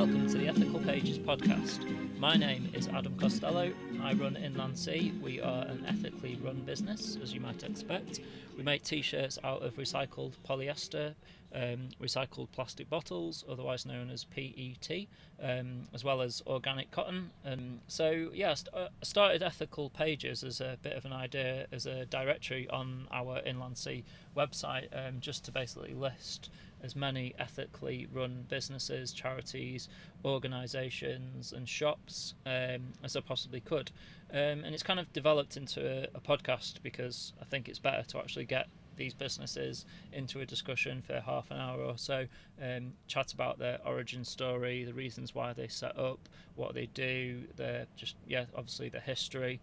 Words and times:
welcome 0.00 0.26
to 0.26 0.38
the 0.38 0.48
Ethical 0.48 0.80
Pages 0.80 1.18
podcast. 1.18 1.84
My 2.18 2.34
name 2.34 2.70
is 2.72 2.88
Adam 2.88 3.14
Costello. 3.18 3.70
I 4.00 4.14
run 4.14 4.34
Inland 4.34 4.78
Sea. 4.78 5.12
We 5.20 5.42
are 5.42 5.66
an 5.66 5.84
ethically 5.86 6.38
run 6.42 6.62
business, 6.62 7.18
as 7.22 7.34
you 7.34 7.40
might 7.40 7.62
expect. 7.64 8.20
We 8.56 8.62
make 8.62 8.82
t 8.82 9.02
shirts 9.02 9.38
out 9.44 9.62
of 9.62 9.74
recycled 9.74 10.32
polyester, 10.48 11.12
um, 11.54 11.90
recycled 12.02 12.50
plastic 12.50 12.88
bottles, 12.88 13.44
otherwise 13.46 13.84
known 13.84 14.08
as 14.08 14.24
PET, 14.24 15.06
um, 15.42 15.86
as 15.92 16.02
well 16.02 16.22
as 16.22 16.42
organic 16.46 16.90
cotton. 16.90 17.28
And 17.44 17.80
so, 17.86 18.30
yeah, 18.32 18.54
I 18.72 18.78
uh, 18.78 18.88
started 19.02 19.42
Ethical 19.42 19.90
Pages 19.90 20.42
as 20.42 20.62
a 20.62 20.78
bit 20.80 20.96
of 20.96 21.04
an 21.04 21.12
idea, 21.12 21.66
as 21.72 21.84
a 21.84 22.06
directory 22.06 22.66
on 22.70 23.06
our 23.12 23.40
Inland 23.44 23.76
Sea 23.76 24.02
website, 24.34 24.88
um, 24.94 25.20
just 25.20 25.44
to 25.44 25.52
basically 25.52 25.92
list 25.92 26.48
as 26.82 26.96
many 26.96 27.34
ethically 27.38 28.06
run 28.12 28.44
businesses, 28.48 29.12
charities, 29.12 29.88
organisations, 30.24 31.52
and 31.52 31.68
shops 31.68 32.34
um, 32.46 32.92
as 33.02 33.16
I 33.16 33.20
possibly 33.20 33.60
could. 33.60 33.90
Um, 34.30 34.64
and 34.64 34.74
it's 34.74 34.82
kind 34.82 35.00
of 35.00 35.12
developed 35.12 35.56
into 35.56 35.80
a, 35.80 36.08
a, 36.14 36.20
podcast 36.20 36.82
because 36.82 37.32
I 37.40 37.44
think 37.44 37.68
it's 37.68 37.80
better 37.80 38.04
to 38.10 38.18
actually 38.18 38.44
get 38.44 38.68
these 38.96 39.14
businesses 39.14 39.86
into 40.12 40.40
a 40.40 40.46
discussion 40.46 41.02
for 41.02 41.20
half 41.20 41.50
an 41.50 41.56
hour 41.56 41.80
or 41.80 41.96
so, 41.96 42.26
um, 42.62 42.92
chat 43.08 43.32
about 43.32 43.58
their 43.58 43.78
origin 43.84 44.24
story, 44.24 44.84
the 44.84 44.92
reasons 44.92 45.34
why 45.34 45.52
they 45.52 45.68
set 45.68 45.98
up, 45.98 46.28
what 46.54 46.74
they 46.74 46.86
do, 46.86 47.42
their 47.56 47.86
just 47.96 48.14
yeah, 48.28 48.44
obviously 48.54 48.88
the 48.88 49.00
history. 49.00 49.60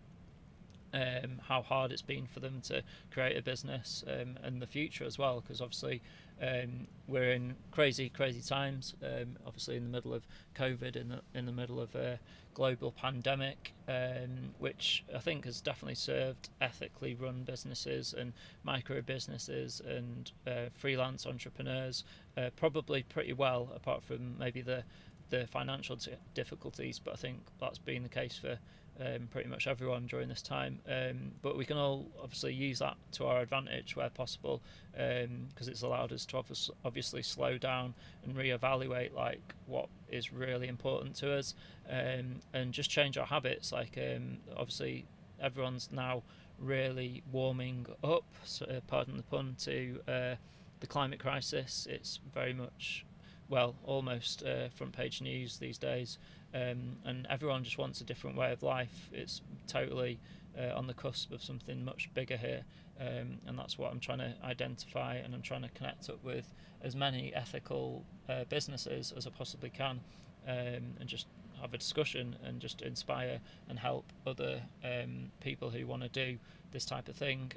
Um, 0.93 1.41
how 1.47 1.61
hard 1.61 1.91
it's 1.91 2.01
been 2.01 2.27
for 2.27 2.39
them 2.39 2.61
to 2.63 2.81
create 3.11 3.37
a 3.37 3.41
business 3.41 4.05
um, 4.07 4.37
and 4.41 4.61
the 4.61 4.67
future 4.67 5.03
as 5.03 5.17
well, 5.17 5.41
because 5.41 5.59
obviously 5.59 6.01
um, 6.41 6.87
we're 7.07 7.31
in 7.31 7.55
crazy, 7.71 8.09
crazy 8.09 8.41
times. 8.41 8.95
Um, 9.03 9.37
obviously, 9.45 9.75
in 9.77 9.83
the 9.83 9.89
middle 9.89 10.13
of 10.13 10.27
COVID, 10.55 10.95
in 10.95 11.09
the 11.09 11.21
in 11.33 11.45
the 11.45 11.51
middle 11.51 11.79
of 11.79 11.95
a 11.95 12.19
global 12.53 12.91
pandemic, 12.91 13.73
um, 13.87 14.53
which 14.59 15.03
I 15.15 15.19
think 15.19 15.45
has 15.45 15.61
definitely 15.61 15.95
served 15.95 16.49
ethically 16.61 17.15
run 17.15 17.43
businesses 17.43 18.15
and 18.17 18.33
micro 18.63 19.01
businesses 19.01 19.81
and 19.87 20.31
uh, 20.47 20.69
freelance 20.73 21.25
entrepreneurs 21.25 22.03
uh, 22.35 22.49
probably 22.55 23.03
pretty 23.03 23.33
well, 23.33 23.71
apart 23.75 24.03
from 24.03 24.37
maybe 24.37 24.61
the 24.61 24.83
the 25.29 25.47
financial 25.47 25.97
difficulties. 26.33 26.99
But 26.99 27.13
I 27.13 27.17
think 27.17 27.39
that's 27.59 27.79
been 27.79 28.03
the 28.03 28.09
case 28.09 28.37
for 28.37 28.57
um, 28.99 29.27
pretty 29.31 29.49
much 29.49 29.67
everyone 29.67 30.07
during 30.07 30.29
this 30.29 30.41
time. 30.41 30.79
Um, 30.87 31.31
but 31.41 31.57
we 31.57 31.65
can 31.65 31.77
all 31.77 32.07
obviously 32.21 32.53
use 32.53 32.79
that 32.79 32.95
to 33.13 33.25
our 33.25 33.41
advantage 33.41 33.95
where 33.95 34.09
possible 34.09 34.61
because 34.91 35.67
um, 35.67 35.71
it's 35.71 35.81
allowed 35.81 36.11
us 36.11 36.25
to 36.25 36.43
obviously 36.83 37.21
slow 37.21 37.57
down 37.57 37.93
and 38.25 38.35
reevaluate 38.35 39.13
like 39.13 39.53
what 39.65 39.87
is 40.09 40.33
really 40.33 40.67
important 40.67 41.15
to 41.15 41.33
us 41.33 41.53
um, 41.89 42.37
and 42.53 42.73
just 42.73 42.89
change 42.89 43.17
our 43.17 43.25
habits. 43.25 43.71
Like 43.71 43.97
um, 43.97 44.37
obviously 44.55 45.05
everyone's 45.41 45.89
now 45.91 46.23
really 46.59 47.23
warming 47.31 47.85
up, 48.03 48.25
so, 48.43 48.65
uh, 48.65 48.79
pardon 48.87 49.17
the 49.17 49.23
pun, 49.23 49.55
to 49.59 49.99
uh, 50.07 50.35
the 50.79 50.87
climate 50.87 51.19
crisis. 51.19 51.87
It's 51.89 52.19
very 52.33 52.53
much 52.53 53.05
well, 53.49 53.75
almost 53.83 54.43
uh, 54.43 54.69
front 54.69 54.93
page 54.93 55.21
news 55.21 55.57
these 55.57 55.77
days 55.77 56.17
um, 56.53 56.97
and 57.05 57.27
everyone 57.29 57.63
just 57.63 57.77
wants 57.77 58.01
a 58.01 58.03
different 58.03 58.37
way 58.37 58.51
of 58.51 58.63
life. 58.63 59.09
It's 59.11 59.41
totally 59.67 60.19
uh, 60.57 60.75
on 60.75 60.87
the 60.87 60.93
cusp 60.93 61.31
of 61.31 61.43
something 61.43 61.83
much 61.83 62.09
bigger 62.13 62.37
here, 62.37 62.63
um, 62.99 63.37
and 63.45 63.57
that's 63.57 63.77
what 63.77 63.91
I'm 63.91 63.99
trying 63.99 64.19
to 64.19 64.33
identify, 64.43 65.15
and 65.15 65.35
I'm 65.35 65.41
trying 65.41 65.63
to 65.63 65.69
connect 65.69 66.09
up 66.09 66.23
with 66.23 66.53
as 66.81 66.95
many 66.95 67.33
ethical 67.33 68.05
uh, 68.29 68.45
businesses 68.45 69.13
as 69.15 69.27
I 69.27 69.29
possibly 69.31 69.69
can, 69.69 69.99
um, 70.47 70.95
and 70.99 71.07
just 71.07 71.27
have 71.61 71.73
a 71.73 71.77
discussion 71.77 72.35
and 72.43 72.59
just 72.59 72.81
inspire 72.81 73.39
and 73.67 73.79
help 73.79 74.05
other 74.25 74.61
um, 74.83 75.31
people 75.41 75.69
who 75.69 75.85
want 75.85 76.03
to 76.03 76.09
do 76.09 76.37
this 76.71 76.85
type 76.85 77.07
of 77.07 77.15
thing. 77.15 77.51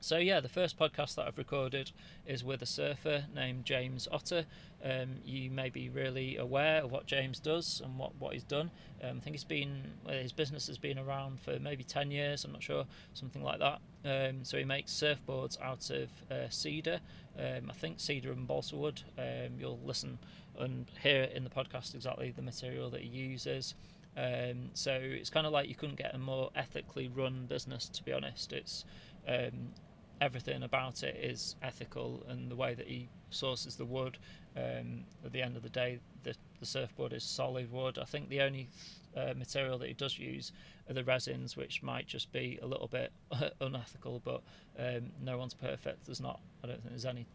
So 0.00 0.16
yeah, 0.18 0.38
the 0.38 0.48
first 0.48 0.78
podcast 0.78 1.16
that 1.16 1.26
I've 1.26 1.38
recorded 1.38 1.90
is 2.24 2.44
with 2.44 2.62
a 2.62 2.66
surfer 2.66 3.24
named 3.34 3.64
James 3.64 4.06
Otter. 4.12 4.46
Um, 4.82 5.16
you 5.24 5.50
may 5.50 5.70
be 5.70 5.88
really 5.88 6.36
aware 6.36 6.84
of 6.84 6.92
what 6.92 7.06
James 7.06 7.40
does 7.40 7.82
and 7.84 7.98
what, 7.98 8.12
what 8.20 8.32
he's 8.32 8.44
done. 8.44 8.70
Um, 9.02 9.18
I 9.18 9.20
think 9.20 9.34
he's 9.34 9.42
been 9.42 9.82
his 10.08 10.30
business 10.30 10.68
has 10.68 10.78
been 10.78 11.00
around 11.00 11.40
for 11.40 11.58
maybe 11.58 11.82
ten 11.82 12.12
years. 12.12 12.44
I'm 12.44 12.52
not 12.52 12.62
sure, 12.62 12.84
something 13.12 13.42
like 13.42 13.58
that. 13.58 13.80
Um, 14.04 14.44
so 14.44 14.56
he 14.56 14.64
makes 14.64 14.92
surfboards 14.92 15.60
out 15.60 15.90
of 15.90 16.08
uh, 16.30 16.48
cedar. 16.48 17.00
Um, 17.36 17.68
I 17.68 17.74
think 17.74 17.98
cedar 17.98 18.30
and 18.30 18.46
balsa 18.46 18.76
wood. 18.76 19.02
Um, 19.18 19.58
you'll 19.58 19.80
listen 19.84 20.20
and 20.58 20.86
hear 21.02 21.24
in 21.24 21.42
the 21.42 21.50
podcast 21.50 21.96
exactly 21.96 22.30
the 22.30 22.42
material 22.42 22.88
that 22.90 23.00
he 23.00 23.08
uses. 23.08 23.74
Um, 24.16 24.70
so 24.74 24.92
it's 24.92 25.30
kind 25.30 25.46
of 25.46 25.52
like 25.52 25.68
you 25.68 25.74
couldn't 25.74 25.98
get 25.98 26.14
a 26.14 26.18
more 26.18 26.50
ethically 26.54 27.08
run 27.08 27.46
business, 27.46 27.88
to 27.88 28.04
be 28.04 28.12
honest. 28.12 28.52
It's 28.52 28.84
um, 29.26 29.72
everything 30.20 30.62
about 30.62 31.02
it 31.02 31.16
is 31.16 31.56
ethical 31.62 32.24
and 32.28 32.50
the 32.50 32.56
way 32.56 32.74
that 32.74 32.86
he 32.86 33.08
sources 33.30 33.76
the 33.76 33.84
wood. 33.84 34.18
Um, 34.56 35.04
at 35.24 35.32
the 35.32 35.42
end 35.42 35.56
of 35.56 35.62
the 35.62 35.68
day, 35.68 36.00
the, 36.24 36.34
the 36.60 36.66
surfboard 36.66 37.12
is 37.12 37.22
solid 37.22 37.70
wood. 37.70 37.98
I 37.98 38.04
think 38.04 38.28
the 38.28 38.40
only 38.40 38.68
uh, 39.16 39.34
material 39.36 39.78
that 39.78 39.88
he 39.88 39.94
does 39.94 40.18
use 40.18 40.52
are 40.88 40.94
the 40.94 41.04
resins, 41.04 41.56
which 41.56 41.82
might 41.82 42.06
just 42.06 42.32
be 42.32 42.58
a 42.62 42.66
little 42.66 42.88
bit 42.88 43.12
unethical, 43.60 44.20
but 44.24 44.42
um, 44.78 45.10
no 45.22 45.38
one's 45.38 45.54
perfect. 45.54 46.06
There's 46.06 46.20
not, 46.20 46.40
I 46.62 46.68
don't 46.68 46.80
think 46.80 46.90
there's 46.90 47.06
any. 47.06 47.26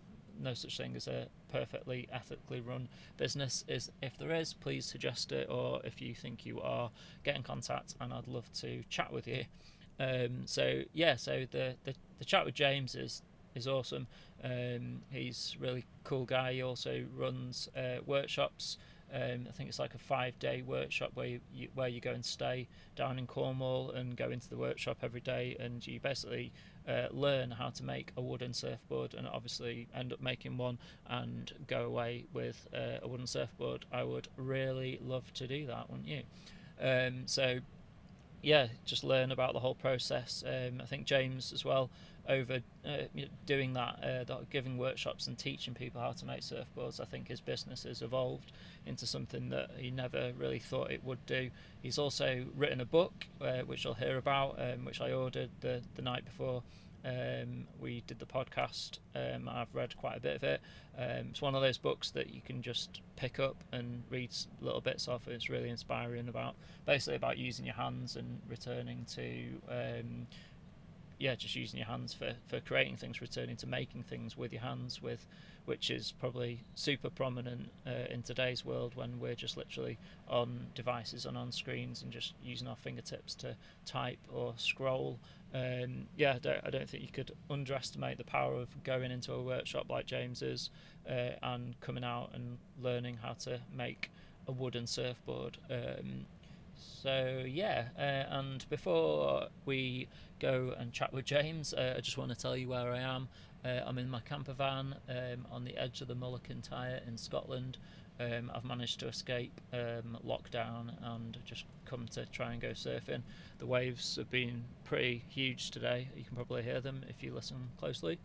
No 0.42 0.56
such 0.56 0.78
thing 0.78 0.96
as 0.96 1.08
a 1.08 1.28
perfectly 1.52 2.08
ethically 2.12 2.60
run 2.60 2.90
business. 3.18 3.64
Is 3.68 3.92
if 4.02 4.18
there 4.18 4.34
is, 4.34 4.52
please 4.52 4.84
suggest 4.84 5.32
it, 5.32 5.48
or 5.48 5.80
if 5.84 6.02
you 6.02 6.16
think 6.16 6.44
you 6.44 6.60
are, 6.60 6.90
get 7.24 7.36
in 7.36 7.44
contact, 7.44 7.94
and 8.02 8.12
I'd 8.12 8.28
love 8.28 8.52
to 8.62 8.82
chat 8.90 9.14
with 9.14 9.28
you. 9.28 9.46
Um, 10.00 10.44
so 10.46 10.84
yeah, 10.94 11.16
so 11.16 11.46
the, 11.52 11.76
the 11.84 11.94
the 12.20 12.26
chat 12.26 12.46
with 12.46 12.56
James 12.56 12.96
is 12.96 13.22
is 13.56 13.68
awesome. 13.68 14.08
Um, 14.44 15.02
he's 15.10 15.56
really 15.60 15.86
cool 16.04 16.26
guy. 16.26 16.54
He 16.54 16.62
also 16.62 17.06
runs 17.16 17.70
uh, 17.78 18.02
workshops. 18.06 18.78
Um, 19.14 19.46
I 19.48 19.52
think 19.52 19.70
it's 19.70 19.78
like 19.78 19.94
a 19.94 20.00
five-day 20.00 20.64
workshop 20.64 21.12
where 21.14 21.28
you, 21.28 21.40
you, 21.54 21.68
where 21.76 21.88
you 21.88 22.02
go 22.02 22.14
and 22.14 22.26
stay 22.26 22.68
down 22.96 23.20
in 23.20 23.28
Cornwall 23.28 23.92
and 23.92 24.18
go 24.18 24.32
into 24.32 24.50
the 24.50 24.58
workshop 24.58 24.98
every 25.04 25.22
day, 25.22 25.56
and 25.60 25.86
you 25.86 26.00
basically 26.00 26.52
uh, 26.88 27.10
learn 27.12 27.52
how 27.52 27.70
to 27.70 27.84
make 27.84 28.12
a 28.18 28.22
wooden 28.22 28.54
surfboard, 28.54 29.14
and 29.14 29.28
obviously 29.28 29.88
end 29.96 30.14
up 30.14 30.20
making 30.20 30.58
one 30.58 30.80
and 31.08 31.54
go 31.68 31.86
away 31.86 32.26
with 32.34 32.68
uh, 32.74 33.04
a 33.04 33.08
wooden 33.08 33.28
surfboard. 33.28 33.86
I 33.92 34.04
would 34.04 34.30
really 34.36 35.00
love 35.06 35.32
to 35.36 35.46
do 35.46 35.68
that, 35.68 35.92
wouldn't 35.92 36.08
you? 36.08 36.24
Um, 36.82 37.28
so 37.28 37.60
yeah, 38.44 38.68
just 38.86 39.04
learn 39.04 39.32
about 39.32 39.54
the 39.54 39.60
whole 39.60 39.74
process. 39.74 40.44
Um, 40.46 40.82
I 40.82 40.86
think 40.86 41.06
James 41.06 41.54
as 41.54 41.64
well 41.64 41.90
over 42.28 42.62
uh, 42.86 42.98
doing 43.46 43.74
that, 43.74 44.28
uh, 44.30 44.36
giving 44.50 44.78
workshops 44.78 45.28
and 45.28 45.38
teaching 45.38 45.74
people 45.74 46.02
how 46.02 46.12
to 46.12 46.26
make 46.26 46.42
surfboards. 46.42 47.00
I 47.00 47.06
think 47.06 47.28
his 47.28 47.42
business 47.42 47.84
has 47.84 48.02
evolved 48.02 48.52
into 48.86 49.06
something 49.08 49.50
that 49.50 49.72
he 49.78 49.92
never 49.92 50.34
really 50.38 50.60
thought 50.60 50.92
it 50.92 51.04
would 51.04 51.26
do. 51.26 51.50
He's 51.82 51.98
also 51.98 52.46
written 52.56 52.82
a 52.82 52.86
book, 52.86 53.26
uh, 53.42 53.62
which 53.62 53.86
I'll 53.86 53.94
hear 53.94 54.18
about, 54.18 54.60
um, 54.60 54.86
which 54.86 55.02
I 55.02 55.12
ordered 55.12 55.50
the 55.62 55.82
the 55.96 56.02
night 56.02 56.26
before 56.26 56.64
um, 57.06 57.68
we 57.80 58.04
did 58.08 58.20
the 58.20 58.26
podcast. 58.26 59.00
Um, 59.16 59.50
I've 59.50 59.74
read 59.74 59.96
quite 59.98 60.18
a 60.18 60.20
bit 60.20 60.36
of 60.36 60.44
it. 60.44 60.62
Um, 60.98 61.28
it's 61.32 61.42
one 61.42 61.56
of 61.56 61.62
those 61.62 61.78
books 61.78 62.12
that 62.12 62.34
you 62.34 62.42
can 62.42 62.62
just 62.62 63.02
pick 63.16 63.40
up 63.40 63.58
and 63.72 64.04
read 64.10 64.32
little 64.62 64.82
bits 64.82 65.08
of. 65.08 65.28
It's 65.28 65.50
really 65.50 65.70
inspiring 65.70 66.28
about 66.30 66.56
basically 66.86 67.16
about 67.16 67.38
using 67.38 67.66
your 67.66 67.76
hands 67.76 68.16
and 68.16 68.40
returning 68.50 69.06
to 69.16 69.62
um, 69.70 70.28
yeah, 71.20 71.36
just 71.36 71.56
using 71.56 71.78
your 71.78 71.88
hands 71.88 72.14
for, 72.14 72.34
for 72.48 72.60
creating 72.60 72.98
things, 72.98 73.22
returning 73.22 73.56
to 73.58 73.68
making 73.68 74.04
things 74.04 74.36
with 74.38 74.52
your 74.52 74.62
hands, 74.62 75.02
with 75.02 75.26
which 75.66 75.90
is 75.90 76.14
probably 76.20 76.60
super 76.76 77.10
prominent 77.10 77.70
uh, 77.88 78.10
in 78.10 78.22
today's 78.22 78.66
world 78.66 78.96
when 78.96 79.20
we're 79.20 79.36
just 79.36 79.58
literally 79.58 79.98
on 80.28 80.68
devices 80.76 81.26
and 81.26 81.38
on 81.38 81.52
screens 81.52 82.02
and 82.02 82.12
just 82.12 82.34
using 82.44 82.68
our 82.68 82.76
fingertips 82.76 83.36
to 83.36 83.56
type 83.86 84.20
or 84.34 84.54
scroll. 84.58 85.20
Um, 85.54 86.08
yeah, 86.18 86.34
I 86.34 86.40
don't, 86.40 86.60
I 86.66 86.70
don't, 86.70 86.90
think 86.90 87.04
you 87.04 87.10
could 87.12 87.32
underestimate 87.50 88.18
the 88.18 88.24
power 88.24 88.56
of 88.56 88.84
going 88.84 89.12
into 89.12 89.34
a 89.34 89.42
workshop 89.42 89.86
like 89.90 90.06
James's 90.06 90.70
uh, 91.08 91.36
and 91.44 91.80
coming 91.80 92.04
out 92.04 92.32
and 92.34 92.58
learning 92.82 93.20
how 93.22 93.34
to 93.34 93.60
make 93.76 94.10
a 94.48 94.52
wooden 94.52 94.88
surfboard. 94.88 95.58
Um, 95.70 96.26
so 96.76 97.44
yeah, 97.48 97.86
uh, 97.98 98.36
and 98.40 98.68
before 98.70 99.48
we 99.66 100.08
go 100.40 100.74
and 100.78 100.92
chat 100.92 101.14
with 101.14 101.26
James, 101.26 101.74
uh, 101.74 101.96
I 101.98 102.02
just 102.02 102.18
want 102.18 102.32
to 102.32 102.38
tell 102.38 102.58
you 102.58 102.70
where 102.70 102.92
I 102.92 103.00
am. 103.00 103.30
Uh, 103.66 103.82
I'm 103.86 103.98
in 103.98 104.10
my 104.10 104.20
camper 104.20 104.54
van 104.54 104.96
um, 105.10 105.48
on 105.52 105.64
the 105.64 105.78
edge 105.78 106.02
of 106.02 106.08
the 106.08 106.16
Mull 106.16 106.36
of 106.36 106.44
Kintyre 106.44 107.02
in 107.08 107.18
Scotland. 107.18 107.78
Um, 108.20 108.52
I've 108.54 108.66
managed 108.66 109.00
to 109.00 109.08
escape 109.08 109.60
um, 109.72 110.18
lockdown 110.26 110.94
and 111.02 111.38
just 111.46 111.66
come 111.86 112.08
to 112.10 112.26
try 112.28 112.52
and 112.52 112.62
go 112.62 112.70
surfing. 112.70 113.22
The 113.60 113.66
waves 113.66 114.18
have 114.18 114.30
been 114.30 114.66
pretty 114.84 115.24
huge 115.30 115.72
today. 115.72 116.10
You 116.16 116.24
can 116.24 116.36
probably 116.36 116.64
hear 116.64 116.82
them 116.82 117.04
if 117.08 117.24
you 117.24 117.34
listen 117.34 117.70
closely. 117.78 118.20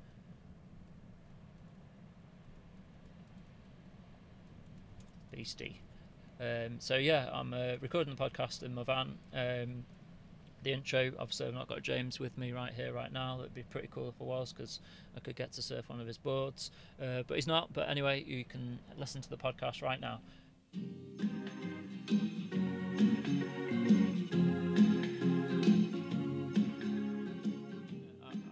Beastie. 5.30 5.80
Um, 6.40 6.76
so 6.80 6.96
yeah, 6.96 7.28
I'm 7.32 7.54
uh, 7.54 7.76
recording 7.80 8.14
the 8.14 8.22
podcast 8.22 8.62
in 8.62 8.74
my 8.74 8.82
van. 8.82 9.84
The 10.68 10.74
intro, 10.74 11.10
obviously, 11.18 11.46
I've 11.46 11.54
not 11.54 11.66
got 11.66 11.80
James 11.80 12.20
with 12.20 12.36
me 12.36 12.52
right 12.52 12.74
here, 12.74 12.92
right 12.92 13.10
now. 13.10 13.38
That'd 13.38 13.54
be 13.54 13.62
pretty 13.62 13.88
cool 13.90 14.10
if 14.10 14.16
I 14.20 14.24
was, 14.24 14.52
because 14.52 14.80
I 15.16 15.20
could 15.20 15.34
get 15.34 15.50
to 15.52 15.62
surf 15.62 15.88
one 15.88 15.98
of 15.98 16.06
his 16.06 16.18
boards. 16.18 16.72
Uh, 17.02 17.22
but 17.26 17.36
he's 17.36 17.46
not. 17.46 17.72
But 17.72 17.88
anyway, 17.88 18.22
you 18.22 18.44
can 18.44 18.78
listen 18.94 19.22
to 19.22 19.30
the 19.30 19.38
podcast 19.38 19.80
right 19.80 19.98
now. 19.98 20.20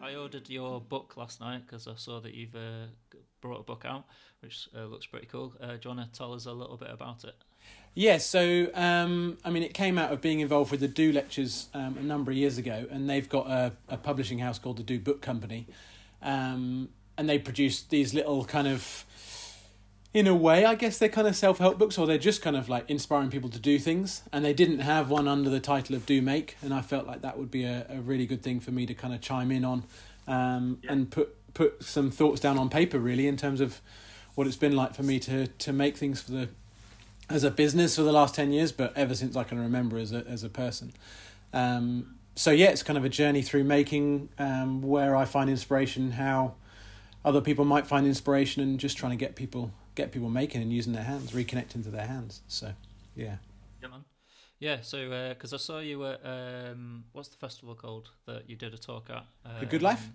I 0.02 0.14
ordered 0.14 0.48
your 0.48 0.80
book 0.80 1.18
last 1.18 1.42
night 1.42 1.64
because 1.66 1.86
I 1.86 1.96
saw 1.96 2.20
that 2.20 2.32
you've 2.32 2.56
uh, 2.56 2.86
brought 3.42 3.60
a 3.60 3.64
book 3.64 3.84
out, 3.84 4.06
which 4.40 4.70
uh, 4.74 4.86
looks 4.86 5.04
pretty 5.04 5.26
cool. 5.26 5.52
Uh, 5.60 5.72
do 5.72 5.80
you 5.90 5.94
want 5.94 6.10
to 6.10 6.18
tell 6.18 6.32
us 6.32 6.46
a 6.46 6.52
little 6.52 6.78
bit 6.78 6.88
about 6.90 7.24
it? 7.24 7.34
Yeah, 7.98 8.18
so 8.18 8.68
um, 8.74 9.38
I 9.42 9.48
mean, 9.48 9.62
it 9.62 9.72
came 9.72 9.96
out 9.96 10.12
of 10.12 10.20
being 10.20 10.40
involved 10.40 10.70
with 10.70 10.80
the 10.80 10.88
Do 10.88 11.12
Lectures 11.12 11.68
um, 11.72 11.96
a 11.96 12.02
number 12.02 12.30
of 12.30 12.36
years 12.36 12.58
ago, 12.58 12.84
and 12.90 13.08
they've 13.08 13.26
got 13.26 13.46
a, 13.46 13.72
a 13.88 13.96
publishing 13.96 14.38
house 14.38 14.58
called 14.58 14.76
the 14.76 14.82
Do 14.82 15.00
Book 15.00 15.22
Company, 15.22 15.66
um, 16.20 16.90
and 17.16 17.26
they 17.26 17.38
produce 17.38 17.80
these 17.80 18.12
little 18.12 18.44
kind 18.44 18.68
of, 18.68 19.06
in 20.12 20.26
a 20.26 20.34
way, 20.34 20.66
I 20.66 20.74
guess 20.74 20.98
they're 20.98 21.08
kind 21.08 21.26
of 21.26 21.34
self 21.34 21.56
help 21.56 21.78
books, 21.78 21.96
or 21.96 22.06
they're 22.06 22.18
just 22.18 22.42
kind 22.42 22.54
of 22.54 22.68
like 22.68 22.84
inspiring 22.90 23.30
people 23.30 23.48
to 23.48 23.58
do 23.58 23.78
things. 23.78 24.20
And 24.30 24.44
they 24.44 24.52
didn't 24.52 24.80
have 24.80 25.08
one 25.08 25.26
under 25.26 25.48
the 25.48 25.58
title 25.58 25.96
of 25.96 26.04
Do 26.04 26.20
Make, 26.20 26.58
and 26.60 26.74
I 26.74 26.82
felt 26.82 27.06
like 27.06 27.22
that 27.22 27.38
would 27.38 27.50
be 27.50 27.64
a, 27.64 27.86
a 27.88 28.02
really 28.02 28.26
good 28.26 28.42
thing 28.42 28.60
for 28.60 28.72
me 28.72 28.84
to 28.84 28.92
kind 28.92 29.14
of 29.14 29.22
chime 29.22 29.50
in 29.50 29.64
on, 29.64 29.84
um, 30.28 30.80
yeah. 30.82 30.92
and 30.92 31.10
put 31.10 31.34
put 31.54 31.82
some 31.82 32.10
thoughts 32.10 32.40
down 32.40 32.58
on 32.58 32.68
paper, 32.68 32.98
really, 32.98 33.26
in 33.26 33.38
terms 33.38 33.62
of 33.62 33.80
what 34.34 34.46
it's 34.46 34.56
been 34.56 34.76
like 34.76 34.94
for 34.94 35.02
me 35.02 35.18
to 35.20 35.46
to 35.46 35.72
make 35.72 35.96
things 35.96 36.20
for 36.20 36.32
the 36.32 36.50
as 37.28 37.44
a 37.44 37.50
business 37.50 37.96
for 37.96 38.02
the 38.02 38.12
last 38.12 38.34
10 38.34 38.52
years, 38.52 38.72
but 38.72 38.96
ever 38.96 39.14
since 39.14 39.36
I 39.36 39.44
can 39.44 39.58
remember 39.58 39.98
as 39.98 40.12
a, 40.12 40.24
as 40.26 40.44
a 40.44 40.48
person. 40.48 40.92
Um, 41.52 42.16
so 42.34 42.50
yeah, 42.50 42.68
it's 42.68 42.82
kind 42.82 42.98
of 42.98 43.04
a 43.04 43.08
journey 43.08 43.42
through 43.42 43.64
making 43.64 44.28
um, 44.38 44.82
where 44.82 45.16
I 45.16 45.24
find 45.24 45.48
inspiration, 45.48 46.12
how 46.12 46.54
other 47.24 47.40
people 47.40 47.64
might 47.64 47.86
find 47.86 48.06
inspiration 48.06 48.62
and 48.62 48.78
just 48.78 48.96
trying 48.96 49.10
to 49.10 49.16
get 49.16 49.34
people, 49.34 49.72
get 49.94 50.12
people 50.12 50.28
making 50.28 50.62
and 50.62 50.72
using 50.72 50.92
their 50.92 51.04
hands, 51.04 51.32
reconnecting 51.32 51.82
to 51.84 51.90
their 51.90 52.06
hands. 52.06 52.42
So 52.46 52.72
yeah. 53.16 53.36
Yeah, 53.82 53.88
man. 53.88 54.04
Yeah, 54.58 54.80
so 54.82 55.30
because 55.30 55.52
uh, 55.52 55.56
I 55.56 55.58
saw 55.58 55.78
you 55.80 56.06
at 56.06 56.20
um, 56.24 57.04
what's 57.12 57.28
the 57.28 57.36
festival 57.36 57.74
called 57.74 58.10
that 58.26 58.48
you 58.48 58.56
did 58.56 58.72
a 58.74 58.78
talk 58.78 59.10
at? 59.10 59.24
the 59.60 59.66
Good 59.66 59.82
Life. 59.82 60.04
Um, 60.04 60.12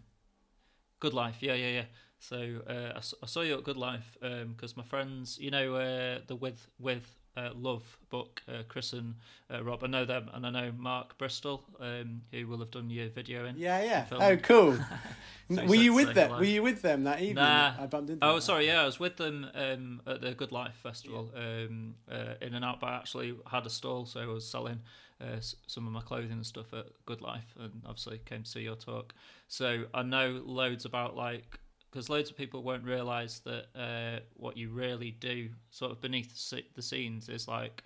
Good 0.99 1.13
Life, 1.13 1.37
yeah, 1.41 1.55
yeah, 1.55 1.69
yeah. 1.69 1.85
So 2.21 2.61
uh, 2.69 2.93
I, 2.95 2.97
I, 2.97 3.25
saw 3.25 3.41
you 3.41 3.55
at 3.55 3.63
Good 3.63 3.77
Life 3.77 4.15
because 4.21 4.71
um, 4.71 4.77
my 4.77 4.83
friends, 4.83 5.39
you 5.39 5.49
know, 5.49 5.75
uh, 5.75 6.19
the 6.27 6.35
with 6.35 6.67
with 6.79 7.17
uh, 7.35 7.49
love 7.55 7.97
book, 8.11 8.43
uh, 8.47 8.61
Chris 8.67 8.93
and 8.93 9.15
uh, 9.51 9.63
Rob. 9.63 9.83
I 9.83 9.87
know 9.87 10.05
them, 10.05 10.29
and 10.31 10.45
I 10.45 10.51
know 10.51 10.71
Mark 10.77 11.17
Bristol, 11.17 11.63
um, 11.79 12.21
who 12.31 12.47
will 12.47 12.59
have 12.59 12.69
done 12.69 12.91
your 12.91 13.09
video 13.09 13.45
in. 13.45 13.57
Yeah, 13.57 13.81
yeah. 13.81 14.05
Oh, 14.11 14.37
cool. 14.37 14.77
so 15.51 15.65
were 15.65 15.73
you 15.73 15.93
with 15.93 16.13
them? 16.13 16.31
Were 16.31 16.43
you 16.43 16.61
with 16.61 16.83
them 16.83 17.05
that 17.05 17.21
evening? 17.21 17.35
Nah. 17.35 17.73
I 17.79 17.87
bumped 17.87 18.11
into. 18.11 18.23
Oh, 18.23 18.33
them. 18.33 18.41
sorry. 18.41 18.67
Yeah, 18.67 18.83
I 18.83 18.85
was 18.85 18.99
with 18.99 19.17
them 19.17 19.47
um, 19.55 20.01
at 20.05 20.21
the 20.21 20.33
Good 20.33 20.51
Life 20.51 20.75
Festival 20.83 21.31
yeah. 21.33 21.63
um, 21.65 21.95
uh, 22.11 22.35
in 22.39 22.53
and 22.53 22.63
out, 22.63 22.81
but 22.81 22.87
I 22.87 22.97
actually 22.97 23.35
had 23.49 23.65
a 23.65 23.69
stall, 23.71 24.05
so 24.05 24.19
I 24.19 24.27
was 24.27 24.47
selling 24.47 24.81
uh, 25.19 25.39
some 25.65 25.87
of 25.87 25.93
my 25.93 26.01
clothing 26.01 26.33
and 26.33 26.45
stuff 26.45 26.71
at 26.71 26.85
Good 27.07 27.21
Life, 27.21 27.55
and 27.59 27.81
obviously 27.85 28.19
came 28.25 28.43
to 28.43 28.49
see 28.49 28.61
your 28.61 28.75
talk. 28.75 29.15
So 29.47 29.85
I 29.93 30.03
know 30.03 30.41
loads 30.45 30.85
about 30.85 31.15
like 31.15 31.60
because 31.91 32.09
loads 32.09 32.29
of 32.29 32.37
people 32.37 32.63
won't 32.63 32.85
realize 32.85 33.41
that 33.41 33.65
uh, 33.75 34.19
what 34.35 34.55
you 34.55 34.69
really 34.69 35.11
do, 35.11 35.49
sort 35.71 35.91
of 35.91 35.99
beneath 35.99 36.31
the 36.75 36.81
scenes, 36.81 37.27
is 37.27 37.47
like, 37.47 37.83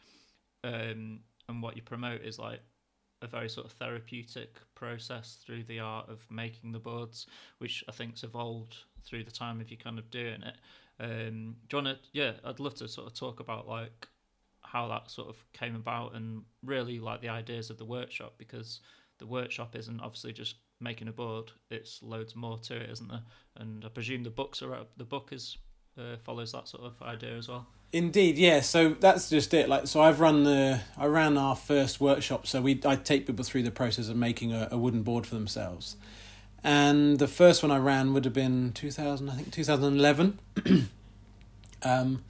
um, 0.64 1.20
and 1.50 1.62
what 1.62 1.76
you 1.76 1.82
promote 1.82 2.22
is 2.22 2.38
like 2.38 2.60
a 3.22 3.28
very 3.28 3.50
sort 3.50 3.66
of 3.66 3.72
therapeutic 3.74 4.60
process 4.76 5.40
through 5.44 5.64
the 5.64 5.80
art 5.80 6.08
of 6.10 6.26
making 6.30 6.72
the 6.72 6.80
boards, 6.80 7.26
which 7.58 7.84
I 7.90 7.92
think's 7.92 8.24
evolved 8.24 8.78
through 9.04 9.24
the 9.24 9.32
time 9.32 9.60
of 9.60 9.72
you 9.72 9.78
kind 9.78 9.98
of 9.98 10.10
doing 10.12 10.44
it. 10.44 10.56
Um, 11.00 11.56
do 11.68 11.82
to? 11.82 11.98
Yeah, 12.14 12.34
I'd 12.44 12.60
love 12.60 12.76
to 12.76 12.88
sort 12.88 13.08
of 13.08 13.14
talk 13.14 13.40
about 13.40 13.68
like 13.68 14.08
how 14.62 14.88
that 14.88 15.10
sort 15.10 15.30
of 15.30 15.38
came 15.54 15.76
about 15.76 16.16
and 16.16 16.44
really 16.64 17.00
like 17.00 17.22
the 17.22 17.30
ideas 17.30 17.70
of 17.70 17.78
the 17.78 17.86
workshop 17.86 18.34
because 18.38 18.82
the 19.20 19.26
workshop 19.26 19.76
isn't 19.76 20.00
obviously 20.02 20.34
just 20.34 20.56
making 20.80 21.08
a 21.08 21.12
board. 21.12 21.52
It's 21.70 22.02
loads 22.02 22.36
more 22.36 22.58
to 22.60 22.76
it, 22.76 22.90
isn't 22.90 23.08
there? 23.08 23.24
And 23.58 23.84
I 23.86 23.90
presume 23.90 24.24
the 24.24 24.30
books 24.30 24.62
are 24.62 24.86
the 24.98 25.06
book 25.06 25.30
is 25.32 25.58
uh, 25.98 26.18
follows 26.24 26.52
that 26.52 26.68
sort 26.68 26.84
of 26.84 27.02
idea 27.02 27.38
as 27.38 27.48
well. 27.48 27.68
Indeed, 27.94 28.38
yeah. 28.38 28.62
So 28.62 28.90
that's 28.90 29.30
just 29.30 29.54
it. 29.54 29.70
Like, 29.70 29.88
so 29.88 30.02
I've 30.02 30.20
run 30.20 30.44
the 30.44 30.82
I 30.98 31.06
ran 31.06 31.38
our 31.38 31.56
first 31.56 32.02
workshop. 32.02 32.46
So 32.48 32.62
we 32.62 32.82
I 32.86 32.96
take 32.96 33.26
people 33.26 33.46
through 33.46 33.64
the 33.64 33.72
process 33.72 34.10
of 34.10 34.18
making 34.18 34.54
a, 34.54 34.68
a 34.72 34.78
wooden 34.78 35.04
board 35.04 35.26
for 35.26 35.36
themselves, 35.36 35.96
and 36.64 37.20
the 37.20 37.28
first 37.28 37.64
one 37.64 37.72
I 37.72 37.78
ran 37.78 38.14
would 38.14 38.26
have 38.26 38.34
been 38.34 38.74
two 38.74 38.92
thousand, 38.92 39.30
I 39.30 39.36
think 39.36 39.52
two 39.52 39.64
thousand 39.64 39.98
eleven. 39.98 40.40
um, 41.84 42.24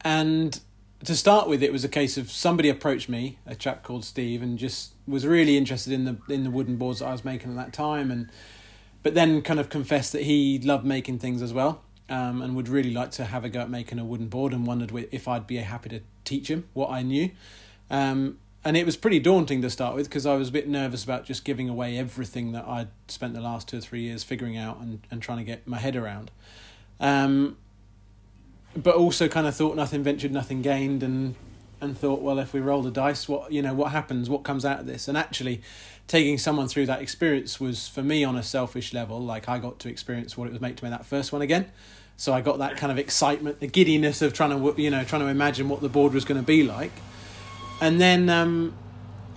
and 0.00 0.60
to 1.04 1.14
start 1.14 1.48
with, 1.48 1.62
it 1.62 1.72
was 1.72 1.84
a 1.84 1.88
case 1.88 2.16
of 2.16 2.30
somebody 2.30 2.70
approached 2.70 3.08
me, 3.08 3.38
a 3.46 3.54
chap 3.54 3.82
called 3.82 4.04
Steve, 4.04 4.42
and 4.42 4.58
just 4.58 4.93
was 5.06 5.26
really 5.26 5.56
interested 5.56 5.92
in 5.92 6.04
the 6.04 6.16
in 6.28 6.44
the 6.44 6.50
wooden 6.50 6.76
boards 6.76 7.00
that 7.00 7.06
I 7.06 7.12
was 7.12 7.24
making 7.24 7.50
at 7.50 7.56
that 7.56 7.72
time, 7.72 8.10
and 8.10 8.30
but 9.02 9.14
then 9.14 9.42
kind 9.42 9.60
of 9.60 9.68
confessed 9.68 10.12
that 10.12 10.22
he 10.22 10.58
loved 10.58 10.84
making 10.84 11.18
things 11.18 11.42
as 11.42 11.52
well, 11.52 11.82
um, 12.08 12.40
and 12.42 12.56
would 12.56 12.68
really 12.68 12.92
like 12.92 13.10
to 13.12 13.24
have 13.24 13.44
a 13.44 13.48
go 13.48 13.60
at 13.60 13.70
making 13.70 13.98
a 13.98 14.04
wooden 14.04 14.28
board, 14.28 14.52
and 14.52 14.66
wondered 14.66 14.92
if 15.12 15.28
I'd 15.28 15.46
be 15.46 15.56
happy 15.56 15.90
to 15.90 16.00
teach 16.24 16.48
him 16.48 16.68
what 16.72 16.90
I 16.90 17.02
knew. 17.02 17.30
Um, 17.90 18.38
and 18.64 18.78
it 18.78 18.86
was 18.86 18.96
pretty 18.96 19.20
daunting 19.20 19.60
to 19.60 19.68
start 19.68 19.94
with 19.94 20.08
because 20.08 20.24
I 20.24 20.36
was 20.36 20.48
a 20.48 20.52
bit 20.52 20.66
nervous 20.66 21.04
about 21.04 21.26
just 21.26 21.44
giving 21.44 21.68
away 21.68 21.98
everything 21.98 22.52
that 22.52 22.66
I'd 22.66 22.88
spent 23.08 23.34
the 23.34 23.42
last 23.42 23.68
two 23.68 23.76
or 23.76 23.80
three 23.80 24.00
years 24.00 24.24
figuring 24.24 24.56
out 24.56 24.80
and, 24.80 25.06
and 25.10 25.20
trying 25.20 25.38
to 25.38 25.44
get 25.44 25.68
my 25.68 25.78
head 25.78 25.96
around. 25.96 26.30
Um, 26.98 27.58
but 28.74 28.94
also 28.94 29.28
kind 29.28 29.46
of 29.46 29.54
thought 29.54 29.76
nothing 29.76 30.02
ventured, 30.02 30.32
nothing 30.32 30.62
gained, 30.62 31.02
and 31.02 31.34
and 31.80 31.96
thought, 31.98 32.22
well, 32.22 32.38
if 32.38 32.52
we 32.52 32.60
roll 32.60 32.82
the 32.82 32.90
dice, 32.90 33.28
what 33.28 33.52
you 33.52 33.62
know, 33.62 33.74
what 33.74 33.92
happens, 33.92 34.30
what 34.30 34.42
comes 34.42 34.64
out 34.64 34.80
of 34.80 34.86
this? 34.86 35.08
And 35.08 35.16
actually, 35.16 35.62
taking 36.06 36.38
someone 36.38 36.68
through 36.68 36.86
that 36.86 37.00
experience 37.00 37.58
was 37.58 37.88
for 37.88 38.02
me 38.02 38.24
on 38.24 38.36
a 38.36 38.42
selfish 38.42 38.92
level. 38.92 39.20
Like 39.20 39.48
I 39.48 39.58
got 39.58 39.78
to 39.80 39.88
experience 39.88 40.36
what 40.36 40.46
it 40.46 40.52
was 40.52 40.60
like 40.60 40.76
to 40.76 40.84
make 40.84 40.92
that 40.92 41.06
first 41.06 41.32
one 41.32 41.42
again. 41.42 41.70
So 42.16 42.32
I 42.32 42.40
got 42.40 42.58
that 42.58 42.76
kind 42.76 42.92
of 42.92 42.98
excitement, 42.98 43.60
the 43.60 43.66
giddiness 43.66 44.22
of 44.22 44.32
trying 44.32 44.50
to 44.50 44.80
you 44.80 44.90
know 44.90 45.04
trying 45.04 45.22
to 45.22 45.28
imagine 45.28 45.68
what 45.68 45.80
the 45.80 45.88
board 45.88 46.14
was 46.14 46.24
going 46.24 46.40
to 46.40 46.46
be 46.46 46.62
like, 46.62 46.92
and 47.80 48.00
then 48.00 48.28
um, 48.28 48.74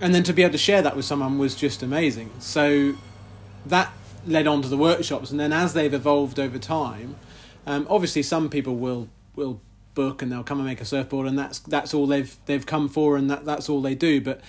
and 0.00 0.14
then 0.14 0.22
to 0.24 0.32
be 0.32 0.42
able 0.42 0.52
to 0.52 0.58
share 0.58 0.82
that 0.82 0.94
with 0.94 1.04
someone 1.04 1.38
was 1.38 1.54
just 1.54 1.82
amazing. 1.82 2.30
So 2.38 2.94
that 3.66 3.92
led 4.26 4.46
on 4.46 4.62
to 4.62 4.68
the 4.68 4.76
workshops, 4.76 5.30
and 5.30 5.40
then 5.40 5.52
as 5.52 5.74
they've 5.74 5.92
evolved 5.92 6.38
over 6.38 6.58
time, 6.58 7.16
um, 7.66 7.86
obviously 7.90 8.22
some 8.22 8.48
people 8.48 8.76
will 8.76 9.08
will 9.34 9.60
book 9.98 10.22
and 10.22 10.30
they'll 10.30 10.44
come 10.44 10.58
and 10.58 10.66
make 10.66 10.80
a 10.80 10.84
surfboard 10.84 11.26
and 11.26 11.36
that's 11.36 11.58
that's 11.58 11.92
all 11.92 12.06
they've 12.06 12.36
they've 12.46 12.64
come 12.64 12.88
for 12.88 13.16
and 13.16 13.28
that 13.28 13.44
that's 13.44 13.68
all 13.68 13.82
they 13.82 13.96
do. 13.96 14.20
But 14.20 14.40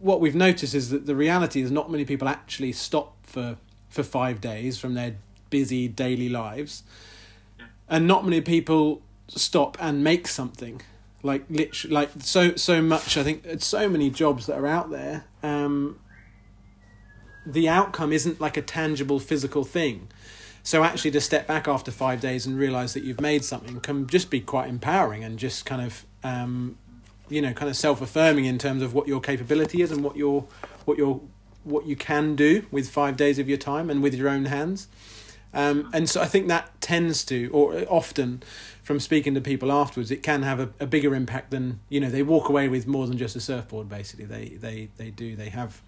what 0.00 0.20
we've 0.20 0.34
noticed 0.34 0.74
is 0.74 0.90
that 0.90 1.06
the 1.06 1.14
reality 1.14 1.62
is 1.62 1.70
not 1.70 1.92
many 1.92 2.04
people 2.04 2.28
actually 2.28 2.72
stop 2.72 3.14
for 3.22 3.56
for 3.88 4.02
5 4.02 4.40
days 4.40 4.76
from 4.76 4.94
their 4.94 5.14
busy 5.48 5.86
daily 5.86 6.28
lives. 6.28 6.82
And 7.88 8.08
not 8.08 8.24
many 8.24 8.40
people 8.40 9.00
stop 9.28 9.76
and 9.80 10.02
make 10.02 10.26
something. 10.26 10.82
Like 11.22 11.44
literally 11.48 11.94
like 11.94 12.10
so 12.18 12.56
so 12.56 12.82
much 12.82 13.16
i 13.16 13.22
think 13.22 13.46
it's 13.46 13.64
so 13.64 13.88
many 13.88 14.10
jobs 14.10 14.44
that 14.46 14.58
are 14.58 14.66
out 14.66 14.90
there 14.90 15.24
um 15.42 15.98
the 17.46 17.66
outcome 17.66 18.12
isn't 18.12 18.42
like 18.42 18.58
a 18.58 18.62
tangible 18.62 19.18
physical 19.18 19.64
thing 19.64 20.08
so 20.66 20.82
actually, 20.82 21.10
to 21.10 21.20
step 21.20 21.46
back 21.46 21.68
after 21.68 21.90
five 21.90 22.22
days 22.22 22.46
and 22.46 22.58
realize 22.58 22.94
that 22.94 23.04
you've 23.04 23.20
made 23.20 23.44
something 23.44 23.80
can 23.80 24.06
just 24.06 24.30
be 24.30 24.40
quite 24.40 24.66
empowering 24.66 25.22
and 25.22 25.38
just 25.38 25.66
kind 25.66 25.82
of, 25.82 26.06
um, 26.24 26.78
you 27.28 27.42
know, 27.42 27.52
kind 27.52 27.68
of 27.68 27.76
self 27.76 28.00
affirming 28.00 28.46
in 28.46 28.56
terms 28.56 28.82
of 28.82 28.94
what 28.94 29.06
your 29.06 29.20
capability 29.20 29.82
is 29.82 29.92
and 29.92 30.02
what 30.02 30.16
your 30.16 30.46
what 30.86 30.96
your 30.96 31.20
what 31.64 31.84
you 31.84 31.96
can 31.96 32.34
do 32.34 32.64
with 32.70 32.88
five 32.88 33.14
days 33.18 33.38
of 33.38 33.46
your 33.46 33.58
time 33.58 33.90
and 33.90 34.02
with 34.02 34.14
your 34.14 34.26
own 34.26 34.46
hands. 34.46 34.88
Um, 35.52 35.90
and 35.92 36.08
so 36.08 36.22
I 36.22 36.26
think 36.26 36.48
that 36.48 36.80
tends 36.80 37.24
to, 37.26 37.48
or 37.52 37.84
often, 37.88 38.42
from 38.82 38.98
speaking 38.98 39.34
to 39.34 39.42
people 39.42 39.70
afterwards, 39.70 40.10
it 40.10 40.22
can 40.22 40.42
have 40.44 40.60
a, 40.60 40.70
a 40.80 40.86
bigger 40.86 41.14
impact 41.14 41.50
than 41.50 41.80
you 41.90 42.00
know. 42.00 42.08
They 42.08 42.22
walk 42.22 42.48
away 42.48 42.68
with 42.68 42.86
more 42.86 43.06
than 43.06 43.18
just 43.18 43.36
a 43.36 43.40
surfboard. 43.40 43.90
Basically, 43.90 44.24
they 44.24 44.46
they 44.48 44.88
they 44.96 45.10
do. 45.10 45.36
They 45.36 45.50
have, 45.50 45.82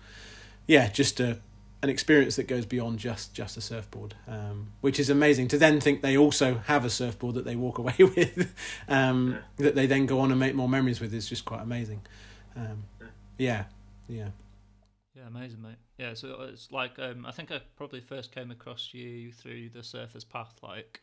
yeah, 0.66 0.90
just 0.90 1.18
a 1.18 1.40
an 1.86 1.90
experience 1.90 2.36
that 2.36 2.48
goes 2.48 2.66
beyond 2.66 2.98
just 2.98 3.32
just 3.32 3.56
a 3.56 3.60
surfboard, 3.60 4.14
um, 4.26 4.72
which 4.80 4.98
is 5.00 5.08
amazing. 5.08 5.48
To 5.48 5.58
then 5.58 5.80
think 5.80 6.02
they 6.02 6.16
also 6.16 6.58
have 6.66 6.84
a 6.84 6.90
surfboard 6.90 7.34
that 7.36 7.44
they 7.44 7.56
walk 7.56 7.78
away 7.82 7.94
with, 7.98 8.54
um, 8.88 9.38
yeah. 9.58 9.64
that 9.64 9.74
they 9.74 9.86
then 9.86 10.06
go 10.06 10.20
on 10.20 10.30
and 10.30 10.40
make 10.40 10.54
more 10.54 10.68
memories 10.68 11.00
with 11.00 11.14
is 11.14 11.28
just 11.28 11.44
quite 11.44 11.62
amazing. 11.62 12.02
Um, 12.56 12.84
yeah, 13.38 13.64
yeah, 14.08 14.28
yeah, 15.14 15.26
amazing, 15.28 15.62
mate. 15.62 15.76
Yeah, 15.98 16.14
so 16.14 16.42
it's 16.52 16.70
like 16.72 16.98
um, 16.98 17.24
I 17.24 17.30
think 17.30 17.50
I 17.52 17.60
probably 17.76 18.00
first 18.00 18.32
came 18.32 18.50
across 18.50 18.90
you 18.92 19.32
through 19.32 19.70
the 19.70 19.80
Surfers 19.80 20.28
Path, 20.28 20.56
like 20.62 21.00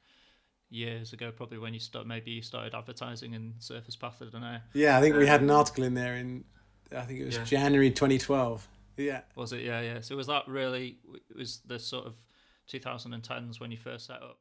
years 0.70 1.14
ago, 1.14 1.32
probably 1.32 1.58
when 1.60 1.74
you 1.74 1.80
start 1.80 2.06
maybe 2.08 2.32
you 2.32 2.42
started 2.42 2.76
advertising 2.76 3.34
in 3.34 3.54
Surfers 3.60 3.98
Path. 4.00 4.18
I 4.22 4.26
don't 4.26 4.42
know. 4.42 4.58
Yeah, 4.74 4.98
I 4.98 5.02
think 5.02 5.16
we 5.16 5.28
had 5.28 5.42
an 5.42 5.50
Um, 5.50 5.58
article 5.58 5.84
in 5.84 5.94
there 5.94 6.16
in 6.16 6.44
I 6.96 7.02
think 7.02 7.20
it 7.22 7.26
was 7.26 7.38
Yeah. 7.38 7.44
January 7.46 7.90
2012. 7.90 8.68
Yeah. 8.98 9.22
Was 9.36 9.54
it? 9.54 9.62
Yeah, 9.62 9.82
yeah. 9.82 10.02
So 10.02 10.16
was 10.16 10.28
that 10.28 10.48
really? 10.48 10.98
It 11.30 11.38
was 11.38 11.60
the 11.66 11.80
sort 11.80 12.06
of 12.06 12.14
2010s 12.72 13.60
when 13.60 13.72
you 13.72 13.78
first 13.78 14.08
set 14.08 14.18
up? 14.18 14.38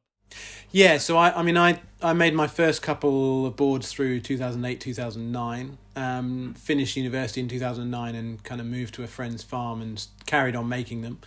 Yeah, 0.71 0.97
so 0.97 1.17
I, 1.17 1.39
I 1.39 1.43
mean, 1.43 1.57
I, 1.57 1.79
I 2.01 2.13
made 2.13 2.33
my 2.33 2.47
first 2.47 2.81
couple 2.81 3.45
of 3.45 3.55
boards 3.55 3.91
through 3.91 4.21
2008, 4.21 4.79
2009. 4.79 5.77
Um, 5.95 6.55
finished 6.57 6.97
university 6.97 7.41
in 7.41 7.47
2009 7.47 8.15
and 8.15 8.43
kind 8.43 8.59
of 8.59 8.65
moved 8.65 8.95
to 8.95 9.03
a 9.03 9.07
friend's 9.07 9.43
farm 9.43 9.81
and 9.81 10.05
carried 10.25 10.55
on 10.55 10.67
making 10.67 11.01
them. 11.01 11.19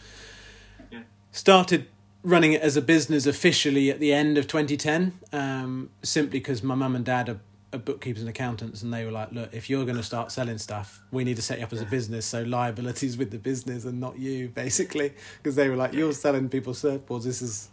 Yeah. 0.91 1.03
Started 1.31 1.87
running 2.25 2.55
it 2.55 2.63
as 2.63 2.77
a 2.77 2.83
business 2.83 3.27
officially 3.27 3.89
at 3.89 4.01
the 4.01 4.13
end 4.13 4.37
of 4.37 4.49
2010, 4.49 5.13
um, 5.33 5.91
simply 6.03 6.41
because 6.41 6.65
my 6.65 6.75
mum 6.75 6.97
and 6.97 7.05
dad 7.05 7.29
are, 7.29 7.33
are 7.33 7.39
bookkeepers 7.73 8.23
and 8.23 8.29
accountants, 8.29 8.83
and 8.83 8.93
they 8.93 9.05
were 9.05 9.11
like, 9.11 9.33
"Look, 9.33 9.53
if 9.53 9.69
you're 9.69 9.85
going 9.85 9.97
to 9.97 10.03
start 10.03 10.33
selling 10.33 10.59
stuff, 10.59 11.03
we 11.11 11.25
need 11.25 11.37
to 11.37 11.43
set 11.43 11.59
you 11.59 11.65
up 11.65 11.73
as 11.73 11.83
a 11.83 11.87
business. 11.87 12.25
So 12.27 12.43
liabilities 12.43 13.17
with 13.19 13.31
the 13.31 13.39
business 13.39 13.85
and 13.85 14.01
not 14.01 14.19
you, 14.19 14.49
basically." 14.55 15.13
Because 15.43 15.57
they 15.57 15.69
were 15.69 15.77
like, 15.77 15.93
"You're 15.93 16.13
selling 16.13 16.49
people 16.49 16.73
surfboards. 16.73 17.25
This 17.25 17.43
is." 17.43 17.69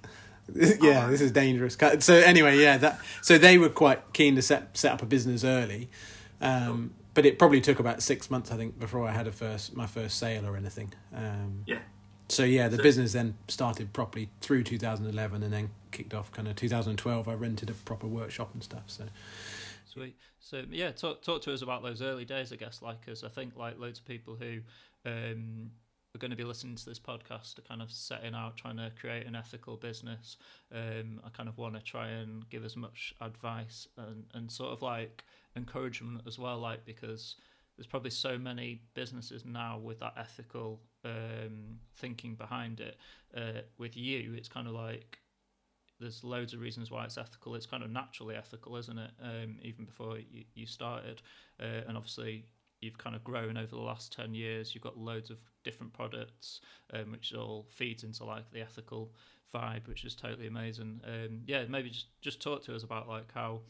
yeah, 0.81 1.07
this 1.07 1.21
is 1.21 1.31
dangerous. 1.31 1.77
So 1.99 2.15
anyway, 2.15 2.59
yeah, 2.59 2.75
that 2.77 2.99
so 3.21 3.37
they 3.37 3.57
were 3.57 3.69
quite 3.69 4.11
keen 4.11 4.35
to 4.35 4.41
set 4.41 4.75
set 4.77 4.91
up 4.91 5.01
a 5.01 5.05
business 5.05 5.45
early, 5.45 5.89
um, 6.41 6.93
but 7.13 7.25
it 7.25 7.39
probably 7.39 7.61
took 7.61 7.79
about 7.79 8.01
six 8.03 8.29
months, 8.29 8.51
I 8.51 8.57
think, 8.57 8.77
before 8.77 9.07
I 9.07 9.11
had 9.13 9.25
a 9.25 9.31
first 9.31 9.73
my 9.73 9.85
first 9.87 10.19
sale 10.19 10.45
or 10.45 10.57
anything. 10.57 10.91
Um, 11.15 11.63
Yeah. 11.65 11.79
So 12.27 12.43
yeah, 12.43 12.67
the 12.67 12.75
So- 12.77 12.83
business 12.83 13.13
then 13.13 13.35
started 13.47 13.93
properly 13.93 14.29
through 14.41 14.63
2011, 14.63 15.43
and 15.43 15.53
then 15.53 15.69
kicked 15.91 16.13
off 16.13 16.29
kind 16.33 16.47
of 16.49 16.57
2012. 16.57 17.27
I 17.29 17.33
rented 17.35 17.69
a 17.69 17.73
proper 17.73 18.07
workshop 18.07 18.49
and 18.53 18.61
stuff. 18.61 18.83
So 18.87 19.05
Sweet. 19.93 20.17
So 20.39 20.63
yeah, 20.71 20.91
talk 20.91 21.21
talk 21.21 21.43
to 21.43 21.53
us 21.53 21.61
about 21.61 21.83
those 21.83 22.01
early 22.01 22.25
days, 22.25 22.51
I 22.51 22.55
guess. 22.55 22.81
Like, 22.81 23.01
because 23.01 23.23
I 23.23 23.29
think 23.29 23.55
like 23.55 23.79
loads 23.79 23.99
of 23.99 24.05
people 24.05 24.35
who 24.35 24.59
um, 25.05 25.69
are 26.15 26.17
going 26.17 26.31
to 26.31 26.37
be 26.37 26.43
listening 26.43 26.75
to 26.75 26.85
this 26.85 26.99
podcast 26.99 27.59
are 27.59 27.61
kind 27.61 27.79
of 27.79 27.91
setting 27.91 28.33
out 28.33 28.57
trying 28.57 28.77
to 28.77 28.91
create 28.99 29.27
an 29.27 29.35
ethical 29.35 29.77
business. 29.77 30.37
Um, 30.73 31.21
I 31.23 31.29
kind 31.29 31.47
of 31.47 31.59
want 31.59 31.75
to 31.75 31.81
try 31.81 32.07
and 32.07 32.49
give 32.49 32.65
as 32.65 32.75
much 32.75 33.13
advice 33.21 33.87
and 33.95 34.25
and 34.33 34.51
sort 34.51 34.71
of 34.71 34.81
like 34.81 35.23
encouragement 35.55 36.21
as 36.25 36.39
well, 36.39 36.57
like 36.57 36.85
because 36.85 37.35
there's 37.77 37.87
probably 37.87 38.11
so 38.11 38.35
many 38.35 38.81
businesses 38.95 39.45
now 39.45 39.77
with 39.77 39.99
that 39.99 40.13
ethical 40.17 40.79
um, 41.05 41.77
thinking 41.97 42.33
behind 42.33 42.79
it. 42.79 42.97
Uh, 43.37 43.61
with 43.77 43.95
you, 43.95 44.33
it's 44.35 44.49
kind 44.49 44.67
of 44.67 44.73
like 44.73 45.19
there's 46.03 46.23
loads 46.23 46.53
of 46.53 46.59
reasons 46.59 46.91
why 46.91 47.05
it's 47.05 47.17
ethical. 47.17 47.55
It's 47.55 47.65
kind 47.65 47.83
of 47.83 47.89
naturally 47.89 48.35
ethical, 48.35 48.75
isn't 48.77 48.97
it? 48.97 49.11
Um, 49.21 49.57
even 49.61 49.85
before 49.85 50.17
you, 50.17 50.43
you 50.53 50.65
started, 50.67 51.21
uh, 51.59 51.81
and 51.87 51.97
obviously 51.97 52.45
you've 52.81 52.97
kind 52.97 53.15
of 53.15 53.23
grown 53.23 53.57
over 53.57 53.75
the 53.75 53.81
last 53.81 54.13
ten 54.13 54.33
years. 54.33 54.75
You've 54.75 54.83
got 54.83 54.97
loads 54.97 55.29
of 55.29 55.39
different 55.63 55.93
products, 55.93 56.61
um, 56.93 57.11
which 57.11 57.33
all 57.33 57.65
feeds 57.69 58.03
into 58.03 58.25
like 58.25 58.51
the 58.51 58.61
ethical 58.61 59.11
vibe, 59.53 59.87
which 59.87 60.03
is 60.05 60.15
totally 60.15 60.47
amazing. 60.47 61.01
Um, 61.07 61.41
yeah, 61.47 61.63
maybe 61.67 61.89
just 61.89 62.07
just 62.21 62.41
talk 62.41 62.63
to 62.65 62.75
us 62.75 62.83
about 62.83 63.07
like 63.07 63.31
how 63.33 63.61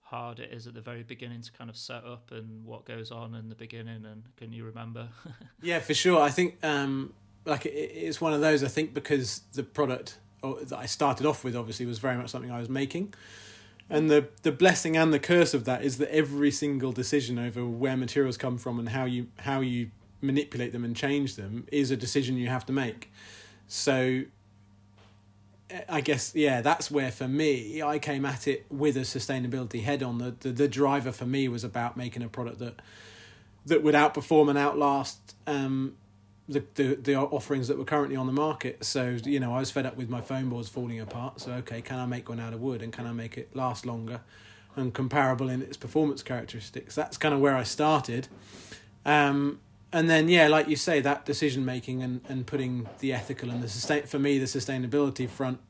hard 0.00 0.40
it 0.40 0.50
is 0.52 0.66
at 0.66 0.74
the 0.74 0.80
very 0.80 1.02
beginning 1.02 1.42
to 1.42 1.52
kind 1.52 1.68
of 1.68 1.76
set 1.76 2.02
up 2.04 2.30
and 2.32 2.64
what 2.64 2.86
goes 2.86 3.10
on 3.10 3.34
in 3.34 3.50
the 3.50 3.54
beginning 3.54 4.06
and 4.06 4.22
can 4.38 4.50
you 4.54 4.64
remember 4.64 5.06
yeah, 5.62 5.80
for 5.80 5.92
sure. 5.92 6.18
I 6.22 6.30
think 6.30 6.56
um, 6.64 7.12
like 7.44 7.66
it, 7.66 7.70
it's 7.70 8.20
one 8.20 8.32
of 8.32 8.40
those. 8.40 8.62
I 8.62 8.68
think 8.68 8.94
because 8.94 9.42
the 9.52 9.62
product 9.62 10.18
that 10.42 10.78
I 10.78 10.86
started 10.86 11.26
off 11.26 11.44
with 11.44 11.56
obviously 11.56 11.86
was 11.86 11.98
very 11.98 12.16
much 12.16 12.30
something 12.30 12.50
I 12.50 12.58
was 12.58 12.68
making. 12.68 13.14
And 13.90 14.10
the 14.10 14.28
the 14.42 14.52
blessing 14.52 14.96
and 14.96 15.12
the 15.12 15.18
curse 15.18 15.54
of 15.54 15.64
that 15.64 15.82
is 15.82 15.98
that 15.98 16.14
every 16.14 16.50
single 16.50 16.92
decision 16.92 17.38
over 17.38 17.66
where 17.66 17.96
materials 17.96 18.36
come 18.36 18.58
from 18.58 18.78
and 18.78 18.90
how 18.90 19.04
you 19.04 19.28
how 19.40 19.60
you 19.60 19.90
manipulate 20.20 20.72
them 20.72 20.84
and 20.84 20.94
change 20.94 21.36
them 21.36 21.66
is 21.72 21.90
a 21.90 21.96
decision 21.96 22.36
you 22.36 22.48
have 22.48 22.66
to 22.66 22.72
make. 22.72 23.10
So 23.66 24.24
I 25.88 26.00
guess 26.00 26.34
yeah, 26.34 26.60
that's 26.60 26.90
where 26.90 27.10
for 27.10 27.28
me 27.28 27.82
I 27.82 27.98
came 27.98 28.24
at 28.24 28.46
it 28.46 28.66
with 28.70 28.96
a 28.96 29.00
sustainability 29.00 29.82
head 29.82 30.02
on. 30.02 30.18
The, 30.18 30.34
the 30.38 30.52
the 30.52 30.68
driver 30.68 31.12
for 31.12 31.26
me 31.26 31.48
was 31.48 31.64
about 31.64 31.96
making 31.96 32.22
a 32.22 32.28
product 32.28 32.58
that 32.58 32.80
that 33.66 33.82
would 33.82 33.94
outperform 33.94 34.50
and 34.50 34.58
outlast 34.58 35.34
um, 35.46 35.96
the, 36.48 36.64
the 36.74 36.94
the 36.94 37.14
offerings 37.14 37.68
that 37.68 37.76
were 37.76 37.84
currently 37.84 38.16
on 38.16 38.26
the 38.26 38.32
market. 38.32 38.84
So 38.84 39.18
you 39.24 39.38
know, 39.38 39.54
I 39.54 39.60
was 39.60 39.70
fed 39.70 39.86
up 39.86 39.96
with 39.96 40.08
my 40.08 40.20
foam 40.20 40.48
boards 40.48 40.68
falling 40.68 40.98
apart. 40.98 41.40
So 41.40 41.52
okay, 41.52 41.82
can 41.82 41.98
I 41.98 42.06
make 42.06 42.28
one 42.28 42.40
out 42.40 42.52
of 42.52 42.60
wood 42.60 42.82
and 42.82 42.92
can 42.92 43.06
I 43.06 43.12
make 43.12 43.36
it 43.36 43.54
last 43.54 43.84
longer 43.84 44.20
and 44.74 44.94
comparable 44.94 45.48
in 45.48 45.60
its 45.62 45.76
performance 45.76 46.22
characteristics? 46.22 46.94
That's 46.94 47.18
kind 47.18 47.34
of 47.34 47.40
where 47.40 47.54
I 47.54 47.64
started. 47.64 48.28
Um, 49.04 49.60
and 49.92 50.08
then 50.08 50.28
yeah, 50.28 50.48
like 50.48 50.68
you 50.68 50.76
say, 50.76 51.00
that 51.00 51.26
decision 51.26 51.64
making 51.64 52.02
and, 52.02 52.20
and 52.28 52.46
putting 52.46 52.88
the 53.00 53.12
ethical 53.12 53.50
and 53.50 53.62
the 53.62 53.68
sustain 53.68 54.04
for 54.04 54.18
me 54.18 54.38
the 54.38 54.46
sustainability 54.46 55.28
front 55.28 55.60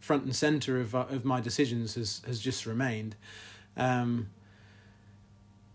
front 0.00 0.24
and 0.24 0.34
center 0.34 0.80
of 0.80 0.94
uh, 0.94 1.06
of 1.08 1.24
my 1.24 1.40
decisions 1.40 1.94
has 1.94 2.22
has 2.26 2.40
just 2.40 2.66
remained. 2.66 3.14
Um, 3.76 4.30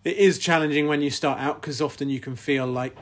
it 0.04 0.18
is 0.18 0.40
challenging 0.40 0.88
when 0.88 1.02
you 1.02 1.10
start 1.12 1.40
out 1.40 1.62
because 1.62 1.82
often 1.82 2.10
you 2.10 2.20
can 2.20 2.36
feel 2.36 2.66
like 2.66 2.98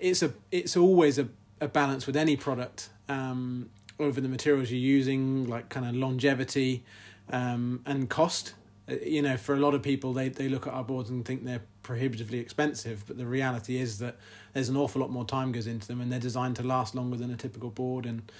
it's 0.00 0.22
a 0.22 0.32
it's 0.50 0.76
always 0.76 1.18
a, 1.18 1.28
a 1.60 1.68
balance 1.68 2.06
with 2.06 2.16
any 2.16 2.36
product 2.36 2.90
um, 3.08 3.70
over 3.98 4.20
the 4.20 4.28
materials 4.28 4.70
you're 4.70 4.78
using, 4.78 5.48
like 5.48 5.68
kind 5.68 5.86
of 5.86 5.94
longevity 5.94 6.84
um, 7.30 7.80
and 7.86 8.08
cost. 8.08 8.54
Uh, 8.88 8.94
You 9.04 9.22
know, 9.22 9.36
for 9.36 9.54
a 9.54 9.58
lot 9.58 9.74
of 9.74 9.82
people, 9.82 10.12
they 10.12 10.28
they 10.28 10.48
look 10.48 10.66
at 10.66 10.72
our 10.74 10.84
boards 10.84 11.10
and 11.10 11.24
think 11.24 11.44
they're 11.44 11.64
prohibitively 11.82 12.38
expensive, 12.38 13.04
but 13.06 13.16
the 13.16 13.26
reality 13.26 13.78
is 13.78 13.98
that 13.98 14.16
there's 14.52 14.68
an 14.68 14.76
awful 14.76 15.00
lot 15.00 15.10
more 15.10 15.24
time 15.24 15.52
goes 15.52 15.66
into 15.66 15.86
them, 15.86 16.00
and 16.00 16.10
they're 16.10 16.18
designed 16.20 16.56
to 16.56 16.62
last 16.62 16.94
longer 16.94 17.16
than 17.16 17.30
a 17.30 17.36
typical 17.36 17.70
board. 17.70 18.06
And 18.06 18.30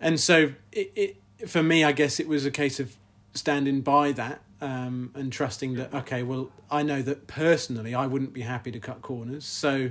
and 0.00 0.20
so 0.20 0.52
it, 0.72 0.92
it 0.94 1.16
for 1.48 1.62
me, 1.62 1.84
I 1.84 1.92
guess 1.92 2.20
it 2.20 2.28
was 2.28 2.44
a 2.46 2.50
case 2.50 2.80
of 2.80 2.96
standing 3.34 3.80
by 3.80 4.12
that 4.12 4.42
um, 4.60 5.10
and 5.14 5.32
trusting 5.32 5.74
that 5.76 5.94
okay, 5.94 6.22
well, 6.22 6.50
I 6.70 6.82
know 6.82 7.02
that 7.02 7.26
personally 7.26 7.94
I 7.94 8.06
wouldn't 8.06 8.32
be 8.32 8.42
happy 8.42 8.70
to 8.72 8.80
cut 8.80 9.00
corners, 9.02 9.44
so 9.44 9.90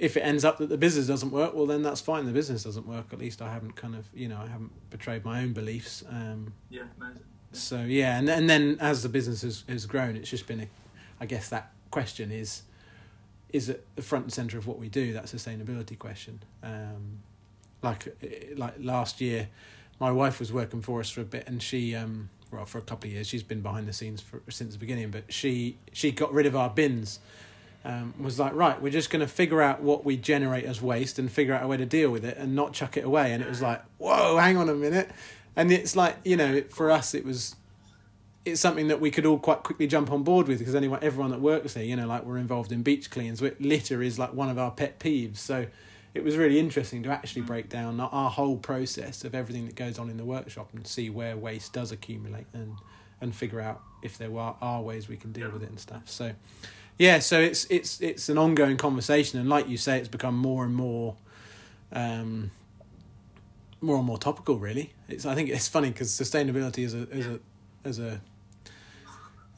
if 0.00 0.16
it 0.16 0.20
ends 0.20 0.44
up 0.44 0.56
that 0.58 0.70
the 0.70 0.78
business 0.78 1.06
doesn't 1.06 1.30
work, 1.30 1.54
well, 1.54 1.66
then 1.66 1.82
that's 1.82 2.00
fine. 2.00 2.24
The 2.24 2.32
business 2.32 2.64
doesn't 2.64 2.86
work. 2.86 3.12
At 3.12 3.18
least 3.18 3.42
I 3.42 3.52
haven't 3.52 3.76
kind 3.76 3.94
of, 3.94 4.06
you 4.14 4.28
know, 4.28 4.38
I 4.38 4.46
haven't 4.46 4.72
betrayed 4.88 5.24
my 5.24 5.42
own 5.42 5.52
beliefs. 5.52 6.02
Um, 6.08 6.54
Yeah, 6.70 6.84
amazing. 6.98 7.22
so 7.52 7.82
yeah, 7.82 8.18
and 8.18 8.28
and 8.28 8.48
then 8.48 8.78
as 8.80 9.02
the 9.02 9.10
business 9.10 9.42
has, 9.42 9.64
has 9.68 9.84
grown, 9.86 10.16
it's 10.16 10.30
just 10.30 10.46
been, 10.46 10.60
a, 10.60 10.68
I 11.20 11.26
guess 11.26 11.50
that 11.50 11.72
question 11.90 12.32
is, 12.32 12.62
is 13.52 13.68
at 13.68 13.80
the 13.96 14.02
front 14.02 14.24
and 14.24 14.32
center 14.32 14.56
of 14.56 14.66
what 14.66 14.78
we 14.78 14.88
do. 14.88 15.12
That 15.12 15.26
sustainability 15.26 15.98
question. 15.98 16.42
Um, 16.62 17.18
like 17.82 18.08
eh, 18.22 18.54
like 18.56 18.74
last 18.78 19.20
year, 19.20 19.48
my 20.00 20.10
wife 20.10 20.38
was 20.40 20.50
working 20.50 20.80
for 20.80 21.00
us 21.00 21.10
for 21.10 21.20
a 21.20 21.24
bit, 21.24 21.46
and 21.46 21.62
she 21.62 21.94
um 21.94 22.30
well 22.50 22.64
for 22.64 22.78
a 22.78 22.82
couple 22.82 23.06
of 23.08 23.12
years 23.14 23.26
she's 23.28 23.42
been 23.44 23.60
behind 23.60 23.86
the 23.86 23.92
scenes 23.92 24.20
for 24.22 24.40
since 24.48 24.72
the 24.72 24.78
beginning, 24.78 25.10
but 25.10 25.24
she 25.32 25.76
she 25.92 26.10
got 26.10 26.32
rid 26.32 26.46
of 26.46 26.56
our 26.56 26.70
bins 26.70 27.18
um, 27.84 28.14
was 28.18 28.38
like, 28.38 28.54
right, 28.54 28.80
we're 28.80 28.92
just 28.92 29.10
going 29.10 29.20
to 29.20 29.26
figure 29.26 29.62
out 29.62 29.82
what 29.82 30.04
we 30.04 30.16
generate 30.16 30.64
as 30.64 30.82
waste 30.82 31.18
and 31.18 31.30
figure 31.30 31.54
out 31.54 31.62
a 31.62 31.66
way 31.66 31.76
to 31.76 31.86
deal 31.86 32.10
with 32.10 32.24
it 32.24 32.36
and 32.36 32.54
not 32.54 32.72
chuck 32.72 32.96
it 32.96 33.04
away. 33.04 33.32
And 33.32 33.42
it 33.42 33.48
was 33.48 33.62
like, 33.62 33.82
whoa, 33.98 34.36
hang 34.36 34.56
on 34.56 34.68
a 34.68 34.74
minute. 34.74 35.10
And 35.56 35.72
it's 35.72 35.96
like, 35.96 36.16
you 36.24 36.36
know, 36.36 36.62
for 36.68 36.90
us, 36.90 37.14
it 37.14 37.24
was, 37.24 37.56
it's 38.44 38.60
something 38.60 38.88
that 38.88 39.00
we 39.00 39.10
could 39.10 39.24
all 39.24 39.38
quite 39.38 39.62
quickly 39.62 39.86
jump 39.86 40.10
on 40.10 40.22
board 40.22 40.46
with 40.46 40.58
because 40.58 40.74
anyone, 40.74 41.00
everyone 41.02 41.30
that 41.30 41.40
works 41.40 41.74
here, 41.74 41.84
you 41.84 41.96
know, 41.96 42.06
like 42.06 42.24
we're 42.24 42.38
involved 42.38 42.70
in 42.70 42.82
beach 42.82 43.10
cleans. 43.10 43.40
Litter 43.40 44.02
is 44.02 44.18
like 44.18 44.34
one 44.34 44.50
of 44.50 44.58
our 44.58 44.70
pet 44.70 44.98
peeves. 44.98 45.38
So 45.38 45.66
it 46.12 46.22
was 46.22 46.36
really 46.36 46.58
interesting 46.58 47.02
to 47.04 47.10
actually 47.10 47.42
break 47.42 47.68
down 47.70 47.98
our 47.98 48.30
whole 48.30 48.56
process 48.56 49.24
of 49.24 49.34
everything 49.34 49.66
that 49.66 49.74
goes 49.74 49.98
on 49.98 50.10
in 50.10 50.16
the 50.16 50.24
workshop 50.24 50.68
and 50.74 50.86
see 50.86 51.08
where 51.08 51.36
waste 51.36 51.72
does 51.72 51.92
accumulate 51.92 52.46
and, 52.52 52.76
and 53.20 53.34
figure 53.34 53.60
out 53.60 53.80
if 54.02 54.18
there 54.18 54.36
are, 54.36 54.56
are 54.60 54.82
ways 54.82 55.08
we 55.08 55.16
can 55.16 55.32
deal 55.32 55.50
with 55.50 55.62
it 55.62 55.70
and 55.70 55.78
stuff. 55.78 56.02
So, 56.06 56.32
yeah, 57.00 57.18
so 57.18 57.40
it's 57.40 57.66
it's 57.70 57.98
it's 58.02 58.28
an 58.28 58.36
ongoing 58.36 58.76
conversation, 58.76 59.40
and 59.40 59.48
like 59.48 59.66
you 59.70 59.78
say, 59.78 59.98
it's 59.98 60.06
become 60.06 60.36
more 60.36 60.66
and 60.66 60.74
more, 60.74 61.16
um, 61.92 62.50
more 63.80 63.96
and 63.96 64.04
more 64.04 64.18
topical. 64.18 64.58
Really, 64.58 64.92
it's 65.08 65.24
I 65.24 65.34
think 65.34 65.48
it's 65.48 65.66
funny 65.66 65.88
because 65.88 66.10
sustainability 66.10 66.84
as 66.84 66.92
a 66.92 67.08
as 67.10 67.26
a 67.26 67.40
as 67.84 67.98
a 67.98 68.20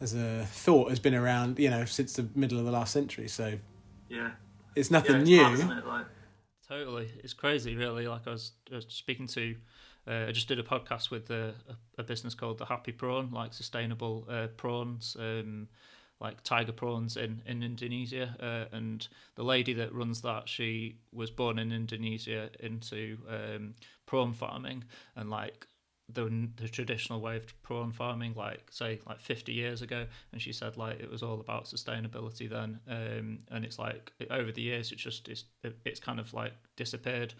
as 0.00 0.14
a 0.14 0.46
thought 0.52 0.90
has 0.90 1.00
been 1.00 1.16
around, 1.16 1.58
you 1.58 1.68
know, 1.68 1.84
since 1.84 2.12
the 2.12 2.28
middle 2.37 2.61
of 2.61 2.64
the 2.64 2.70
last 2.70 2.92
century. 2.92 3.26
So 3.26 3.58
Yeah. 4.08 4.30
it's 4.76 4.88
Yeah, 4.88 4.92
nothing 4.92 5.20
it's 5.20 5.28
new. 5.28 5.37
mad, 5.42 5.54
isn't 5.54 5.70
it? 5.78 5.87
Like, 5.87 6.06
Totally, 6.68 7.11
it's 7.25 7.34
crazy, 7.34 7.75
really. 7.75 8.06
Like 8.06 8.28
I 8.28 8.30
was, 8.30 8.52
I 8.70 8.76
was 8.76 8.87
speaking 8.88 9.26
to, 9.26 9.56
uh, 10.06 10.26
I 10.28 10.32
just 10.32 10.46
did 10.49 10.61
a 10.61 10.62
podcast 10.62 11.11
with 11.11 11.28
a, 11.30 11.54
a, 11.68 12.00
a 12.00 12.02
business 12.04 12.34
called 12.34 12.58
the 12.58 12.66
Happy 12.66 12.92
Prawn, 12.92 13.30
like 13.32 13.52
sustainable 13.52 14.26
uh, 14.30 14.46
prawns, 14.56 15.16
um, 15.18 15.68
like 16.21 16.42
tiger 16.42 16.73
prawns 16.73 17.16
in 17.16 17.42
in 17.47 17.62
Indonesia. 17.62 18.37
Uh, 18.40 18.76
and 18.76 19.09
the 19.35 19.45
lady 19.45 19.73
that 19.75 19.95
runs 19.95 20.23
that, 20.23 20.49
she 20.49 20.99
was 21.12 21.31
born 21.31 21.59
in 21.59 21.73
Indonesia 21.73 22.50
into 22.61 23.19
um, 23.28 23.75
prawn 24.07 24.33
farming, 24.33 24.85
and 25.16 25.31
like 25.31 25.66
the 26.09 26.49
the 26.57 26.69
traditional 26.69 27.21
way 27.21 27.37
of 27.37 27.62
prawn 27.62 27.92
farming, 27.92 28.35
like 28.37 28.64
say 28.71 29.00
like 29.07 29.21
fifty 29.21 29.52
years 29.52 29.83
ago, 29.83 30.07
and 30.33 30.40
she 30.40 30.52
said 30.52 30.76
like 30.76 31.00
it 31.00 31.11
was 31.11 31.23
all 31.23 31.40
about 31.40 31.64
sustainability 31.64 32.49
then, 32.49 32.81
um, 32.88 33.38
and 33.50 33.64
it's 33.64 33.78
like 33.78 34.12
over 34.31 34.52
the 34.52 34.62
years 34.62 34.92
it's 34.92 35.02
just 35.02 35.28
it's 35.28 35.45
it's 35.85 36.00
kind 36.00 36.21
of 36.21 36.33
like 36.35 36.52
disappeared, 36.76 37.35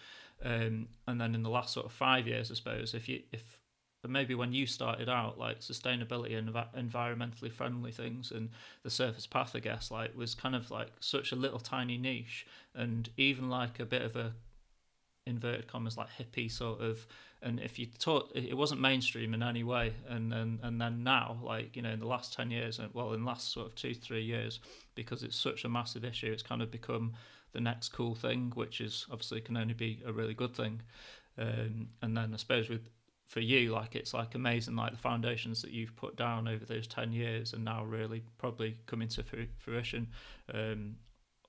um, 0.45 0.89
and 1.07 1.21
then 1.21 1.35
in 1.35 1.43
the 1.43 1.51
last 1.51 1.73
sort 1.73 1.87
of 1.87 1.93
five 1.93 2.27
years, 2.27 2.51
I 2.51 2.55
suppose, 2.55 2.95
if 2.95 3.09
you 3.09 3.23
if 3.33 3.62
maybe 4.11 4.35
when 4.35 4.53
you 4.53 4.67
started 4.67 5.09
out, 5.09 5.39
like 5.39 5.61
sustainability 5.61 6.37
and 6.37 6.53
environmentally 6.53 7.53
friendly 7.53 7.93
things 7.93 8.33
and 8.33 8.51
the 8.83 8.91
surface 8.91 9.27
path, 9.27 9.53
I 9.55 9.61
guess, 9.61 9.91
like 9.91 10.17
was 10.17 10.35
kind 10.35 10.55
of 10.55 10.71
like 10.71 10.89
such 11.01 11.33
a 11.33 11.37
little 11.37 11.61
tiny 11.61 11.99
niche, 11.99 12.47
and 12.75 13.09
even 13.17 13.49
like 13.49 13.79
a 13.79 13.87
bit 13.87 14.03
of 14.03 14.17
a 14.17 14.33
inverted 15.27 15.69
commas 15.69 15.97
like 15.97 16.09
hippie 16.19 16.51
sort 16.51 16.81
of 16.81 17.07
and 17.43 17.61
if 17.61 17.79
you 17.79 17.87
taught 17.87 18.31
it 18.35 18.57
wasn't 18.57 18.81
mainstream 18.81 19.35
in 19.35 19.43
any 19.43 19.63
way 19.63 19.93
and 20.09 20.33
and, 20.35 20.59
and 20.63 20.81
then 20.81 21.05
now 21.05 21.39
like 21.45 21.77
you 21.77 21.83
know 21.83 21.91
in 21.91 22.01
the 22.01 22.07
last 22.07 22.33
10 22.35 22.51
years 22.51 22.81
and 22.81 22.93
well 22.93 23.13
in 23.13 23.25
last 23.25 23.53
sort 23.53 23.67
of 23.67 23.75
two 23.77 23.95
three 23.95 24.23
years 24.23 24.59
because 24.97 25.23
it's 25.23 25.37
such 25.37 25.65
a 25.65 25.69
massive 25.69 26.05
issue 26.05 26.33
it's 26.33 26.43
kind 26.43 26.61
of 26.61 26.73
become 26.73 27.13
the 27.53 27.61
next 27.61 27.91
cool 27.91 28.17
thing 28.17 28.51
which 28.57 28.81
is 28.81 29.07
obviously 29.13 29.41
can 29.41 29.57
only 29.57 29.75
be 29.75 30.03
a 30.07 30.13
really 30.13 30.35
good 30.35 30.55
thing. 30.57 30.81
Um, 31.39 31.89
and 32.03 32.15
then 32.15 32.33
i 32.35 32.37
suppose 32.37 32.69
with 32.69 32.91
for 33.33 33.41
you 33.41 33.73
like 33.73 33.97
it's 33.97 34.13
like 34.13 34.35
amazing 34.35 34.77
like 34.77 34.91
the 34.91 34.99
foundations 34.99 35.63
that 35.63 35.71
you've 35.71 35.97
put 35.97 36.17
down 36.17 36.47
over 36.47 36.67
those 36.67 36.87
10 36.87 37.13
years 37.13 37.55
and 37.55 37.65
now 37.65 37.83
really 37.83 38.23
probably 38.37 38.77
coming 38.85 39.09
to 39.09 39.25
fruition 39.57 40.07
um, 40.53 40.97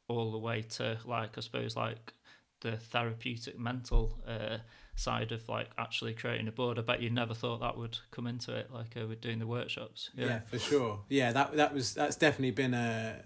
all 0.08 0.32
the 0.32 0.38
way 0.38 0.62
to 0.62 0.98
like 1.04 1.38
i 1.38 1.42
suppose 1.42 1.76
like 1.76 2.14
the 2.62 2.78
therapeutic 2.78 3.60
mental 3.60 4.18
uh, 4.26 4.60
side 4.96 5.34
of 5.34 5.50
like 5.50 5.72
actually 5.78 6.14
creating 6.14 6.48
a 6.48 6.52
board. 6.54 6.80
I 6.80 6.82
bet 6.82 7.02
you 7.02 7.10
never 7.10 7.34
thought 7.34 7.60
that 7.60 7.78
would 7.78 7.98
come 8.12 8.26
into 8.26 8.56
it, 8.56 8.72
like 8.72 8.96
uh, 8.96 9.06
with 9.06 9.20
doing 9.20 9.40
the 9.40 9.48
workshops. 9.48 10.10
Yeah. 10.16 10.26
yeah, 10.26 10.40
for 10.40 10.60
sure. 10.60 11.00
Yeah, 11.10 11.34
that 11.34 11.58
that 11.58 11.74
was 11.74 11.94
that's 11.94 12.16
definitely 12.16 12.52
been 12.52 12.74
a 12.74 13.18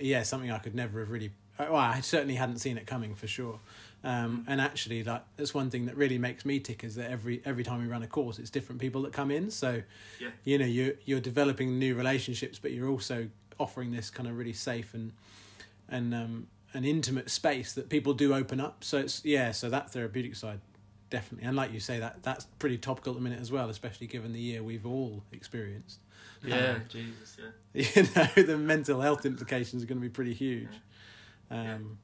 yeah 0.00 0.24
something 0.24 0.50
I 0.50 0.58
could 0.58 0.74
never 0.74 0.98
have 0.98 1.10
really. 1.10 1.30
Well, 1.56 1.76
I 1.76 2.00
certainly 2.00 2.34
hadn't 2.34 2.58
seen 2.58 2.78
it 2.78 2.86
coming 2.86 3.14
for 3.14 3.28
sure. 3.28 3.60
Um, 4.02 4.44
and 4.48 4.60
actually, 4.60 5.04
like 5.04 5.22
that's 5.36 5.52
one 5.52 5.70
thing 5.70 5.86
that 5.86 5.96
really 5.96 6.18
makes 6.18 6.44
me 6.44 6.58
tick 6.58 6.84
is 6.84 6.94
that 6.94 7.10
every 7.10 7.42
every 7.44 7.64
time 7.64 7.82
we 7.82 7.86
run 7.86 8.02
a 8.02 8.06
course, 8.06 8.38
it's 8.38 8.50
different 8.50 8.80
people 8.80 9.02
that 9.02 9.12
come 9.12 9.30
in. 9.30 9.50
So, 9.50 9.82
yeah. 10.18 10.28
you 10.44 10.58
know, 10.58 10.66
you 10.66 10.96
you're 11.04 11.20
developing 11.20 11.78
new 11.78 11.94
relationships, 11.94 12.58
but 12.58 12.72
you're 12.72 12.88
also 12.88 13.28
offering 13.58 13.92
this 13.92 14.08
kind 14.08 14.28
of 14.28 14.38
really 14.38 14.54
safe 14.54 14.94
and 14.94 15.12
and 15.88 16.14
um, 16.14 16.46
an 16.72 16.84
intimate 16.84 17.30
space 17.30 17.74
that 17.74 17.90
people 17.90 18.14
do 18.14 18.34
open 18.34 18.60
up. 18.60 18.84
So 18.84 18.98
it's 18.98 19.24
yeah, 19.24 19.52
so 19.52 19.68
that 19.68 19.92
therapeutic 19.92 20.34
side 20.34 20.60
definitely. 21.10 21.46
And 21.46 21.56
like 21.56 21.72
you 21.72 21.80
say, 21.80 21.98
that 21.98 22.22
that's 22.22 22.46
pretty 22.58 22.78
topical 22.78 23.12
at 23.12 23.16
the 23.16 23.22
minute 23.22 23.40
as 23.40 23.52
well, 23.52 23.68
especially 23.68 24.06
given 24.06 24.32
the 24.32 24.40
year 24.40 24.62
we've 24.62 24.86
all 24.86 25.22
experienced. 25.32 25.98
Yeah, 26.42 26.76
um, 26.76 26.82
Jesus, 26.88 27.36
yeah. 27.38 27.84
You 27.94 28.02
know, 28.14 28.42
the 28.42 28.56
mental 28.56 29.00
health 29.00 29.26
implications 29.26 29.82
are 29.82 29.86
going 29.86 30.00
to 30.00 30.02
be 30.02 30.08
pretty 30.08 30.32
huge. 30.32 30.70
Yeah. 31.50 31.74
Um, 31.74 31.98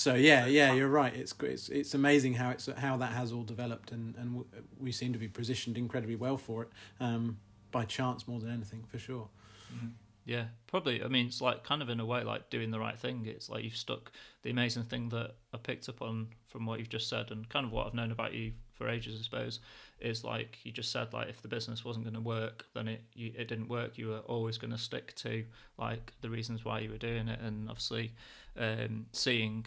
so 0.00 0.14
yeah, 0.14 0.46
yeah, 0.46 0.72
you're 0.72 0.88
right. 0.88 1.14
It's 1.14 1.34
it's 1.42 1.68
it's 1.68 1.92
amazing 1.92 2.32
how 2.34 2.50
it's 2.50 2.70
how 2.78 2.96
that 2.96 3.12
has 3.12 3.32
all 3.32 3.42
developed, 3.42 3.92
and 3.92 4.16
and 4.16 4.44
we 4.78 4.92
seem 4.92 5.12
to 5.12 5.18
be 5.18 5.28
positioned 5.28 5.76
incredibly 5.76 6.16
well 6.16 6.38
for 6.38 6.62
it, 6.62 6.68
um, 7.00 7.36
by 7.70 7.84
chance 7.84 8.26
more 8.26 8.40
than 8.40 8.50
anything, 8.50 8.82
for 8.90 8.98
sure. 8.98 9.28
Mm-hmm. 9.74 9.88
Yeah, 10.24 10.44
probably. 10.68 11.04
I 11.04 11.08
mean, 11.08 11.26
it's 11.26 11.42
like 11.42 11.64
kind 11.64 11.82
of 11.82 11.90
in 11.90 12.00
a 12.00 12.06
way 12.06 12.22
like 12.24 12.48
doing 12.48 12.70
the 12.70 12.78
right 12.78 12.98
thing. 12.98 13.26
It's 13.26 13.50
like 13.50 13.62
you've 13.62 13.76
stuck 13.76 14.10
the 14.42 14.48
amazing 14.48 14.84
thing 14.84 15.10
that 15.10 15.32
I 15.52 15.58
picked 15.58 15.86
up 15.90 16.00
on 16.00 16.28
from 16.46 16.64
what 16.64 16.78
you've 16.78 16.88
just 16.88 17.10
said, 17.10 17.30
and 17.30 17.46
kind 17.50 17.66
of 17.66 17.72
what 17.72 17.86
I've 17.86 17.94
known 17.94 18.10
about 18.10 18.32
you 18.32 18.52
for 18.72 18.88
ages, 18.88 19.18
I 19.20 19.22
suppose, 19.22 19.60
is 20.00 20.24
like 20.24 20.56
you 20.64 20.72
just 20.72 20.92
said 20.92 21.12
like 21.12 21.28
if 21.28 21.42
the 21.42 21.48
business 21.48 21.84
wasn't 21.84 22.06
going 22.06 22.14
to 22.14 22.22
work, 22.22 22.64
then 22.72 22.88
it 22.88 23.02
you, 23.12 23.32
it 23.36 23.48
didn't 23.48 23.68
work. 23.68 23.98
You 23.98 24.08
were 24.08 24.20
always 24.20 24.56
going 24.56 24.72
to 24.72 24.78
stick 24.78 25.14
to 25.16 25.44
like 25.76 26.14
the 26.22 26.30
reasons 26.30 26.64
why 26.64 26.80
you 26.80 26.88
were 26.88 26.96
doing 26.96 27.28
it, 27.28 27.40
and 27.40 27.68
obviously 27.68 28.12
um, 28.56 29.06
seeing 29.12 29.66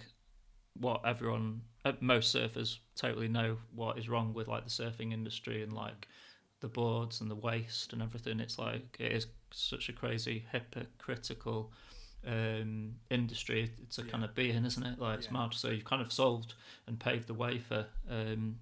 what 0.79 1.01
everyone, 1.05 1.62
uh, 1.86 1.93
most 1.99 2.36
surfers 2.36 2.77
totally 2.95 3.27
know 3.27 3.57
what 3.75 3.97
is 3.97 4.09
wrong 4.09 4.33
with 4.33 4.47
like 4.47 4.63
the 4.63 4.69
surfing 4.69 5.13
industry 5.13 5.63
and 5.63 5.73
like 5.73 6.07
the 6.59 6.67
boards 6.67 7.21
and 7.21 7.29
the 7.29 7.36
waste 7.36 7.93
and 7.93 8.01
everything. 8.01 8.39
It's 8.39 8.57
like 8.57 8.97
it 8.99 9.12
is 9.12 9.27
such 9.51 9.89
a 9.89 9.93
crazy 9.93 10.45
hypocritical 10.51 11.71
um, 12.25 12.95
industry 13.09 13.71
to 13.91 14.01
yeah. 14.01 14.12
kind 14.12 14.23
of 14.23 14.33
be 14.33 14.51
in, 14.51 14.65
isn't 14.65 14.83
it? 14.83 14.99
Like 14.99 15.19
it's 15.19 15.27
yeah. 15.27 15.33
mad. 15.33 15.53
So 15.53 15.69
you've 15.69 15.86
kind 15.86 16.01
of 16.01 16.12
solved 16.12 16.53
and 16.88 16.99
paved 16.99 17.27
the 17.27 17.33
way 17.33 17.59
for 17.59 17.86
um, 18.09 18.57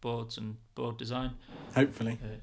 boards 0.00 0.38
and 0.38 0.56
board 0.74 0.96
design. 0.96 1.32
Hopefully. 1.74 2.18
Uh, 2.22 2.38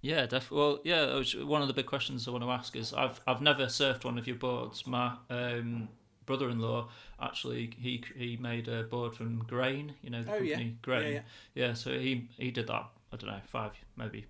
yeah, 0.00 0.26
definitely. 0.26 0.58
Well, 0.58 0.78
yeah. 0.84 1.22
One 1.42 1.62
of 1.62 1.68
the 1.68 1.74
big 1.74 1.86
questions 1.86 2.28
I 2.28 2.30
want 2.30 2.44
to 2.44 2.50
ask 2.50 2.76
is 2.76 2.92
I've 2.92 3.20
I've 3.26 3.40
never 3.40 3.66
surfed 3.66 4.04
one 4.04 4.18
of 4.18 4.26
your 4.26 4.36
boards. 4.36 4.86
My 4.86 5.14
um, 5.30 5.88
brother-in-law 6.28 6.88
actually 7.20 7.72
he 7.76 8.04
he 8.16 8.36
made 8.36 8.68
a 8.68 8.84
board 8.84 9.14
from 9.14 9.40
Grain. 9.48 9.94
You 10.02 10.10
know 10.10 10.22
the 10.22 10.30
oh, 10.30 10.38
company 10.38 10.64
yeah. 10.64 10.82
Grain. 10.82 11.12
Yeah, 11.14 11.20
yeah. 11.54 11.72
so 11.74 11.90
he 11.98 12.28
he 12.36 12.52
did 12.52 12.68
that. 12.68 12.86
I 13.12 13.16
don't 13.16 13.30
know 13.30 13.40
five 13.46 13.72
maybe 13.96 14.26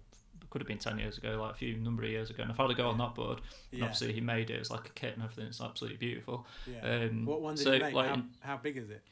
could 0.51 0.61
have 0.61 0.69
been 0.69 0.79
10 0.79 0.99
years 0.99 1.19
ago, 1.19 1.39
like 1.41 1.53
a 1.53 1.57
few 1.57 1.77
number 1.77 2.03
of 2.03 2.11
years 2.11 2.31
ago. 2.31 2.43
And 2.43 2.53
I've 2.53 2.59
had 2.59 2.71
a 2.71 2.75
go 2.75 2.89
on 2.89 2.99
that 2.99 3.15
board. 3.15 3.41
Yeah. 3.71 3.85
obviously, 3.85 4.13
he 4.13 4.21
made 4.21 4.51
it. 4.51 4.55
It's 4.55 4.71
like 4.71 4.87
a 4.87 4.93
kit 4.93 5.15
and 5.15 5.23
everything. 5.23 5.47
It's 5.47 5.61
absolutely 5.61 5.99
beautiful. 5.99 6.47
Yeah. 6.67 7.05
Um, 7.05 7.27
what 7.27 7.41
one 7.41 7.55
did 7.55 7.65
so, 7.65 7.79
make? 7.79 7.95
Like, 7.95 8.09
how, 8.09 8.23
how, 8.41 8.57
big 8.57 8.77
is 8.77 8.91
it? 8.91 9.03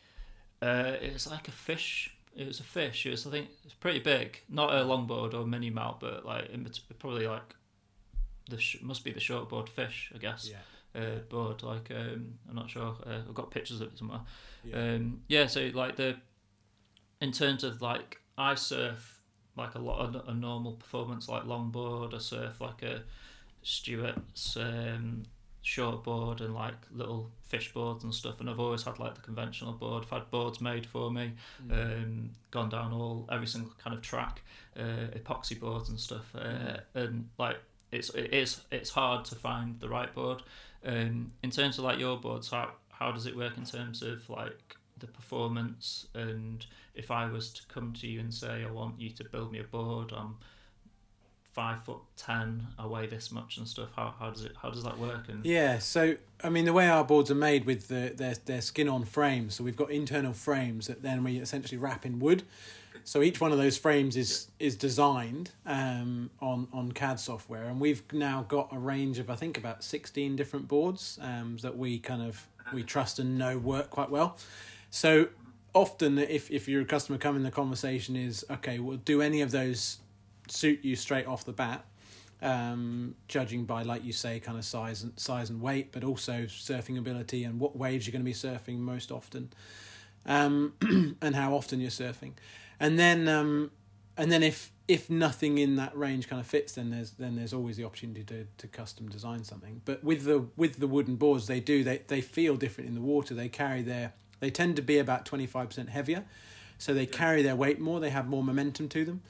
Uh, 0.63 0.93
it's 1.01 1.31
like 1.31 1.49
a 1.49 1.53
fish. 1.53 2.17
It 2.35 2.47
was 2.47 2.61
a 2.61 2.65
fish. 2.65 3.07
It 3.07 3.11
was, 3.11 3.27
I 3.27 3.31
think, 3.31 3.49
it's 3.65 3.75
pretty 3.75 4.01
big. 4.01 4.41
Not 4.49 4.73
a 4.73 4.79
longboard 4.79 5.35
or 5.35 5.47
mini 5.47 5.71
mount, 5.71 6.01
but 6.01 6.25
like 6.25 6.51
probably 6.99 7.27
like 7.27 7.55
the 8.49 8.59
sh- 8.59 8.79
must 8.83 9.05
be 9.05 9.13
the 9.13 9.21
shortboard 9.21 9.69
fish, 9.69 10.13
I 10.15 10.19
guess. 10.19 10.49
Yeah. 10.51 10.59
Uh, 10.97 11.19
board 11.29 11.63
like 11.63 11.91
um, 11.91 12.35
I'm 12.49 12.55
not 12.55 12.71
sure. 12.71 12.97
Uh, 13.07 13.19
I've 13.29 13.35
got 13.35 13.51
pictures 13.51 13.81
of 13.81 13.89
it 13.93 13.99
somewhere. 13.99 14.21
Yeah. 14.65 14.77
Um, 14.77 15.21
yeah. 15.29 15.47
So 15.47 15.71
like 15.75 15.97
the 15.97 16.17
in 17.21 17.33
terms 17.33 17.65
of 17.65 17.83
like 17.83 18.19
I 18.39 18.55
surf 18.55 19.21
like 19.57 19.75
a 19.75 19.79
lot 19.79 20.01
of 20.01 20.29
a 20.29 20.35
normal 20.35 20.73
performance, 20.73 21.29
like 21.29 21.45
longboard. 21.45 22.15
I 22.15 22.19
surf 22.19 22.61
like 22.61 22.83
a 22.83 23.03
Stewart's 23.63 24.57
um, 24.57 25.25
shortboard 25.65 26.41
and 26.41 26.55
like 26.55 26.75
little 26.93 27.31
fish 27.43 27.73
boards 27.73 28.05
and 28.05 28.15
stuff. 28.15 28.41
And 28.41 28.49
I've 28.49 28.61
always 28.61 28.83
had 28.83 28.99
like 28.99 29.15
the 29.15 29.21
conventional 29.21 29.73
board. 29.73 30.05
I've 30.05 30.11
had 30.11 30.31
boards 30.31 30.61
made 30.61 30.87
for 30.87 31.11
me, 31.11 31.33
mm. 31.67 31.73
um, 31.73 32.31
gone 32.51 32.69
down 32.69 32.93
all 32.93 33.29
every 33.31 33.47
single 33.47 33.73
kind 33.83 33.97
of 33.97 34.03
track, 34.03 34.43
uh, 34.79 35.09
epoxy 35.17 35.59
boards 35.59 35.89
and 35.89 35.99
stuff. 35.99 36.35
Uh, 36.35 36.39
mm. 36.39 36.81
And 36.95 37.29
like 37.39 37.57
it's 37.91 38.11
it 38.11 38.33
is 38.33 38.61
it's 38.71 38.91
hard 38.91 39.25
to 39.27 39.35
find 39.35 39.81
the 39.81 39.89
right 39.89 40.15
board. 40.15 40.43
Um, 40.87 41.33
in 41.43 41.51
terms 41.51 41.79
of 41.79 41.85
like 41.85 41.99
your 41.99 42.17
boards, 42.17 42.51
how 42.51 42.71
how 42.91 43.13
does 43.13 43.27
it 43.27 43.37
work 43.37 43.59
in 43.59 43.65
terms 43.65 44.03
of 44.03 44.29
like 44.31 44.77
the 44.99 45.07
performance? 45.07 46.07
And 46.15 46.65
if 46.95 47.11
I 47.11 47.27
was 47.27 47.51
to 47.51 47.63
come 47.67 47.93
to 47.95 48.07
you 48.07 48.21
and 48.21 48.33
say 48.33 48.65
I 48.65 48.71
want 48.71 49.01
you 49.01 49.11
to 49.11 49.25
build 49.25 49.53
me 49.53 49.61
a 49.61 49.65
board 49.65 50.13
I'm 50.17 50.37
five 51.53 51.83
foot 51.85 52.01
ten 52.17 52.67
I 52.79 52.87
weigh 52.87 53.07
this 53.07 53.33
much 53.33 53.57
and 53.57 53.67
stuff 53.67 53.89
how, 53.97 54.15
how 54.19 54.29
does 54.31 54.45
it 54.45 54.53
how 54.61 54.71
does 54.71 54.83
that 54.85 54.99
work? 54.99 55.29
And 55.29 55.45
yeah 55.45 55.79
so 55.79 56.17
I 56.43 56.49
mean 56.51 56.65
the 56.65 56.73
way 56.73 56.89
our 56.89 57.05
boards 57.05 57.31
are 57.31 57.37
made 57.37 57.65
with 57.65 57.89
the 57.89 58.13
their, 58.15 58.35
their 58.45 58.61
skin 58.61 58.89
on 58.89 59.05
frames 59.05 59.55
so 59.55 59.65
we've 59.65 59.77
got 59.77 59.91
internal 59.91 60.33
frames 60.33 60.87
that 60.87 61.03
then 61.03 61.25
we 61.25 61.39
essentially 61.39 61.79
wrap 61.79 62.05
in 62.05 62.19
wood 62.19 62.43
so 63.07 63.23
each 63.23 63.41
one 63.41 63.53
of 63.53 63.59
those 63.59 63.79
frames 63.79 64.17
is 64.17 64.49
is 64.59 64.75
designed 64.75 65.53
um, 65.65 66.29
on 66.43 66.67
on 66.73 66.91
CAD 66.91 67.21
software, 67.21 67.63
and 67.67 67.81
we've 67.81 68.03
now 68.13 68.45
got 68.49 68.73
a 68.73 68.79
range 68.81 69.21
of 69.21 69.31
I 69.31 69.37
think 69.37 69.57
about 69.57 69.85
sixteen 69.85 70.35
different 70.35 70.67
boards 70.67 71.17
um, 71.23 71.57
that 71.63 71.79
we 71.79 72.01
kind 72.01 72.21
of 72.21 72.45
we 72.75 72.83
trust 72.83 73.21
and 73.21 73.39
know 73.39 73.59
work 73.59 73.91
quite 73.91 74.11
well. 74.11 74.37
So 74.91 75.29
often, 75.73 76.19
if 76.19 76.51
if 76.51 76.67
you're 76.67 76.83
a 76.83 76.85
customer 76.85 77.17
coming, 77.17 77.45
the 77.45 77.53
conversation 77.53 78.17
is 78.17 78.45
okay. 78.51 78.81
Well, 78.81 78.97
do 78.97 79.23
any 79.23 79.41
of 79.41 79.53
those 79.53 79.99
suit 80.49 80.85
you 80.85 80.97
straight 80.97 81.29
off 81.29 81.45
the 81.45 81.53
bat? 81.53 81.85
Um, 82.43 83.15
judging 83.29 83.67
by, 83.67 83.83
like 83.85 84.05
you 84.05 84.13
say, 84.13 84.41
kind 84.41 84.59
of 84.59 84.65
size 84.65 85.05
and 85.05 85.13
size 85.17 85.49
and 85.49 85.63
weight, 85.63 85.93
but 85.93 86.03
also 86.03 86.43
surfing 86.47 86.99
ability 86.99 87.45
and 87.45 87.61
what 87.61 87.77
waves 87.77 88.05
you're 88.05 88.13
going 88.13 88.25
to 88.25 88.25
be 88.25 88.35
surfing 88.35 88.79
most 88.79 89.13
often, 89.13 89.53
um, 90.27 90.75
and 91.23 91.35
how 91.37 91.55
often 91.55 91.81
you're 91.81 91.91
surfing, 91.91 92.33
and 92.81 92.99
then 92.99 93.29
um, 93.29 93.71
and 94.17 94.31
then 94.31 94.43
if 94.43 94.73
if 94.89 95.11
nothing 95.11 95.59
in 95.59 95.77
that 95.77 95.97
range 95.97 96.29
kind 96.29 96.41
of 96.41 96.47
fits, 96.47 96.73
then 96.75 96.91
there's 96.91 97.13
then 97.13 97.37
there's 97.37 97.53
always 97.53 97.77
the 97.77 97.85
opportunity 97.85 98.23
to, 98.25 98.47
to 98.59 98.67
custom 98.69 99.09
design 99.09 99.45
something. 99.45 99.83
But 99.85 100.05
with 100.05 100.25
the 100.25 100.47
with 100.57 100.79
the 100.79 100.87
wooden 100.87 101.17
boards, 101.17 101.47
they 101.47 101.61
do 101.61 101.83
they 101.83 101.99
they 102.07 102.21
feel 102.21 102.57
different 102.57 102.89
in 102.89 102.95
the 102.95 103.01
water. 103.01 103.35
They 103.35 103.49
carry 103.49 103.83
their 103.83 104.13
they 104.41 104.51
tend 104.51 104.77
to 104.77 104.83
be 104.83 104.99
about 104.99 105.25
25% 105.25 105.89
heavier, 105.89 106.25
so 106.79 106.93
they 106.93 107.07
carry 107.07 107.43
their 107.43 107.57
weight 107.57 107.81
more, 107.81 108.01
they 108.01 108.11
have 108.11 108.29
more 108.29 108.45
momentum 108.45 108.89
to 108.91 109.05
them. 109.05 109.23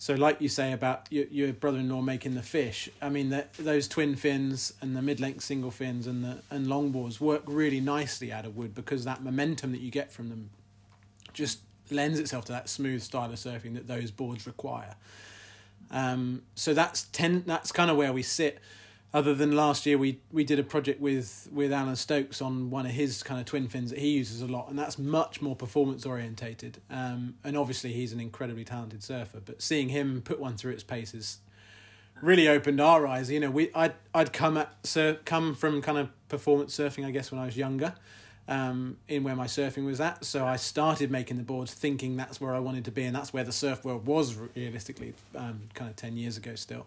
So, 0.00 0.14
like 0.14 0.40
you 0.40 0.48
say 0.48 0.72
about 0.72 1.08
your, 1.10 1.26
your 1.26 1.52
brother 1.52 1.78
in 1.78 1.88
law 1.88 2.00
making 2.00 2.34
the 2.34 2.42
fish, 2.42 2.88
I 3.02 3.08
mean, 3.08 3.30
the, 3.30 3.46
those 3.58 3.88
twin 3.88 4.14
fins 4.14 4.72
and 4.80 4.96
the 4.96 5.02
mid 5.02 5.18
length 5.18 5.42
single 5.42 5.72
fins 5.72 6.06
and 6.06 6.24
the 6.24 6.42
and 6.50 6.68
long 6.68 6.92
longboards 6.92 7.20
work 7.20 7.42
really 7.46 7.80
nicely 7.80 8.32
out 8.32 8.44
of 8.44 8.56
wood 8.56 8.74
because 8.74 9.04
that 9.04 9.24
momentum 9.24 9.72
that 9.72 9.80
you 9.80 9.90
get 9.90 10.12
from 10.12 10.28
them 10.28 10.50
just 11.32 11.60
lends 11.92 12.18
itself 12.18 12.44
to 12.46 12.52
that 12.52 12.68
smooth 12.68 13.02
style 13.02 13.30
of 13.30 13.36
surfing 13.36 13.74
that 13.74 13.86
those 13.86 14.10
boards 14.10 14.46
require. 14.46 14.94
Um, 15.90 16.42
so 16.54 16.74
that's 16.74 17.04
ten. 17.04 17.44
That's 17.46 17.72
kind 17.72 17.90
of 17.90 17.96
where 17.96 18.12
we 18.12 18.22
sit. 18.22 18.60
Other 19.14 19.34
than 19.34 19.56
last 19.56 19.86
year, 19.86 19.96
we 19.96 20.20
we 20.30 20.44
did 20.44 20.58
a 20.58 20.62
project 20.62 21.00
with 21.00 21.48
with 21.50 21.72
Alan 21.72 21.96
Stokes 21.96 22.42
on 22.42 22.70
one 22.70 22.84
of 22.84 22.92
his 22.92 23.22
kind 23.22 23.40
of 23.40 23.46
twin 23.46 23.68
fins 23.68 23.90
that 23.90 23.98
he 23.98 24.10
uses 24.10 24.42
a 24.42 24.46
lot, 24.46 24.68
and 24.68 24.78
that's 24.78 24.98
much 24.98 25.40
more 25.40 25.56
performance 25.56 26.04
orientated. 26.04 26.80
Um, 26.90 27.36
and 27.42 27.56
obviously, 27.56 27.92
he's 27.92 28.12
an 28.12 28.20
incredibly 28.20 28.64
talented 28.64 29.02
surfer. 29.02 29.40
But 29.44 29.62
seeing 29.62 29.88
him 29.88 30.20
put 30.22 30.38
one 30.38 30.56
through 30.56 30.72
its 30.72 30.84
paces 30.84 31.38
really 32.20 32.48
opened 32.48 32.80
our 32.80 33.06
eyes. 33.06 33.30
You 33.30 33.40
know, 33.40 33.50
we 33.50 33.70
I'd 33.74 33.94
I'd 34.14 34.32
come 34.32 34.56
at 34.56 34.74
sur- 34.84 35.18
come 35.24 35.54
from 35.54 35.82
kind 35.82 35.98
of 35.98 36.10
performance 36.28 36.76
surfing, 36.76 37.04
I 37.04 37.10
guess, 37.10 37.30
when 37.30 37.40
I 37.40 37.46
was 37.46 37.56
younger, 37.56 37.94
um, 38.48 38.96
in 39.06 39.22
where 39.22 39.36
my 39.36 39.46
surfing 39.46 39.84
was 39.84 40.00
at. 40.00 40.24
So 40.24 40.46
I 40.46 40.56
started 40.56 41.10
making 41.10 41.36
the 41.36 41.42
boards 41.42 41.72
thinking 41.72 42.16
that's 42.16 42.40
where 42.40 42.54
I 42.54 42.58
wanted 42.58 42.84
to 42.86 42.90
be, 42.90 43.04
and 43.04 43.14
that's 43.14 43.32
where 43.32 43.44
the 43.44 43.52
surf 43.52 43.84
world 43.84 44.06
was 44.06 44.36
realistically, 44.56 45.14
um, 45.36 45.68
kind 45.74 45.90
of 45.90 45.96
ten 45.96 46.16
years 46.16 46.36
ago 46.36 46.54
still. 46.54 46.86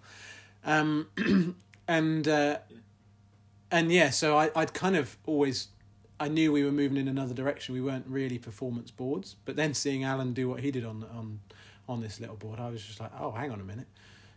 Um, 0.65 1.07
and 1.87 2.27
uh, 2.27 2.57
and 3.69 3.91
yeah, 3.91 4.09
so 4.09 4.37
I 4.37 4.49
I'd 4.55 4.73
kind 4.73 4.95
of 4.95 5.17
always 5.25 5.69
I 6.19 6.27
knew 6.27 6.51
we 6.51 6.63
were 6.63 6.71
moving 6.71 6.97
in 6.97 7.07
another 7.07 7.33
direction. 7.33 7.73
We 7.73 7.81
weren't 7.81 8.05
really 8.07 8.37
performance 8.37 8.91
boards, 8.91 9.35
but 9.45 9.55
then 9.55 9.73
seeing 9.73 10.03
Alan 10.03 10.33
do 10.33 10.49
what 10.49 10.59
he 10.59 10.71
did 10.71 10.83
on 10.83 11.05
on 11.15 11.39
on 11.87 12.01
this 12.01 12.19
little 12.19 12.35
board, 12.35 12.59
I 12.59 12.69
was 12.69 12.83
just 12.83 12.99
like, 12.99 13.11
oh, 13.19 13.31
hang 13.31 13.51
on 13.51 13.59
a 13.59 13.63
minute. 13.63 13.87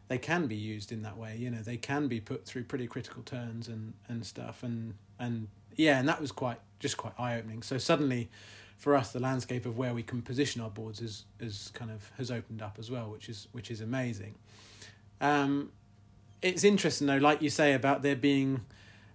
They 0.09 0.19
can 0.19 0.47
be 0.47 0.57
used 0.57 0.93
in 0.93 1.03
that 1.03 1.17
way, 1.17 1.37
you 1.37 1.51
know. 1.51 1.63
They 1.63 1.77
can 1.77 2.09
be 2.09 2.21
put 2.21 2.45
through 2.45 2.65
pretty 2.65 2.87
critical 2.87 3.23
turns 3.23 3.69
and, 3.69 3.95
and 4.09 4.27
stuff, 4.27 4.63
and 4.63 4.95
and 5.19 5.49
yeah, 5.77 5.99
and 5.99 6.09
that 6.09 6.21
was 6.21 6.33
quite 6.33 6.59
just 6.79 6.97
quite 6.97 7.15
eye 7.19 7.37
opening. 7.37 7.63
So 7.63 7.79
suddenly, 7.79 8.31
for 8.77 8.95
us, 8.95 9.13
the 9.13 9.21
landscape 9.21 9.67
of 9.67 9.79
where 9.79 9.95
we 9.95 10.03
can 10.03 10.23
position 10.23 10.61
our 10.61 10.71
boards 10.71 11.01
is 11.01 11.25
is 11.41 11.71
kind 11.75 11.91
of 11.91 12.11
has 12.19 12.31
opened 12.31 12.63
up 12.63 12.77
as 12.79 12.91
well, 12.91 13.11
which 13.11 13.29
is 13.29 13.49
which 13.53 13.71
is 13.71 13.81
amazing. 13.81 14.35
Um, 15.21 15.71
it's 16.43 16.65
interesting 16.65 17.07
though, 17.07 17.17
like 17.17 17.41
you 17.41 17.51
say 17.51 17.73
about 17.73 18.03
there 18.03 18.17
being 18.17 18.65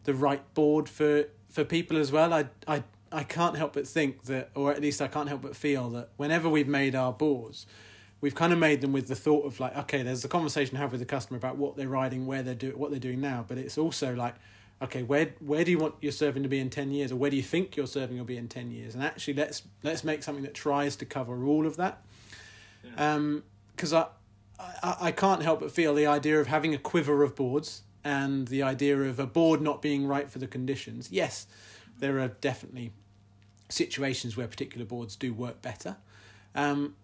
the 0.04 0.13
right 0.13 0.54
board 0.54 0.89
for 0.89 1.26
for 1.50 1.63
people 1.63 1.98
as 1.98 2.12
well. 2.12 2.34
I 2.34 2.45
I 2.67 2.84
I 3.12 3.24
can't 3.24 3.58
help 3.58 3.74
but 3.74 3.88
think 3.88 4.24
that, 4.24 4.50
or 4.56 4.72
at 4.72 4.82
least 4.82 5.02
I 5.02 5.08
can't 5.08 5.30
help 5.30 5.41
but 5.41 5.56
feel 5.56 5.89
that 5.91 6.10
whenever 6.17 6.48
we've 6.48 6.67
made 6.67 6.95
our 6.95 7.12
boards, 7.12 7.65
we've 8.22 8.36
kind 8.36 8.54
of 8.54 8.60
made 8.60 8.82
them 8.82 8.91
with 8.91 9.08
the 9.08 9.15
thought 9.15 9.45
of 9.45 9.60
like, 9.60 9.76
okay, 9.78 10.04
there's 10.04 10.24
a 10.24 10.28
conversation 10.28 10.76
to 10.76 10.78
have 10.80 10.91
with 10.91 11.00
the 11.00 11.06
customer 11.06 11.38
about 11.38 11.58
what 11.58 11.76
they're 11.76 11.88
riding, 11.88 12.26
where 12.26 12.43
they're 12.43 12.56
doing, 12.56 12.78
what 12.78 12.91
they're 12.91 13.00
doing 13.00 13.22
now, 13.22 13.45
but 13.48 13.58
it's 13.58 13.78
also 13.78 14.13
like, 14.13 14.36
okay, 14.81 15.03
where 15.03 15.33
where 15.39 15.63
do 15.63 15.71
you 15.71 15.77
want 15.77 15.95
your 16.01 16.11
serving 16.11 16.43
to 16.43 16.49
be 16.49 16.59
in 16.59 16.69
ten 16.69 16.91
years, 16.91 17.11
or 17.11 17.15
where 17.15 17.29
do 17.29 17.37
you 17.37 17.43
think 17.43 17.75
your 17.75 17.87
serving 17.87 18.17
will 18.17 18.25
be 18.25 18.37
in 18.37 18.47
ten 18.47 18.71
years? 18.71 18.95
And 18.95 19.03
actually, 19.03 19.33
let's 19.35 19.63
let's 19.83 20.03
make 20.03 20.23
something 20.23 20.43
that 20.43 20.53
tries 20.53 20.95
to 20.97 21.05
cover 21.05 21.43
all 21.45 21.65
of 21.65 21.77
that. 21.77 22.03
Yeah. 22.83 23.15
Um, 23.15 23.43
because 23.75 23.93
I 23.93 24.07
I, 24.59 24.97
I 25.01 25.11
can't 25.11 25.41
help 25.41 25.61
but 25.61 25.71
feel 25.71 25.93
the 25.93 26.05
idea 26.05 26.39
of 26.39 26.47
having 26.47 26.73
a 26.73 26.77
quiver 26.77 27.23
of 27.23 27.35
boards 27.35 27.83
and 28.03 28.47
the 28.47 28.63
idea 28.63 28.97
of 29.01 29.19
a 29.19 29.25
board 29.25 29.61
not 29.61 29.81
being 29.81 30.07
right 30.07 30.29
for 30.29 30.39
the 30.39 30.47
conditions. 30.47 31.09
Yes, 31.11 31.47
there 31.99 32.19
are 32.19 32.29
definitely 32.29 32.91
situations 33.69 34.35
where 34.35 34.47
particular 34.47 34.85
boards 34.85 35.15
do 35.15 35.33
work 35.33 35.61
better, 35.61 35.97
um, 36.55 36.95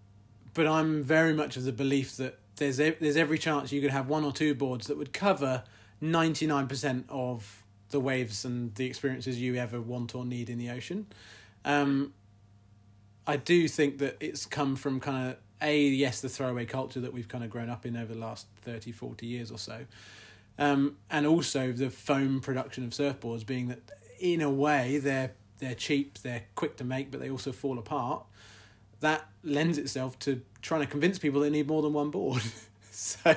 but 0.53 0.65
I'm 0.65 1.03
very 1.03 1.33
much 1.33 1.57
of 1.57 1.63
the 1.63 1.73
belief 1.73 2.17
that 2.17 2.39
there's 2.55 2.77
there's 2.77 3.17
every 3.17 3.37
chance 3.37 3.71
you 3.71 3.81
could 3.81 3.91
have 3.91 4.07
one 4.07 4.23
or 4.23 4.31
two 4.31 4.55
boards 4.55 4.87
that 4.87 4.97
would 4.97 5.13
cover 5.13 5.63
ninety 6.01 6.47
nine 6.47 6.67
percent 6.67 7.05
of 7.09 7.64
the 7.91 7.99
waves 7.99 8.45
and 8.45 8.73
the 8.75 8.85
experiences 8.85 9.39
you 9.39 9.55
ever 9.55 9.79
want 9.79 10.15
or 10.15 10.25
need 10.25 10.49
in 10.49 10.57
the 10.57 10.69
ocean. 10.69 11.07
Um, 11.63 12.13
I 13.27 13.37
do 13.37 13.67
think 13.67 13.97
that 13.99 14.17
it's 14.19 14.45
come 14.45 14.75
from 14.75 14.99
kind 14.99 15.29
of 15.29 15.37
a 15.61 15.79
yes 15.79 16.21
the 16.21 16.29
throwaway 16.29 16.65
culture 16.65 16.99
that 16.99 17.13
we've 17.13 17.27
kind 17.27 17.43
of 17.43 17.49
grown 17.49 17.69
up 17.69 17.85
in 17.85 17.95
over 17.95 18.13
the 18.13 18.19
last 18.19 18.47
30 18.61 18.91
40 18.91 19.25
years 19.25 19.51
or 19.51 19.57
so. 19.57 19.85
Um, 20.57 20.97
and 21.09 21.25
also 21.25 21.71
the 21.71 21.89
foam 21.89 22.39
production 22.39 22.83
of 22.83 22.91
surfboards 22.91 23.45
being 23.45 23.67
that 23.69 23.81
in 24.19 24.41
a 24.41 24.49
way 24.49 24.99
they're 24.99 25.31
they're 25.59 25.75
cheap 25.75 26.19
they're 26.19 26.43
quick 26.55 26.77
to 26.77 26.83
make 26.83 27.11
but 27.11 27.19
they 27.19 27.29
also 27.29 27.51
fall 27.51 27.79
apart. 27.79 28.23
That 28.99 29.27
lends 29.43 29.77
itself 29.77 30.17
to 30.19 30.41
trying 30.61 30.81
to 30.81 30.87
convince 30.87 31.19
people 31.19 31.41
they 31.41 31.49
need 31.49 31.67
more 31.67 31.81
than 31.81 31.93
one 31.93 32.11
board. 32.11 32.41
So 32.97 33.35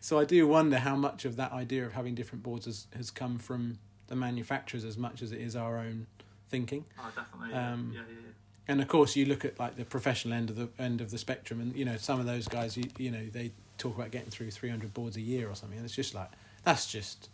so 0.00 0.18
I 0.18 0.24
do 0.24 0.48
wonder 0.48 0.78
how 0.78 0.96
much 0.96 1.24
of 1.24 1.36
that 1.36 1.52
idea 1.52 1.86
of 1.86 1.92
having 1.92 2.16
different 2.16 2.42
boards 2.42 2.66
has, 2.66 2.88
has 2.96 3.12
come 3.12 3.38
from 3.38 3.78
the 4.08 4.16
manufacturers 4.16 4.84
as 4.84 4.96
much 4.96 5.22
as 5.22 5.32
it 5.32 5.40
is 5.40 5.56
our 5.56 5.78
own 5.78 6.06
thinking. 6.48 6.84
Oh 6.98 7.10
definitely 7.14 7.54
um, 7.54 7.92
yeah, 7.94 8.00
yeah, 8.00 8.14
yeah. 8.14 8.30
and 8.68 8.80
of 8.80 8.88
course 8.88 9.16
you 9.16 9.26
look 9.26 9.44
at 9.44 9.58
like 9.58 9.76
the 9.76 9.84
professional 9.84 10.34
end 10.34 10.50
of 10.50 10.56
the 10.56 10.68
end 10.78 11.00
of 11.00 11.10
the 11.10 11.18
spectrum 11.18 11.60
and 11.60 11.74
you 11.74 11.84
know 11.84 11.96
some 11.96 12.20
of 12.20 12.26
those 12.26 12.48
guys 12.48 12.76
you, 12.76 12.84
you 12.98 13.10
know 13.10 13.26
they 13.32 13.52
talk 13.78 13.94
about 13.94 14.10
getting 14.10 14.30
through 14.30 14.50
300 14.50 14.94
boards 14.94 15.16
a 15.16 15.20
year 15.20 15.48
or 15.48 15.54
something 15.54 15.76
and 15.76 15.84
it's 15.84 15.94
just 15.94 16.14
like 16.14 16.30
that's 16.64 16.90
just 16.90 17.28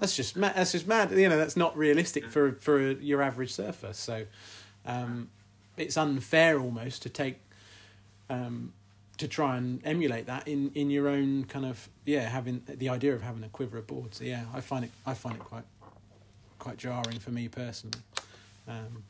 that's 0.00 0.14
just 0.16 0.36
mad 0.36 0.54
that's 0.54 0.72
just 0.72 0.86
mad 0.86 1.10
you 1.10 1.28
know 1.28 1.38
that's 1.38 1.56
not 1.56 1.76
realistic 1.76 2.24
yeah. 2.24 2.28
for 2.28 2.52
for 2.52 2.80
your 2.92 3.22
average 3.22 3.52
surfer 3.52 3.92
so 3.92 4.26
um, 4.84 5.28
it's 5.76 5.96
unfair 5.96 6.60
almost 6.60 7.02
to 7.02 7.08
take 7.08 7.40
um, 8.28 8.72
to 9.16 9.26
try 9.26 9.56
and 9.56 9.80
emulate 9.84 10.26
that 10.26 10.46
in 10.46 10.70
in 10.74 10.90
your 10.90 11.08
own 11.08 11.44
kind 11.44 11.64
of 11.64 11.88
yeah 12.04 12.28
having 12.28 12.62
the 12.66 12.88
idea 12.88 13.14
of 13.14 13.22
having 13.22 13.42
a 13.44 13.48
quiver 13.48 13.78
of 13.78 13.86
boards. 13.86 14.18
So 14.18 14.24
yeah 14.24 14.44
i 14.52 14.60
find 14.60 14.84
it 14.84 14.90
i 15.06 15.14
find 15.14 15.36
it 15.36 15.44
quite 15.44 15.64
quite 16.66 16.78
jarring 16.78 17.18
for 17.18 17.30
me 17.30 17.48
personally 17.48 18.00
um, 18.68 19.04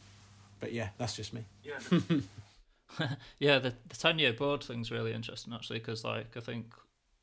but 0.60 0.72
yeah, 0.72 0.88
that's 0.98 1.14
just 1.14 1.32
me. 1.32 1.44
Yeah. 1.62 1.78
yeah, 3.38 3.58
the 3.58 3.74
the 3.88 3.96
ten 3.96 4.18
year 4.18 4.32
board 4.32 4.62
thing's 4.62 4.90
really 4.90 5.12
interesting 5.12 5.52
actually 5.52 5.78
because 5.78 6.04
like 6.04 6.36
I 6.36 6.40
think 6.40 6.66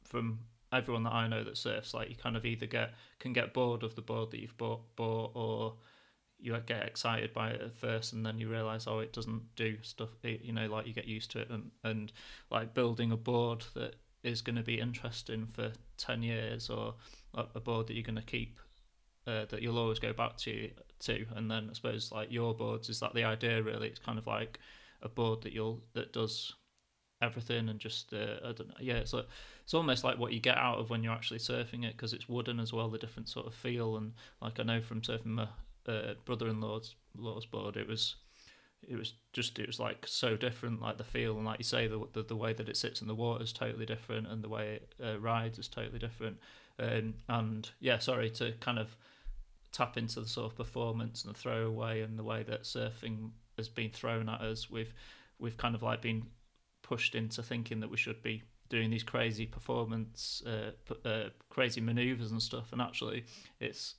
from 0.03 0.39
everyone 0.71 1.03
that 1.03 1.13
I 1.13 1.27
know 1.27 1.43
that 1.43 1.57
surfs, 1.57 1.93
like 1.93 2.09
you 2.09 2.15
kind 2.15 2.35
of 2.35 2.45
either 2.45 2.65
get 2.65 2.93
can 3.19 3.33
get 3.33 3.53
bored 3.53 3.83
of 3.83 3.95
the 3.95 4.01
board 4.01 4.31
that 4.31 4.39
you've 4.39 4.57
bought, 4.57 4.95
bought 4.95 5.31
or 5.33 5.75
you 6.39 6.57
get 6.65 6.85
excited 6.85 7.33
by 7.33 7.51
it 7.51 7.61
at 7.61 7.75
first 7.77 8.11
and 8.11 8.25
then 8.25 8.37
you 8.37 8.49
realize 8.49 8.85
oh 8.85 8.99
it 8.99 9.13
doesn't 9.13 9.43
do 9.55 9.77
stuff 9.81 10.09
you 10.23 10.51
know 10.51 10.67
like 10.67 10.85
you 10.85 10.91
get 10.91 11.07
used 11.07 11.31
to 11.31 11.39
it 11.39 11.49
and 11.49 11.71
and 11.85 12.11
like 12.51 12.73
building 12.73 13.13
a 13.13 13.17
board 13.17 13.63
that 13.75 13.95
is 14.23 14.41
going 14.41 14.57
to 14.57 14.61
be 14.61 14.77
interesting 14.77 15.47
for 15.53 15.71
10 15.97 16.21
years 16.21 16.69
or 16.69 16.95
a 17.33 17.59
board 17.61 17.87
that 17.87 17.93
you're 17.93 18.03
going 18.03 18.15
to 18.15 18.21
keep 18.21 18.59
uh, 19.27 19.45
that 19.45 19.61
you'll 19.61 19.77
always 19.77 19.99
go 19.99 20.13
back 20.13 20.37
to 20.37 20.69
to 20.99 21.25
and 21.35 21.49
then 21.49 21.67
i 21.69 21.73
suppose 21.73 22.11
like 22.11 22.31
your 22.31 22.53
boards 22.53 22.89
is 22.89 22.99
that 22.99 23.13
the 23.13 23.23
idea 23.23 23.61
really? 23.61 23.87
It's 23.87 23.99
kind 23.99 24.17
of 24.17 24.27
like 24.27 24.59
a 25.01 25.09
board 25.09 25.41
that 25.41 25.53
you'll 25.53 25.81
that 25.93 26.13
does 26.13 26.53
everything 27.21 27.69
and 27.69 27.79
just 27.79 28.13
uh, 28.13 28.37
i 28.43 28.51
don't 28.51 28.67
know 28.67 28.75
yeah 28.79 28.95
it's 28.95 29.13
like 29.13 29.27
it's 29.63 29.73
almost 29.73 30.03
like 30.03 30.17
what 30.17 30.33
you 30.33 30.39
get 30.39 30.57
out 30.57 30.77
of 30.77 30.89
when 30.89 31.03
you're 31.03 31.13
actually 31.13 31.39
surfing 31.39 31.85
it 31.85 31.95
because 31.95 32.13
it's 32.13 32.27
wooden 32.27 32.59
as 32.59 32.73
well 32.73 32.89
the 32.89 32.97
different 32.97 33.29
sort 33.29 33.47
of 33.47 33.53
feel 33.53 33.95
and 33.97 34.13
like 34.41 34.59
i 34.59 34.63
know 34.63 34.81
from 34.81 35.01
surfing 35.01 35.25
my 35.25 35.47
uh, 35.87 36.13
brother-in-law's 36.25 36.95
law's 37.17 37.45
board 37.45 37.77
it 37.77 37.87
was 37.87 38.15
it 38.87 38.97
was 38.97 39.13
just 39.31 39.57
it 39.59 39.67
was 39.67 39.79
like 39.79 40.05
so 40.07 40.35
different 40.35 40.81
like 40.81 40.97
the 40.97 41.03
feel 41.03 41.37
and 41.37 41.45
like 41.45 41.59
you 41.59 41.63
say 41.63 41.87
the 41.87 42.01
the, 42.13 42.23
the 42.23 42.35
way 42.35 42.53
that 42.53 42.69
it 42.69 42.77
sits 42.77 43.01
in 43.01 43.07
the 43.07 43.15
water 43.15 43.43
is 43.43 43.53
totally 43.53 43.85
different 43.85 44.27
and 44.27 44.43
the 44.43 44.49
way 44.49 44.81
it 44.81 44.95
uh, 45.03 45.17
rides 45.19 45.57
is 45.57 45.67
totally 45.67 45.99
different 45.99 46.37
um, 46.79 47.13
and 47.29 47.71
yeah 47.79 47.97
sorry 47.97 48.29
to 48.29 48.51
kind 48.59 48.79
of 48.79 48.95
tap 49.73 49.97
into 49.97 50.21
the 50.21 50.27
sort 50.27 50.51
of 50.51 50.55
performance 50.55 51.25
and 51.25 51.35
the 51.35 51.39
throwaway 51.39 52.01
and 52.01 52.17
the 52.17 52.23
way 52.23 52.43
that 52.43 52.63
surfing 52.63 53.31
has 53.57 53.67
been 53.67 53.89
thrown 53.89 54.29
at 54.29 54.39
us. 54.41 54.69
We've 54.69 54.93
we've 55.39 55.57
kind 55.57 55.75
of 55.75 55.83
like 55.83 56.01
been 56.01 56.27
pushed 56.83 57.15
into 57.15 57.43
thinking 57.43 57.81
that 57.81 57.89
we 57.89 57.97
should 57.97 58.21
be 58.21 58.43
doing 58.69 58.89
these 58.89 59.03
crazy 59.03 59.45
performance, 59.45 60.41
uh, 60.45 60.71
uh, 61.07 61.29
crazy 61.49 61.81
maneuvers 61.81 62.31
and 62.31 62.41
stuff. 62.41 62.71
And 62.71 62.81
actually, 62.81 63.25
it's 63.59 63.95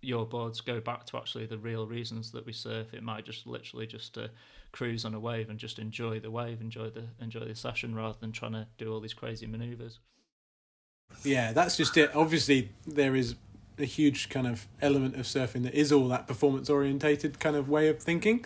your 0.00 0.26
boards 0.26 0.60
go 0.60 0.80
back 0.80 1.04
to 1.06 1.16
actually 1.16 1.46
the 1.46 1.58
real 1.58 1.86
reasons 1.86 2.32
that 2.32 2.46
we 2.46 2.52
surf. 2.52 2.92
It 2.92 3.02
might 3.02 3.24
just 3.24 3.46
literally 3.46 3.86
just 3.86 4.14
to 4.14 4.30
cruise 4.72 5.04
on 5.04 5.14
a 5.14 5.20
wave 5.20 5.50
and 5.50 5.58
just 5.58 5.78
enjoy 5.78 6.20
the 6.20 6.30
wave, 6.30 6.60
enjoy 6.60 6.90
the 6.90 7.04
enjoy 7.20 7.40
the 7.40 7.54
session 7.54 7.94
rather 7.94 8.18
than 8.20 8.32
trying 8.32 8.52
to 8.52 8.66
do 8.76 8.92
all 8.92 9.00
these 9.00 9.14
crazy 9.14 9.46
maneuvers. 9.46 9.98
Yeah, 11.24 11.52
that's 11.52 11.76
just 11.76 11.96
it. 11.96 12.14
Obviously, 12.14 12.70
there 12.86 13.16
is 13.16 13.34
a 13.78 13.84
huge 13.84 14.28
kind 14.28 14.46
of 14.46 14.66
element 14.80 15.16
of 15.16 15.22
surfing 15.22 15.62
that 15.64 15.74
is 15.74 15.92
all 15.92 16.08
that 16.08 16.26
performance 16.26 16.68
orientated 16.68 17.38
kind 17.38 17.56
of 17.56 17.68
way 17.68 17.88
of 17.88 17.98
thinking. 18.00 18.44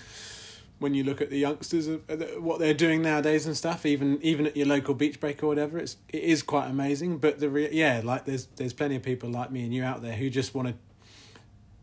When 0.79 0.95
you 0.95 1.05
look 1.05 1.21
at 1.21 1.31
the 1.31 1.39
youngsters 1.39 1.87
uh, 1.87 2.17
what 2.41 2.59
they're 2.59 2.75
doing 2.75 3.03
nowadays 3.03 3.47
and 3.47 3.57
stuff 3.57 3.87
even 3.87 4.19
even 4.21 4.49
at 4.49 4.57
your 4.57 4.67
local 4.67 4.95
beach 4.95 5.21
break 5.21 5.41
or 5.41 5.47
whatever 5.47 5.79
it's 5.79 5.97
it 6.09 6.25
is 6.25 6.43
quite 6.43 6.67
amazing. 6.69 7.19
But 7.19 7.39
the 7.39 7.49
re- 7.49 7.69
yeah 7.71 8.01
like 8.03 8.25
there's 8.25 8.47
there's 8.57 8.73
plenty 8.73 8.97
of 8.97 9.03
people 9.03 9.31
like 9.31 9.53
me 9.53 9.63
and 9.63 9.73
you 9.73 9.85
out 9.85 10.03
there 10.03 10.15
who 10.15 10.29
just 10.29 10.55
want 10.55 10.69
to 10.69 10.75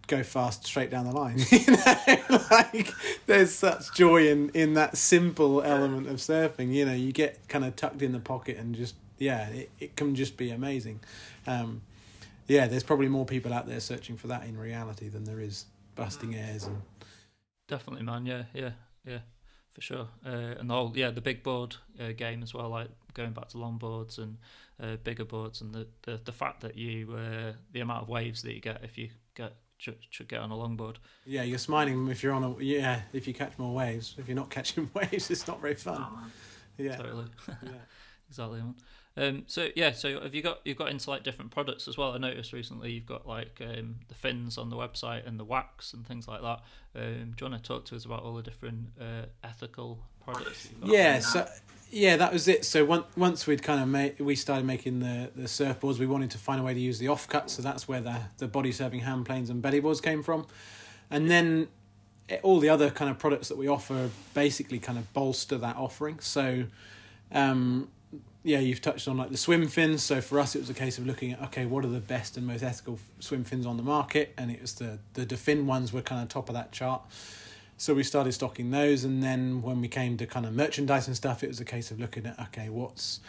go 0.08 0.24
fast 0.24 0.66
straight 0.66 0.90
down 0.90 1.06
the 1.06 1.12
line 1.12 1.38
you 1.52 1.66
know? 1.68 2.40
Like 2.52 2.92
there's 3.28 3.54
such 3.54 3.94
joy 3.94 4.28
in 4.28 4.50
in 4.50 4.74
that 4.74 4.98
simple 4.98 5.62
element 5.62 6.08
of 6.08 6.18
surfing 6.18 6.74
you 6.74 6.86
know? 6.86 6.94
You 6.94 7.14
get 7.14 7.48
kind 7.48 7.64
of 7.64 7.78
tucked 7.78 8.02
in 8.02 8.12
the 8.12 8.20
pocket 8.20 8.58
and 8.58 8.76
just 8.76 8.96
yeah 9.18 9.48
it, 9.50 9.70
it 9.80 9.96
can 9.96 10.14
just 10.16 10.36
be 10.36 10.50
amazing. 10.52 11.00
Um 11.48 11.84
yeah, 12.50 12.68
there's 12.68 12.84
probably 12.84 13.08
more 13.08 13.26
people 13.26 13.54
out 13.54 13.68
there 13.68 13.80
searching 13.80 14.18
for 14.18 14.28
that 14.28 14.44
in 14.46 14.58
reality 14.58 15.08
than 15.08 15.24
there 15.24 15.40
is 15.40 15.66
busting 15.96 16.36
airs 16.36 16.66
and. 16.66 16.82
Definitely, 17.68 18.04
man. 18.04 18.26
Yeah, 18.26 18.44
yeah, 18.52 18.72
yeah, 19.06 19.20
for 19.74 19.82
sure. 19.82 20.08
Uh, 20.26 20.56
and 20.60 20.68
the 20.68 20.74
whole 20.74 20.92
yeah 20.96 21.12
the 21.12 21.22
big 21.22 21.44
board 21.44 21.76
uh, 22.00 22.14
game 22.18 22.42
as 22.42 22.52
well, 22.52 22.68
like 22.70 22.90
going 23.14 23.32
back 23.32 23.50
to 23.50 23.60
long 23.60 23.78
boards 23.78 24.18
and 24.18 24.38
uh, 24.82 24.96
bigger 25.04 25.24
boards, 25.24 25.62
and 25.62 25.72
the, 25.74 25.88
the 26.02 26.20
the 26.26 26.32
fact 26.32 26.62
that 26.62 26.76
you 26.76 27.14
uh, 27.14 27.54
the 27.72 27.82
amount 27.82 28.02
of 28.02 28.10
waves 28.10 28.42
that 28.42 28.56
you 28.56 28.60
get 28.60 28.84
if 28.84 28.98
you 28.98 29.10
get 29.36 29.54
should, 29.78 29.98
should 30.10 30.28
get 30.28 30.40
on 30.40 30.50
a 30.50 30.56
longboard. 30.56 30.96
Yeah, 31.26 31.44
you're 31.44 31.60
smiling 31.60 32.08
if 32.08 32.24
you're 32.24 32.34
on 32.34 32.44
a 32.44 32.64
yeah 32.64 33.02
if 33.14 33.28
you 33.28 33.36
catch 33.36 33.58
more 33.60 33.76
waves. 33.76 34.16
If 34.18 34.28
you're 34.28 34.36
not 34.36 34.50
catching 34.58 34.90
waves, 34.96 35.30
it's 35.30 35.48
not 35.48 35.62
very 35.62 35.76
fun. 35.76 35.98
Oh. 36.02 36.26
Yeah, 36.80 36.96
Totally, 36.96 37.26
yeah. 37.48 37.70
exactly. 38.30 38.62
Um, 39.18 39.44
so 39.48 39.68
yeah, 39.76 39.92
so 39.92 40.22
have 40.22 40.34
you 40.34 40.42
got 40.42 40.60
you've 40.63 40.78
got 40.78 40.89
into 40.89 41.10
like 41.10 41.24
different 41.24 41.52
products 41.52 41.88
as 41.88 41.98
well? 41.98 42.13
I 42.13 42.18
noticed 42.18 42.54
recently 42.54 42.92
you've 42.92 43.06
got 43.06 43.28
like 43.28 43.62
um, 43.62 43.96
the 44.08 44.15
fins 44.15 44.58
on 44.58 44.70
the 44.70 44.78
website 44.78 45.28
and 45.28 45.39
the 45.39 45.44
wax 45.44 45.94
and 45.94 46.08
things 46.08 46.28
like 46.28 46.42
that. 46.42 46.62
Um, 46.96 47.34
do 47.36 47.46
you 47.46 47.52
want 47.52 47.62
to 47.62 47.68
talk 47.68 47.86
to 47.86 47.96
us 47.96 48.06
about 48.06 48.24
all 48.24 48.36
the 48.36 48.44
different 48.44 48.89
uh, 49.00 49.26
ethical 49.44 50.00
products? 50.24 50.70
Yeah, 50.84 51.20
so 51.20 51.46
yeah, 51.92 52.18
that 52.18 52.32
was 52.32 52.48
it. 52.48 52.63
So 52.63 52.86
once 52.86 53.06
once 53.18 53.46
we'd 53.46 53.63
kind 53.63 53.82
of 53.82 53.89
made, 53.89 54.20
we 54.20 54.36
started 54.36 54.65
making 54.65 55.00
the 55.00 55.32
the 55.36 55.48
surfboards. 55.48 55.98
We 56.00 56.06
wanted 56.06 56.32
to 56.32 56.38
find 56.38 56.62
a 56.62 56.63
way 56.63 56.74
to 56.74 56.80
use 56.80 57.00
the 57.00 57.08
offcut, 57.08 57.50
so 57.50 57.62
that's 57.62 57.88
where 57.88 58.00
the 58.00 58.22
the 58.38 58.48
body 58.48 58.72
serving 58.72 59.02
hand 59.02 59.26
planes 59.26 59.50
and 59.50 59.62
belly 59.62 59.82
boards 59.82 60.00
came 60.00 60.24
from, 60.24 60.48
and 61.10 61.30
then 61.30 61.68
all 62.44 62.60
the 62.60 62.70
other 62.70 62.89
kind 62.89 63.10
of 63.10 63.18
products 63.18 63.48
that 63.50 63.58
we 63.58 63.68
offer 63.68 64.10
basically 64.34 64.80
kind 64.80 64.98
of 64.98 65.12
bolster 65.13 65.58
that 65.58 65.76
offering. 65.76 66.20
So, 66.20 66.65
um, 67.32 67.89
yeah, 68.50 68.58
you've 68.58 68.82
touched 68.82 69.08
on 69.08 69.16
like 69.16 69.30
the 69.30 69.38
swim 69.38 69.68
fins. 69.68 70.02
So 70.02 70.22
for 70.22 70.40
us, 70.40 70.56
it 70.56 70.60
was 70.60 70.72
a 70.72 70.74
case 70.74 70.98
of 70.98 71.06
looking 71.06 71.34
at 71.34 71.42
okay, 71.44 71.68
what 71.68 71.86
are 71.86 71.90
the 71.90 72.00
best 72.00 72.36
and 72.36 72.48
most 72.48 72.64
ethical 72.64 72.98
swim 73.20 73.44
fins 73.44 73.68
on 73.68 73.78
the 73.78 73.84
market, 73.84 74.34
and 74.38 74.50
it 74.50 74.60
was 74.60 74.74
the 74.74 74.98
the 75.14 75.26
Defin 75.26 75.66
ones 75.66 75.94
were 75.94 76.02
kind 76.02 76.24
of 76.24 76.30
top 76.30 76.50
of 76.50 76.56
that 76.56 76.72
chart. 76.72 77.02
So 77.78 77.94
we 77.94 78.04
started 78.04 78.34
stocking 78.34 78.72
those, 78.72 79.04
and 79.04 79.22
then 79.22 79.62
when 79.62 79.82
we 79.82 79.88
came 79.88 80.18
to 80.18 80.26
kind 80.26 80.48
of 80.48 80.54
merchandise 80.54 81.08
and 81.08 81.16
stuff, 81.16 81.44
it 81.44 81.48
was 81.48 81.60
a 81.60 81.66
case 81.66 81.92
of 81.92 82.00
looking 82.00 82.26
at 82.26 82.40
okay, 82.40 82.70
what's 82.70 83.20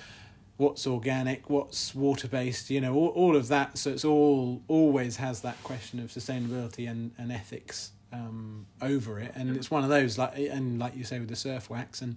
what's 0.57 0.87
organic, 0.87 1.51
what's 1.51 1.95
water 1.95 2.29
based, 2.29 2.71
you 2.71 2.81
know, 2.81 2.95
all, 2.95 3.09
all 3.09 3.37
of 3.37 3.49
that. 3.49 3.77
So 3.77 3.91
it's 3.91 4.05
all 4.07 4.63
always 4.69 5.17
has 5.17 5.43
that 5.43 5.63
question 5.63 6.01
of 6.01 6.09
sustainability 6.11 6.91
and 6.91 7.13
and 7.19 7.31
ethics 7.31 7.93
um, 8.11 8.65
over 8.81 9.21
it, 9.21 9.33
and 9.35 9.55
it's 9.55 9.71
one 9.71 9.85
of 9.85 9.91
those 9.91 10.17
like 10.17 10.33
and 10.39 10.79
like 10.79 10.97
you 10.97 11.05
say 11.05 11.19
with 11.21 11.29
the 11.29 11.37
surf 11.37 11.69
wax 11.69 12.01
and 12.01 12.17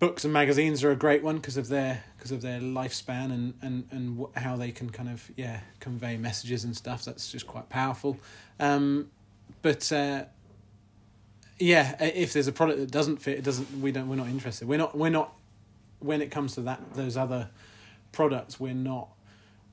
books 0.00 0.24
and 0.24 0.32
magazines 0.32 0.82
are 0.82 0.90
a 0.90 0.96
great 0.96 1.22
one 1.22 1.36
because 1.36 1.56
of 1.56 1.68
their 1.68 2.02
because 2.16 2.32
of 2.32 2.42
their 2.42 2.58
lifespan 2.58 3.26
and 3.26 3.54
and 3.62 3.86
and 3.92 4.18
wh- 4.18 4.38
how 4.38 4.56
they 4.56 4.72
can 4.72 4.90
kind 4.90 5.08
of 5.08 5.30
yeah 5.36 5.60
convey 5.78 6.16
messages 6.16 6.64
and 6.64 6.76
stuff. 6.76 7.04
That's 7.04 7.30
just 7.30 7.46
quite 7.46 7.68
powerful. 7.68 8.18
Um, 8.58 9.10
but 9.62 9.92
uh, 9.92 10.24
yeah, 11.58 12.02
if 12.02 12.32
there's 12.32 12.48
a 12.48 12.52
product 12.52 12.80
that 12.80 12.90
doesn't 12.90 13.18
fit, 13.18 13.38
it 13.38 13.44
doesn't. 13.44 13.80
We 13.80 13.92
don't. 13.92 14.08
We're 14.08 14.16
not 14.16 14.28
interested. 14.28 14.66
We're 14.66 14.78
not. 14.78 14.96
We're 14.96 15.10
not. 15.10 15.34
When 16.00 16.22
it 16.22 16.30
comes 16.30 16.54
to 16.54 16.62
that, 16.62 16.94
those 16.94 17.18
other 17.18 17.50
products, 18.10 18.58
we're 18.58 18.72
not 18.72 19.08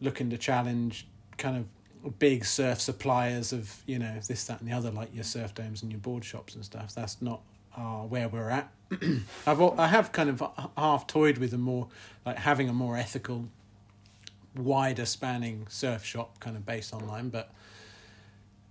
looking 0.02 0.30
to 0.30 0.38
challenge 0.38 1.08
kind 1.38 1.56
of 1.56 2.20
big 2.20 2.44
surf 2.46 2.82
suppliers 2.82 3.54
of 3.54 3.82
you 3.86 3.98
know 3.98 4.20
this, 4.28 4.44
that, 4.46 4.60
and 4.60 4.70
the 4.70 4.76
other, 4.76 4.92
like 4.92 5.16
your 5.16 5.24
Surfdomes 5.24 5.82
and 5.82 5.92
your 5.92 6.02
board 6.02 6.26
shops 6.26 6.56
and 6.56 6.66
stuff. 6.66 6.94
That's 6.94 7.22
not 7.22 7.42
uh, 7.78 8.02
where 8.02 8.28
we're 8.28 8.50
at. 8.50 8.72
I've 9.48 9.62
I 9.62 9.88
have 9.88 10.12
kind 10.12 10.30
of 10.30 10.44
half 10.78 11.08
toyed 11.08 11.38
with 11.38 11.54
a 11.54 11.58
more 11.58 11.88
like 12.26 12.38
having 12.38 12.68
a 12.70 12.74
more 12.74 12.98
ethical, 12.98 13.46
wider 14.56 15.06
spanning 15.06 15.68
surf 15.70 16.04
shop 16.04 16.40
kind 16.40 16.58
of 16.58 16.66
based 16.66 16.94
online, 16.94 17.30
but 17.30 17.54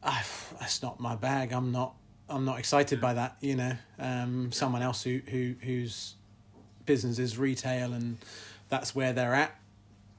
I, 0.02 0.22
that's 0.58 0.82
not 0.82 1.00
my 1.00 1.16
bag. 1.16 1.52
I'm 1.52 1.72
not. 1.72 1.94
I'm 2.28 2.44
not 2.44 2.58
excited 2.58 3.00
by 3.00 3.14
that. 3.14 3.36
You 3.40 3.56
know, 3.56 3.76
um, 3.98 4.50
someone 4.50 4.82
else 4.82 5.02
who 5.02 5.20
who 5.28 5.54
whose 5.60 6.14
business 6.84 7.18
is 7.18 7.36
retail 7.36 7.92
and 7.92 8.18
that's 8.68 8.94
where 8.94 9.12
they're 9.12 9.34
at 9.34 9.58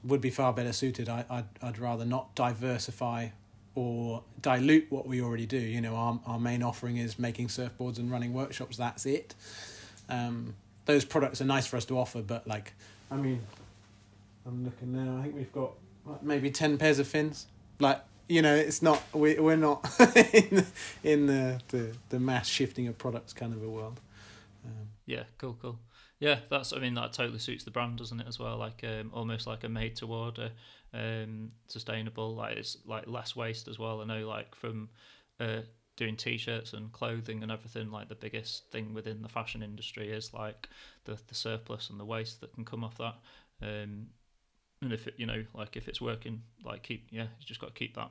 would 0.04 0.20
be 0.20 0.30
far 0.30 0.52
better 0.52 0.72
suited. 0.72 1.08
I 1.08 1.24
I'd, 1.28 1.46
I'd 1.60 1.78
rather 1.78 2.04
not 2.04 2.34
diversify 2.34 3.28
or 3.74 4.22
dilute 4.40 4.86
what 4.90 5.06
we 5.06 5.20
already 5.22 5.46
do. 5.46 5.58
You 5.58 5.80
know, 5.80 5.94
our 5.94 6.20
our 6.26 6.38
main 6.40 6.62
offering 6.62 6.96
is 6.96 7.18
making 7.18 7.48
surfboards 7.48 7.98
and 7.98 8.10
running 8.10 8.32
workshops. 8.32 8.76
That's 8.76 9.06
it. 9.06 9.34
Um, 10.08 10.54
those 10.86 11.04
products 11.04 11.40
are 11.40 11.44
nice 11.44 11.66
for 11.66 11.76
us 11.76 11.84
to 11.86 11.98
offer, 11.98 12.22
but 12.22 12.46
like, 12.46 12.72
I 13.10 13.16
mean, 13.16 13.40
I'm 14.46 14.64
looking 14.64 14.92
now. 14.92 15.18
I 15.18 15.22
think 15.24 15.34
we've 15.36 15.52
got 15.52 15.72
maybe 16.22 16.50
ten 16.50 16.78
pairs 16.78 16.98
of 16.98 17.06
fins. 17.06 17.46
Like, 17.78 18.00
you 18.28 18.42
know, 18.42 18.54
it's 18.54 18.82
not 18.82 19.02
we 19.14 19.38
we're 19.38 19.56
not 19.56 19.84
in 20.32 20.48
the, 20.50 20.66
in 21.04 21.26
the, 21.26 21.60
the 21.68 21.96
the 22.08 22.18
mass 22.18 22.48
shifting 22.48 22.88
of 22.88 22.96
products 22.98 23.32
kind 23.32 23.52
of 23.52 23.62
a 23.62 23.68
world. 23.68 24.00
Um, 24.64 24.88
Yeah, 25.06 25.24
cool, 25.38 25.56
cool. 25.60 25.78
Yeah, 26.20 26.40
that's. 26.50 26.72
I 26.72 26.78
mean, 26.78 26.94
that 26.94 27.12
totally 27.12 27.38
suits 27.38 27.64
the 27.64 27.70
brand, 27.70 27.98
doesn't 27.98 28.20
it? 28.20 28.26
As 28.26 28.38
well, 28.38 28.56
like 28.56 28.82
um, 28.84 29.10
almost 29.14 29.46
like 29.46 29.62
a 29.62 29.68
made 29.68 29.94
to 29.96 30.06
order, 30.06 30.50
um, 30.92 31.52
sustainable. 31.68 32.34
Like 32.34 32.56
it's 32.56 32.76
like 32.84 33.06
less 33.06 33.36
waste 33.36 33.68
as 33.68 33.78
well. 33.78 34.00
I 34.00 34.04
know, 34.04 34.26
like 34.26 34.54
from 34.54 34.88
uh, 35.38 35.60
doing 35.96 36.16
t-shirts 36.16 36.72
and 36.72 36.92
clothing 36.92 37.42
and 37.42 37.52
everything. 37.52 37.90
Like 37.92 38.08
the 38.08 38.16
biggest 38.16 38.68
thing 38.70 38.94
within 38.94 39.22
the 39.22 39.28
fashion 39.28 39.62
industry 39.62 40.10
is 40.10 40.34
like 40.34 40.68
the 41.04 41.18
the 41.28 41.34
surplus 41.34 41.90
and 41.90 42.00
the 42.00 42.04
waste 42.04 42.40
that 42.40 42.52
can 42.52 42.64
come 42.64 42.82
off 42.82 42.98
that. 42.98 43.14
Um, 43.62 44.08
and 44.82 44.92
if 44.92 45.06
it, 45.06 45.14
you 45.18 45.26
know, 45.26 45.44
like 45.54 45.76
if 45.76 45.88
it's 45.88 46.00
working, 46.00 46.42
like 46.64 46.82
keep 46.82 47.06
yeah, 47.10 47.24
you 47.38 47.46
just 47.46 47.60
got 47.60 47.68
to 47.68 47.78
keep 47.78 47.94
that, 47.94 48.10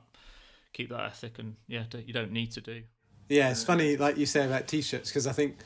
keep 0.72 0.88
that 0.90 1.04
ethic, 1.04 1.38
and 1.38 1.56
yeah, 1.66 1.84
you 2.06 2.12
don't 2.12 2.32
need 2.32 2.52
to 2.52 2.60
do. 2.60 2.82
Yeah, 3.28 3.50
it's 3.50 3.64
funny, 3.64 3.98
like 3.98 4.16
you 4.16 4.24
say 4.24 4.46
about 4.46 4.66
t-shirts, 4.66 5.10
because 5.10 5.26
I 5.26 5.32
think 5.32 5.58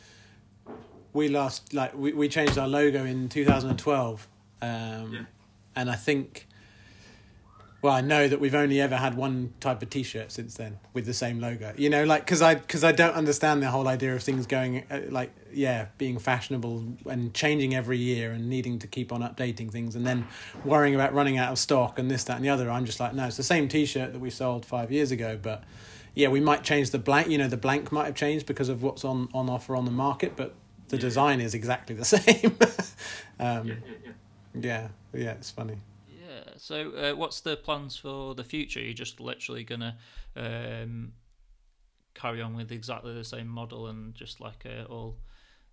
we 1.13 1.29
last 1.29 1.75
like 1.75 1.95
we, 1.97 2.13
we 2.13 2.29
changed 2.29 2.59
our 2.59 2.69
logo 2.69 3.05
in 3.05 3.29
2012, 3.29 4.29
um, 4.61 4.69
Yeah. 5.13 5.21
and 5.77 5.91
I 5.91 5.95
think, 5.95 6.47
well, 7.83 7.93
I 7.93 8.01
know 8.01 8.29
that 8.29 8.39
we've 8.41 8.55
only 8.55 8.81
ever 8.81 8.97
had 8.97 9.15
one 9.17 9.53
type 9.59 9.83
of 9.83 9.91
t-shirt 9.91 10.31
since 10.31 10.55
then 10.55 10.79
with 10.95 11.05
the 11.05 11.13
same 11.13 11.41
logo. 11.41 11.75
You 11.77 11.91
know, 11.91 12.05
like 12.05 12.25
because 12.25 12.41
I 12.41 12.55
because 12.55 12.85
I 12.85 12.93
don't 12.93 13.15
understand 13.15 13.63
the 13.63 13.71
whole 13.71 13.89
idea 13.89 14.15
of 14.15 14.23
things 14.23 14.47
going 14.47 14.85
uh, 14.91 15.01
like 15.11 15.33
yeah 15.53 15.87
being 15.99 16.19
fashionable 16.19 16.85
and 17.07 17.35
changing 17.35 17.75
every 17.75 17.99
year 17.99 18.31
and 18.31 18.49
needing 18.49 18.79
to 18.79 18.87
keep 18.87 19.13
on 19.13 19.21
updating 19.21 19.71
things 19.71 19.97
and 19.97 20.07
then 20.07 20.27
worrying 20.65 20.95
about 20.95 21.13
running 21.13 21.37
out 21.39 21.51
of 21.53 21.59
stock 21.59 21.99
and 21.99 22.11
this 22.11 22.25
that 22.25 22.37
and 22.37 22.45
the 22.45 22.51
other. 22.51 22.71
I'm 22.71 22.85
just 22.87 23.01
like 23.01 23.15
no, 23.15 23.27
it's 23.27 23.37
the 23.37 23.43
same 23.43 23.69
t-shirt 23.69 24.13
that 24.13 24.19
we 24.21 24.31
sold 24.31 24.65
five 24.65 24.91
years 24.93 25.11
ago, 25.11 25.39
but 25.43 25.65
yeah, 26.15 26.29
we 26.29 26.41
might 26.41 26.63
change 26.63 26.91
the 26.91 26.99
blank. 26.99 27.29
You 27.29 27.39
know, 27.39 27.49
the 27.49 27.57
blank 27.57 27.91
might 27.91 28.05
have 28.07 28.15
changed 28.15 28.47
because 28.47 28.69
of 28.69 28.83
what's 28.83 29.05
on 29.05 29.29
on 29.35 29.51
offer 29.51 29.75
on 29.75 29.85
the 29.87 29.91
market, 29.91 30.37
but 30.37 30.55
the 30.93 30.99
Yeah. 30.99 31.09
design 31.09 31.41
is 31.41 31.55
exactly 31.55 31.97
the 31.97 32.05
same. 32.17 32.57
um, 33.41 33.67
Yeah, 33.69 33.75
yeah, 33.75 33.97
yeah. 34.05 34.61
yeah, 34.63 34.89
yeah, 35.25 35.33
it's 35.33 35.51
funny. 35.51 35.79
Yeah. 36.09 36.45
So, 36.57 36.77
uh, 36.93 37.17
what's 37.17 37.41
the 37.41 37.57
plans 37.57 37.97
for 37.97 38.35
the 38.35 38.45
future? 38.45 38.81
You're 38.81 38.93
just 39.05 39.19
literally 39.21 39.65
gonna 39.65 39.97
um, 40.37 41.13
carry 42.15 42.43
on 42.43 42.55
with 42.57 42.71
exactly 42.71 43.15
the 43.15 43.25
same 43.25 43.49
model 43.49 43.87
and 43.89 44.15
just 44.15 44.41
like 44.41 44.65
uh, 44.67 44.85
all. 44.93 45.17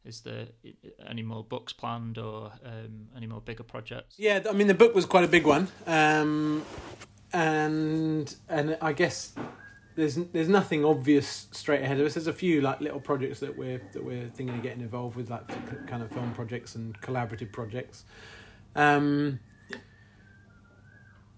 Is 0.06 0.22
there 0.22 0.48
i- 0.66 0.74
i- 0.86 1.10
any 1.12 1.22
more 1.24 1.44
books 1.44 1.74
planned 1.74 2.18
or 2.18 2.54
um, 2.64 3.10
any 3.18 3.28
more 3.28 3.42
bigger 3.42 3.64
projects? 3.64 4.16
Yeah, 4.18 4.42
I 4.50 4.54
mean 4.54 4.68
the 4.68 4.74
book 4.74 4.96
was 4.96 5.06
quite 5.06 5.26
a 5.26 5.28
big 5.28 5.46
one, 5.46 5.68
um, 5.86 6.64
and 7.34 8.34
and 8.48 8.78
I 8.82 8.94
guess 8.94 9.34
there's 9.96 10.16
there's 10.16 10.48
nothing 10.50 10.86
obvious 10.86 11.48
straight 11.52 11.82
ahead 11.82 12.00
of 12.00 12.06
us. 12.06 12.14
There's 12.14 12.28
a 12.28 12.34
few 12.34 12.62
like 12.62 12.80
little 12.82 13.00
projects 13.00 13.40
that 13.42 13.58
we're 13.58 13.82
that 13.94 14.04
we're 14.04 14.30
thinking 14.30 14.56
of 14.58 14.64
getting 14.64 14.82
involved 14.82 15.16
with, 15.16 15.30
like 15.30 15.48
kind 15.88 16.02
of 16.04 16.12
film 16.12 16.34
projects 16.34 16.76
and 16.76 17.00
collaborative 17.02 17.52
projects. 17.52 18.06
Um, 18.76 19.40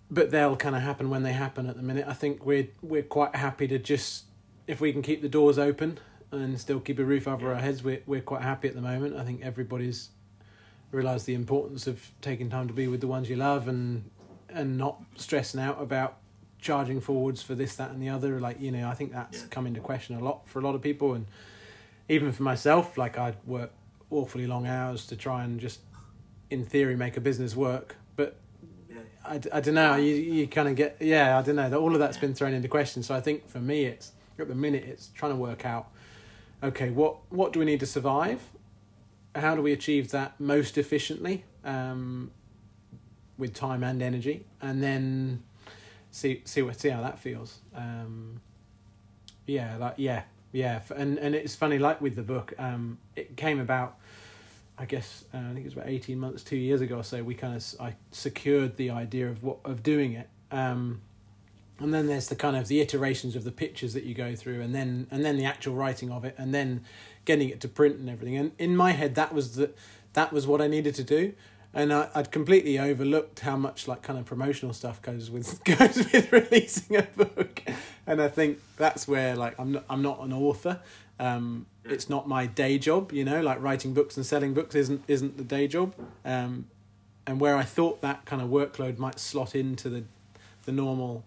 but 0.09 0.29
they'll 0.29 0.57
kind 0.57 0.75
of 0.75 0.81
happen 0.81 1.09
when 1.09 1.23
they 1.23 1.33
happen. 1.33 1.67
At 1.67 1.77
the 1.77 1.83
minute, 1.83 2.05
I 2.07 2.13
think 2.13 2.45
we're 2.45 2.67
we're 2.81 3.03
quite 3.03 3.35
happy 3.35 3.67
to 3.67 3.79
just 3.79 4.25
if 4.67 4.81
we 4.81 4.91
can 4.91 5.01
keep 5.01 5.21
the 5.21 5.29
doors 5.29 5.57
open 5.57 5.99
and 6.31 6.59
still 6.59 6.79
keep 6.79 6.99
a 6.99 7.03
roof 7.03 7.27
over 7.27 7.47
Yeah. 7.47 7.53
our 7.53 7.59
heads. 7.59 7.83
We're 7.83 8.01
we're 8.05 8.21
quite 8.21 8.41
happy 8.41 8.67
at 8.67 8.75
the 8.75 8.81
moment. 8.81 9.15
I 9.15 9.23
think 9.23 9.41
everybody's 9.41 10.09
realised 10.91 11.25
the 11.25 11.33
importance 11.33 11.87
of 11.87 12.11
taking 12.21 12.49
time 12.49 12.67
to 12.67 12.73
be 12.73 12.87
with 12.87 12.99
the 13.01 13.07
ones 13.07 13.29
you 13.29 13.37
love 13.37 13.67
and 13.67 14.09
and 14.49 14.77
not 14.77 15.01
stressing 15.15 15.61
out 15.61 15.81
about 15.81 16.17
charging 16.61 17.01
forwards 17.01 17.41
for 17.41 17.55
this 17.55 17.75
that 17.75 17.89
and 17.91 18.01
the 18.01 18.07
other 18.09 18.39
like 18.39 18.61
you 18.61 18.71
know 18.71 18.87
i 18.87 18.93
think 18.93 19.11
that's 19.11 19.41
Yeah. 19.41 19.47
come 19.49 19.65
into 19.67 19.79
question 19.81 20.15
a 20.15 20.23
lot 20.23 20.47
for 20.47 20.59
a 20.59 20.61
lot 20.61 20.75
of 20.75 20.81
people. 20.81 21.13
And 21.15 21.25
even 22.07 22.31
for 22.31 22.43
myself 22.43 22.97
like 22.97 23.17
i'd 23.17 23.35
work 23.45 23.71
awfully 24.09 24.45
long 24.47 24.67
hours 24.67 25.05
to 25.07 25.15
try 25.15 25.43
and 25.43 25.59
just 25.59 25.79
in 26.49 26.65
theory 26.65 26.95
make 26.95 27.17
a 27.17 27.21
business 27.21 27.55
work. 27.55 27.95
But 28.15 28.35
Yeah. 28.89 28.97
i, 29.25 29.35
I 29.57 29.59
don't 29.61 29.73
know 29.73 29.95
you, 29.95 30.13
you 30.15 30.47
kind 30.47 30.67
of 30.69 30.75
get 30.75 30.97
yeah 30.99 31.37
i 31.37 31.41
don't 31.41 31.55
know 31.55 31.69
that 31.69 31.77
all 31.77 31.93
of 31.93 31.99
that's 31.99 32.17
been 32.17 32.33
thrown 32.35 32.53
into 32.53 32.67
question. 32.67 33.01
So 33.03 33.15
i 33.15 33.21
think 33.21 33.49
for 33.49 33.59
me 33.59 33.85
it's 33.85 34.11
at 34.37 34.47
the 34.47 34.55
minute 34.55 34.83
it's 34.85 35.07
trying 35.13 35.31
to 35.33 35.37
work 35.37 35.65
out 35.65 35.89
okay 36.63 36.89
what 36.89 37.17
what 37.29 37.53
do 37.53 37.59
we 37.59 37.65
need 37.65 37.79
to 37.79 37.85
survive? 37.85 38.39
How 39.33 39.55
do 39.55 39.61
we 39.61 39.71
achieve 39.71 40.11
that 40.11 40.39
most 40.39 40.77
efficiently 40.77 41.45
um, 41.63 42.31
with 43.37 43.53
time 43.53 43.81
and 43.83 44.01
energy, 44.01 44.45
and 44.61 44.83
then 44.83 45.41
see 46.11 46.41
see 46.45 46.61
what 46.61 46.79
see 46.79 46.89
how 46.89 47.01
that 47.01 47.19
feels. 47.19 47.59
Um, 47.75 48.41
yeah, 49.45 49.77
like 49.77 49.95
yeah, 49.97 50.23
yeah, 50.51 50.81
and 50.95 51.17
and 51.17 51.33
it's 51.33 51.55
funny, 51.55 51.79
like 51.79 52.01
with 52.01 52.15
the 52.15 52.21
book, 52.21 52.53
um, 52.59 52.99
it 53.15 53.35
came 53.35 53.59
about. 53.59 53.97
I 54.77 54.85
guess 54.85 55.25
uh, 55.33 55.37
I 55.37 55.53
think 55.53 55.59
it 55.59 55.65
was 55.65 55.73
about 55.73 55.87
eighteen 55.87 56.19
months, 56.19 56.43
two 56.43 56.57
years 56.57 56.81
ago 56.81 56.97
or 56.97 57.03
so. 57.03 57.23
We 57.23 57.35
kind 57.35 57.55
of 57.55 57.63
I 57.79 57.95
secured 58.11 58.77
the 58.77 58.89
idea 58.89 59.29
of 59.29 59.43
what 59.43 59.57
of 59.63 59.83
doing 59.83 60.13
it, 60.13 60.27
um, 60.51 61.01
and 61.79 61.93
then 61.93 62.07
there's 62.07 62.29
the 62.29 62.35
kind 62.35 62.55
of 62.55 62.67
the 62.67 62.81
iterations 62.81 63.35
of 63.35 63.43
the 63.43 63.51
pictures 63.51 63.93
that 63.93 64.03
you 64.03 64.15
go 64.15 64.35
through, 64.35 64.61
and 64.61 64.73
then 64.73 65.07
and 65.11 65.23
then 65.23 65.37
the 65.37 65.45
actual 65.45 65.75
writing 65.75 66.11
of 66.11 66.25
it, 66.25 66.35
and 66.37 66.53
then 66.53 66.83
getting 67.25 67.49
it 67.49 67.61
to 67.61 67.67
print 67.67 67.97
and 67.97 68.09
everything. 68.09 68.37
And 68.37 68.53
in 68.57 68.75
my 68.75 68.91
head, 68.91 69.15
that 69.15 69.33
was 69.33 69.55
the 69.55 69.71
that 70.13 70.33
was 70.33 70.47
what 70.47 70.61
I 70.61 70.67
needed 70.67 70.95
to 70.95 71.03
do 71.03 71.33
and 71.73 71.93
I, 71.93 72.09
would 72.15 72.31
completely 72.31 72.77
overlooked 72.77 73.41
how 73.41 73.55
much 73.55 73.87
like 73.87 74.01
kind 74.01 74.19
of 74.19 74.25
promotional 74.25 74.73
stuff 74.73 75.01
goes 75.01 75.29
with 75.31 75.63
goes 75.63 75.97
with 75.97 76.31
releasing 76.31 76.97
a 76.97 77.03
book, 77.03 77.63
and 78.05 78.21
I 78.21 78.27
think 78.27 78.59
that's 78.77 79.07
where 79.07 79.35
like 79.35 79.59
I'm 79.59 79.73
not, 79.73 79.85
I'm 79.89 80.01
not 80.01 80.19
an 80.21 80.33
author. 80.33 80.79
Um, 81.19 81.67
it's 81.85 82.09
not 82.09 82.27
my 82.27 82.45
day 82.45 82.77
job, 82.77 83.11
you 83.11 83.23
know. 83.23 83.41
Like 83.41 83.61
writing 83.61 83.93
books 83.93 84.17
and 84.17 84.25
selling 84.25 84.53
books 84.53 84.75
isn't 84.75 85.03
isn't 85.07 85.37
the 85.37 85.43
day 85.43 85.67
job. 85.67 85.93
Um, 86.25 86.67
and 87.27 87.39
where 87.39 87.55
I 87.55 87.63
thought 87.63 88.01
that 88.01 88.25
kind 88.25 88.41
of 88.41 88.49
workload 88.49 88.97
might 88.97 89.19
slot 89.19 89.55
into 89.55 89.89
the 89.89 90.03
the 90.65 90.71
normal 90.71 91.23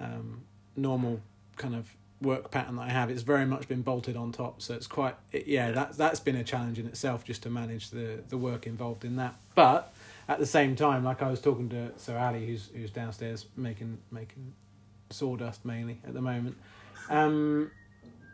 um, 0.00 0.42
normal 0.76 1.20
kind 1.56 1.74
of 1.74 1.96
work 2.20 2.50
pattern 2.50 2.76
that 2.76 2.82
I 2.82 2.88
have, 2.90 3.10
it's 3.10 3.22
very 3.22 3.46
much 3.46 3.68
been 3.68 3.82
bolted 3.82 4.16
on 4.16 4.32
top. 4.32 4.60
So 4.62 4.74
it's 4.74 4.86
quite 4.86 5.14
it, 5.32 5.46
yeah, 5.46 5.70
that 5.72 5.96
that's 5.96 6.20
been 6.20 6.36
a 6.36 6.44
challenge 6.44 6.78
in 6.78 6.86
itself 6.86 7.24
just 7.24 7.42
to 7.44 7.50
manage 7.50 7.90
the 7.90 8.22
the 8.28 8.38
work 8.38 8.66
involved 8.66 9.04
in 9.04 9.16
that. 9.16 9.34
But 9.54 9.92
at 10.28 10.38
the 10.38 10.46
same 10.46 10.76
time, 10.76 11.04
like 11.04 11.22
I 11.22 11.30
was 11.30 11.40
talking 11.40 11.68
to 11.70 11.92
Sir 11.96 12.18
Ali, 12.18 12.46
who's 12.46 12.68
who's 12.74 12.90
downstairs 12.90 13.46
making 13.56 13.98
making 14.10 14.54
sawdust 15.10 15.64
mainly 15.64 16.00
at 16.06 16.14
the 16.14 16.20
moment. 16.20 16.56
Um, 17.08 17.70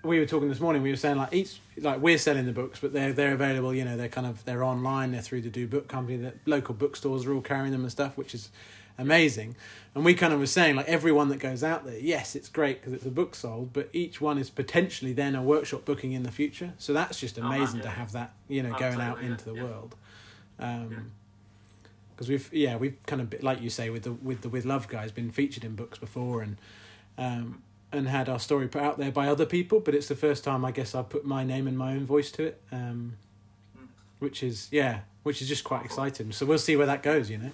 we 0.04 0.18
were 0.18 0.26
talking 0.26 0.48
this 0.48 0.60
morning. 0.60 0.82
We 0.82 0.90
were 0.90 0.96
saying 0.96 1.16
like 1.16 1.32
each 1.32 1.60
like 1.78 2.00
we're 2.00 2.18
selling 2.18 2.46
the 2.46 2.52
books, 2.52 2.78
but 2.80 2.92
they're 2.92 3.12
they're 3.12 3.34
available. 3.34 3.74
You 3.74 3.84
know, 3.84 3.96
they're 3.96 4.08
kind 4.08 4.26
of 4.26 4.44
they're 4.44 4.64
online. 4.64 5.12
They're 5.12 5.22
through 5.22 5.42
the 5.42 5.50
Do 5.50 5.66
Book 5.66 5.88
Company. 5.88 6.18
The 6.18 6.34
local 6.46 6.74
bookstores 6.74 7.26
are 7.26 7.32
all 7.32 7.40
carrying 7.40 7.72
them 7.72 7.82
and 7.82 7.90
stuff, 7.90 8.16
which 8.16 8.34
is 8.34 8.50
amazing. 8.98 9.56
And 9.94 10.04
we 10.04 10.14
kind 10.14 10.32
of 10.32 10.40
were 10.40 10.46
saying, 10.46 10.76
like, 10.76 10.88
everyone 10.88 11.28
that 11.28 11.38
goes 11.38 11.62
out 11.62 11.84
there, 11.84 11.98
yes, 11.98 12.34
it's 12.34 12.48
great 12.48 12.80
because 12.80 12.92
it's 12.92 13.06
a 13.06 13.10
book 13.10 13.34
sold, 13.34 13.72
but 13.72 13.88
each 13.92 14.20
one 14.20 14.38
is 14.38 14.50
potentially 14.50 15.12
then 15.12 15.34
a 15.34 15.42
workshop 15.42 15.84
booking 15.84 16.12
in 16.12 16.22
the 16.22 16.32
future. 16.32 16.72
So 16.78 16.92
that's 16.92 17.18
just 17.18 17.38
oh, 17.38 17.42
amazing 17.42 17.80
oh, 17.80 17.84
yeah. 17.84 17.90
to 17.90 17.90
have 17.90 18.12
that, 18.12 18.34
you 18.48 18.62
know, 18.62 18.76
going 18.78 19.00
out 19.00 19.20
into 19.22 19.44
the 19.44 19.54
yeah. 19.54 19.62
world. 19.62 19.96
Um, 20.58 21.12
because 22.14 22.28
we've 22.28 22.48
yeah 22.52 22.76
we've 22.76 22.96
kind 23.06 23.20
of 23.20 23.42
like 23.42 23.60
you 23.60 23.68
say 23.68 23.90
with 23.90 24.04
the 24.04 24.12
with 24.12 24.42
the 24.42 24.48
with 24.48 24.64
love 24.64 24.86
guys 24.86 25.10
been 25.10 25.32
featured 25.32 25.64
in 25.64 25.74
books 25.74 25.98
before 25.98 26.42
and 26.42 26.56
um 27.18 27.60
and 27.94 28.08
had 28.08 28.28
our 28.28 28.38
story 28.38 28.68
put 28.68 28.82
out 28.82 28.98
there 28.98 29.12
by 29.12 29.28
other 29.28 29.46
people 29.46 29.80
but 29.80 29.94
it's 29.94 30.08
the 30.08 30.16
first 30.16 30.44
time 30.44 30.64
i 30.64 30.70
guess 30.70 30.94
I've 30.94 31.08
put 31.08 31.24
my 31.24 31.44
name 31.44 31.66
and 31.66 31.76
my 31.76 31.92
own 31.92 32.04
voice 32.04 32.30
to 32.32 32.44
it 32.44 32.62
um 32.72 33.16
which 34.18 34.42
is 34.42 34.68
yeah 34.70 35.00
which 35.22 35.40
is 35.40 35.48
just 35.48 35.64
quite 35.64 35.84
exciting 35.84 36.32
so 36.32 36.46
we'll 36.46 36.58
see 36.58 36.76
where 36.76 36.86
that 36.86 37.02
goes 37.02 37.30
you 37.30 37.38
know 37.38 37.50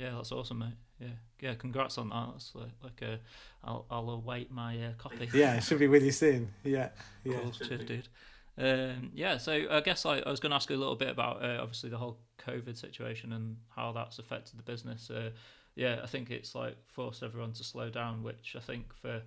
yeah, 0.00 0.12
that's 0.16 0.32
awesome, 0.32 0.60
mate. 0.60 0.78
Yeah, 0.98 1.08
yeah. 1.40 1.54
Congrats 1.54 1.98
on 1.98 2.08
that. 2.08 2.28
That's 2.32 2.54
like, 2.54 2.72
like 2.82 3.02
a, 3.02 3.20
I'll 3.62 3.84
I'll 3.90 4.08
await 4.08 4.50
my 4.50 4.82
uh, 4.82 4.92
copy. 4.96 5.28
Yeah, 5.34 5.56
it 5.56 5.62
should 5.62 5.78
be 5.78 5.88
with 5.88 6.02
you 6.02 6.10
soon. 6.10 6.50
Yeah, 6.64 6.88
yeah. 7.22 7.38
Cool. 7.38 7.50
Cheers, 7.50 7.84
dude. 7.84 8.08
Um, 8.56 9.10
yeah, 9.14 9.36
so 9.36 9.66
I 9.70 9.80
guess 9.80 10.06
I, 10.06 10.18
I 10.20 10.30
was 10.30 10.40
going 10.40 10.50
to 10.50 10.56
ask 10.56 10.70
you 10.70 10.76
a 10.76 10.78
little 10.78 10.96
bit 10.96 11.08
about 11.10 11.44
uh, 11.44 11.58
obviously 11.60 11.90
the 11.90 11.98
whole 11.98 12.18
COVID 12.38 12.78
situation 12.78 13.32
and 13.34 13.56
how 13.76 13.92
that's 13.92 14.18
affected 14.18 14.58
the 14.58 14.62
business. 14.62 15.10
Uh, 15.10 15.30
yeah, 15.74 16.00
I 16.02 16.06
think 16.06 16.30
it's 16.30 16.54
like 16.54 16.76
forced 16.86 17.22
everyone 17.22 17.52
to 17.54 17.64
slow 17.64 17.90
down, 17.90 18.22
which 18.22 18.54
I 18.56 18.60
think 18.60 18.94
for 18.94 19.22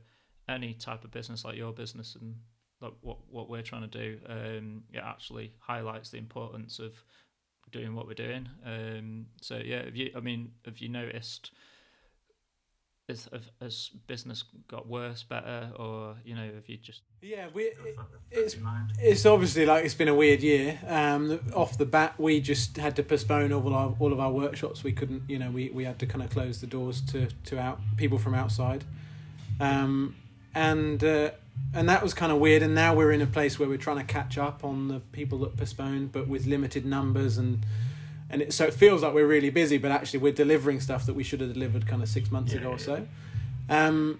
any 0.49 0.73
type 0.73 1.03
of 1.03 1.11
business 1.11 1.45
like 1.45 1.55
your 1.55 1.71
business 1.71 2.15
and 2.19 2.35
like 2.81 2.93
what 3.01 3.17
what 3.29 3.49
we're 3.49 3.61
trying 3.61 3.89
to 3.89 3.99
do, 3.99 4.19
um, 4.27 4.83
it 4.91 5.01
actually 5.03 5.53
highlights 5.59 6.09
the 6.09 6.17
importance 6.17 6.79
of 6.79 6.93
doing 7.71 7.95
what 7.95 8.07
we're 8.07 8.13
doing. 8.13 8.47
Um, 8.65 9.27
so 9.41 9.57
yeah, 9.63 9.85
have 9.85 9.95
you? 9.95 10.11
I 10.15 10.19
mean, 10.19 10.51
have 10.65 10.79
you 10.79 10.89
noticed? 10.89 11.51
Has, 13.31 13.49
has 13.61 13.91
business 14.07 14.43
got 14.67 14.87
worse, 14.87 15.23
better, 15.23 15.71
or 15.77 16.15
you 16.25 16.35
know, 16.35 16.45
have 16.45 16.67
you 16.67 16.77
just? 16.77 17.01
Yeah, 17.21 17.47
we. 17.53 17.63
It, 17.63 17.77
it's 18.31 18.55
it's 18.99 19.25
obviously 19.25 19.65
like 19.65 19.85
it's 19.85 19.93
been 19.93 20.07
a 20.07 20.15
weird 20.15 20.41
year. 20.41 20.79
Um, 20.87 21.39
off 21.55 21.77
the 21.77 21.85
bat, 21.85 22.15
we 22.17 22.39
just 22.39 22.77
had 22.77 22.95
to 22.95 23.03
postpone 23.03 23.53
all 23.53 23.73
our 23.73 23.95
all 23.99 24.11
of 24.11 24.19
our 24.19 24.31
workshops. 24.31 24.83
We 24.83 24.91
couldn't, 24.91 25.23
you 25.29 25.39
know, 25.39 25.51
we, 25.51 25.69
we 25.69 25.83
had 25.83 25.99
to 25.99 26.05
kind 26.05 26.23
of 26.23 26.29
close 26.29 26.61
the 26.61 26.67
doors 26.67 27.01
to 27.11 27.27
to 27.45 27.59
out 27.59 27.79
people 27.97 28.17
from 28.17 28.33
outside, 28.33 28.83
um, 29.59 30.15
and 30.55 31.03
uh, 31.03 31.31
and 31.73 31.87
that 31.89 32.01
was 32.01 32.13
kind 32.13 32.31
of 32.31 32.39
weird. 32.39 32.63
And 32.63 32.73
now 32.73 32.95
we're 32.95 33.11
in 33.11 33.21
a 33.21 33.27
place 33.27 33.59
where 33.59 33.69
we're 33.69 33.77
trying 33.77 33.97
to 33.97 34.03
catch 34.03 34.37
up 34.37 34.63
on 34.63 34.87
the 34.87 34.99
people 34.99 35.37
that 35.39 35.55
postponed, 35.55 36.11
but 36.11 36.27
with 36.27 36.45
limited 36.45 36.85
numbers 36.85 37.37
and 37.37 37.65
and 38.33 38.41
it, 38.41 38.51
so 38.51 38.65
it 38.65 38.73
feels 38.73 39.03
like 39.03 39.13
we're 39.13 39.27
really 39.27 39.51
busy, 39.51 39.77
but 39.77 39.91
actually 39.91 40.19
we're 40.19 40.33
delivering 40.33 40.79
stuff 40.79 41.05
that 41.05 41.13
we 41.13 41.23
should 41.23 41.39
have 41.39 41.53
delivered 41.53 41.85
kind 41.87 42.01
of 42.01 42.09
six 42.09 42.31
months 42.31 42.51
yeah, 42.51 42.61
ago 42.61 42.71
or 42.71 42.79
so. 42.79 43.07
Um, 43.69 44.19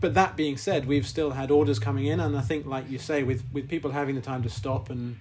but 0.00 0.12
that 0.14 0.36
being 0.36 0.58
said, 0.58 0.86
we've 0.86 1.06
still 1.06 1.30
had 1.30 1.50
orders 1.50 1.78
coming 1.78 2.04
in, 2.04 2.20
and 2.20 2.36
I 2.36 2.42
think, 2.42 2.66
like 2.66 2.90
you 2.90 2.98
say, 2.98 3.22
with 3.22 3.42
with 3.54 3.66
people 3.68 3.92
having 3.92 4.16
the 4.16 4.20
time 4.20 4.42
to 4.42 4.50
stop 4.50 4.90
and 4.90 5.18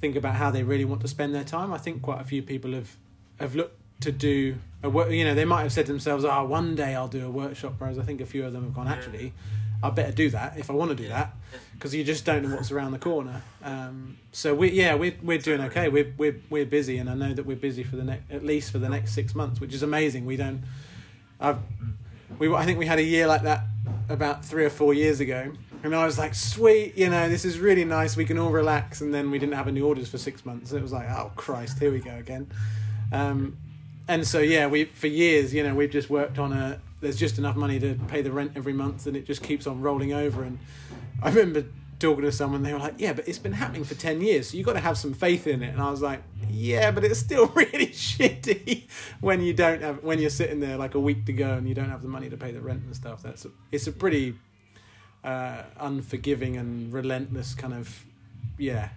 think 0.00 0.16
about 0.16 0.34
how 0.34 0.50
they 0.50 0.64
really 0.64 0.84
want 0.84 1.00
to 1.02 1.08
spend 1.08 1.32
their 1.32 1.44
time, 1.44 1.72
I 1.72 1.78
think 1.78 2.02
quite 2.02 2.20
a 2.20 2.24
few 2.24 2.42
people 2.42 2.72
have 2.72 2.96
have 3.38 3.54
looked 3.54 3.78
to 4.00 4.10
do 4.10 4.56
a 4.82 4.90
work. 4.90 5.12
You 5.12 5.24
know, 5.24 5.34
they 5.34 5.44
might 5.44 5.62
have 5.62 5.72
said 5.72 5.86
to 5.86 5.92
themselves, 5.92 6.24
"Oh, 6.24 6.44
one 6.44 6.74
day 6.74 6.96
I'll 6.96 7.06
do 7.06 7.24
a 7.24 7.30
workshop," 7.30 7.74
whereas 7.78 8.00
I 8.00 8.02
think 8.02 8.20
a 8.20 8.26
few 8.26 8.44
of 8.44 8.52
them 8.52 8.64
have 8.64 8.74
gone, 8.74 8.88
"Actually." 8.88 9.32
I 9.82 9.90
better 9.90 10.12
do 10.12 10.30
that 10.30 10.58
if 10.58 10.70
I 10.70 10.74
want 10.74 10.90
to 10.90 10.94
do 10.94 11.08
that 11.08 11.34
because 11.74 11.94
you 11.94 12.04
just 12.04 12.24
don't 12.26 12.42
know 12.42 12.54
what's 12.54 12.70
around 12.70 12.92
the 12.92 12.98
corner. 12.98 13.42
Um, 13.62 14.16
so 14.32 14.54
we 14.54 14.70
yeah 14.70 14.94
we're 14.94 15.14
we're 15.22 15.36
doing 15.36 15.60
okay. 15.60 15.90
We're 15.90 16.14
we're 16.16 16.40
we're 16.48 16.64
busy, 16.64 16.96
and 16.96 17.10
I 17.10 17.14
know 17.14 17.34
that 17.34 17.44
we're 17.44 17.58
busy 17.58 17.82
for 17.82 17.96
the 17.96 18.04
next 18.04 18.30
at 18.30 18.42
least 18.42 18.72
for 18.72 18.78
the 18.78 18.88
next 18.88 19.12
six 19.12 19.34
months, 19.34 19.60
which 19.60 19.74
is 19.74 19.82
amazing. 19.82 20.24
We 20.24 20.38
don't. 20.38 20.62
I've 21.38 21.58
we 22.38 22.50
I 22.54 22.64
think 22.64 22.78
we 22.78 22.86
had 22.86 22.98
a 22.98 23.02
year 23.02 23.26
like 23.26 23.42
that 23.42 23.64
about 24.08 24.42
three 24.42 24.64
or 24.64 24.70
four 24.70 24.94
years 24.94 25.20
ago, 25.20 25.52
and 25.82 25.94
I 25.94 26.06
was 26.06 26.16
like, 26.18 26.34
sweet, 26.34 26.96
you 26.96 27.10
know, 27.10 27.28
this 27.28 27.44
is 27.44 27.58
really 27.58 27.84
nice. 27.84 28.16
We 28.16 28.24
can 28.24 28.38
all 28.38 28.50
relax, 28.50 29.02
and 29.02 29.12
then 29.12 29.30
we 29.30 29.38
didn't 29.38 29.54
have 29.54 29.68
any 29.68 29.82
orders 29.82 30.08
for 30.08 30.16
six 30.16 30.46
months. 30.46 30.72
It 30.72 30.80
was 30.80 30.92
like, 30.92 31.06
oh 31.10 31.32
Christ, 31.36 31.78
here 31.78 31.92
we 31.92 32.00
go 32.00 32.16
again. 32.16 32.50
Um, 33.12 33.58
and 34.08 34.26
so 34.26 34.38
yeah, 34.38 34.68
we 34.68 34.86
for 34.86 35.06
years, 35.06 35.52
you 35.52 35.62
know, 35.62 35.74
we've 35.74 35.90
just 35.90 36.08
worked 36.08 36.38
on 36.38 36.54
a 36.54 36.80
there's 37.00 37.16
just 37.16 37.38
enough 37.38 37.56
money 37.56 37.78
to 37.80 37.94
pay 38.08 38.22
the 38.22 38.30
rent 38.30 38.52
every 38.56 38.72
month 38.72 39.06
and 39.06 39.16
it 39.16 39.26
just 39.26 39.42
keeps 39.42 39.66
on 39.66 39.80
rolling 39.80 40.12
over. 40.12 40.42
And 40.42 40.58
i 41.22 41.28
remember 41.28 41.66
talking 41.98 42.22
to 42.22 42.32
someone 42.32 42.62
they 42.62 42.72
were 42.72 42.78
like 42.78 42.94
yeah 42.96 43.12
but 43.12 43.28
it's 43.28 43.38
been 43.38 43.52
happening 43.52 43.84
for 43.84 43.94
10 43.94 44.22
years 44.22 44.48
so 44.48 44.56
you've 44.56 44.64
got 44.64 44.72
to 44.72 44.80
have 44.80 44.96
some 44.96 45.12
faith 45.12 45.46
in 45.46 45.62
it. 45.62 45.68
And 45.68 45.82
i 45.82 45.90
was 45.90 46.00
like 46.00 46.22
yeah 46.48 46.90
but 46.90 47.04
it's 47.04 47.20
still 47.20 47.46
really 47.54 47.88
shitty 47.88 48.88
when 49.20 49.42
you 49.42 49.52
don't 49.52 49.82
have 49.82 50.02
when 50.02 50.18
you're 50.18 50.30
sitting 50.30 50.60
there 50.60 50.76
like 50.76 50.94
a 50.94 51.00
week 51.00 51.26
to 51.26 51.32
go 51.32 51.52
and 51.54 51.68
you 51.68 51.74
don't 51.74 51.90
have 51.90 52.02
the 52.02 52.08
money 52.08 52.30
to 52.30 52.36
pay 52.36 52.52
the 52.52 52.60
rent 52.60 52.82
and 52.84 52.94
stuff. 52.96 53.22
That's 53.22 53.44
a, 53.44 53.50
it's 53.70 53.86
a 53.86 53.92
pretty 53.92 54.34
uh, 55.22 55.62
unforgiving 55.78 56.56
and 56.56 56.92
relentless 56.92 57.54
kind 57.54 57.74
of 57.74 58.04
yeah 58.58 58.90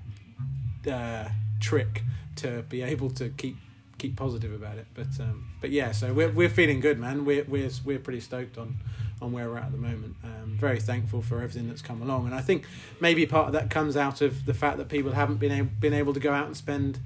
uh, 0.90 1.30
trick 1.60 2.04
to 2.38 2.64
be 2.70 2.82
able 2.82 3.10
to 3.12 3.30
keep 3.30 3.58
keep 4.04 4.18
positive 4.18 4.54
about 4.54 4.78
it. 4.78 4.86
But 4.94 5.08
um, 5.22 5.48
but 5.62 5.72
yeah, 5.72 5.94
so 5.94 6.14
we're 6.14 6.30
we're 6.30 6.50
feeling 6.50 6.82
good, 6.82 7.00
man. 7.00 7.24
We're 7.24 7.46
we're 7.46 7.70
we're 7.86 8.00
pretty 8.00 8.20
stoked 8.20 8.58
on 8.58 8.76
on 9.22 9.32
where 9.32 9.50
we're 9.50 9.58
at 9.58 9.66
at 9.66 9.72
the 9.72 9.78
moment. 9.78 10.18
Um, 10.24 10.58
very 10.58 10.82
thankful 10.82 11.22
for 11.22 11.38
everything 11.38 11.70
that's 11.70 11.82
come 11.82 12.02
along, 12.02 12.26
and 12.26 12.36
I 12.36 12.42
think 12.42 12.66
maybe 13.00 13.26
part 13.26 13.48
of 13.48 13.54
that 13.54 13.70
comes 13.70 13.96
out 13.96 14.22
of 14.22 14.46
the 14.46 14.54
fact 14.54 14.78
that 14.78 14.90
people 14.90 15.14
haven't 15.14 15.38
been 15.38 15.54
able, 15.54 15.70
been 15.80 15.94
able 15.94 16.14
to 16.14 16.20
go 16.20 16.34
out 16.34 16.46
and 16.46 16.58
spend 16.58 17.00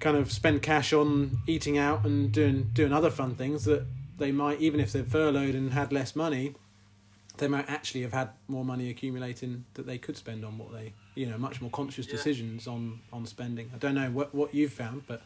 kind 0.00 0.16
of 0.16 0.30
spend 0.32 0.62
cash 0.62 0.92
on 0.92 1.38
eating 1.46 1.78
out 1.78 2.04
and 2.04 2.32
doing 2.32 2.70
doing 2.74 2.92
other 2.92 3.10
fun 3.10 3.34
things 3.34 3.64
that 3.64 3.86
they 4.18 4.32
might 4.32 4.60
even 4.60 4.80
if 4.80 4.92
they're 4.92 5.04
furloughed 5.04 5.54
and 5.54 5.72
had 5.72 5.92
less 5.92 6.14
money 6.14 6.54
they 7.38 7.48
might 7.48 7.68
actually 7.68 8.02
have 8.02 8.12
had 8.12 8.28
more 8.48 8.64
money 8.64 8.90
accumulating 8.90 9.64
that 9.74 9.86
they 9.86 9.96
could 9.96 10.16
spend 10.16 10.44
on 10.44 10.58
what 10.58 10.70
they 10.72 10.92
you 11.14 11.24
know 11.24 11.38
much 11.38 11.62
more 11.62 11.70
conscious 11.70 12.06
yeah. 12.06 12.12
decisions 12.12 12.66
on 12.66 13.00
on 13.10 13.24
spending 13.24 13.70
i 13.74 13.78
don't 13.78 13.94
know 13.94 14.10
what 14.10 14.34
what 14.34 14.54
you've 14.54 14.72
found 14.72 15.02
but 15.06 15.22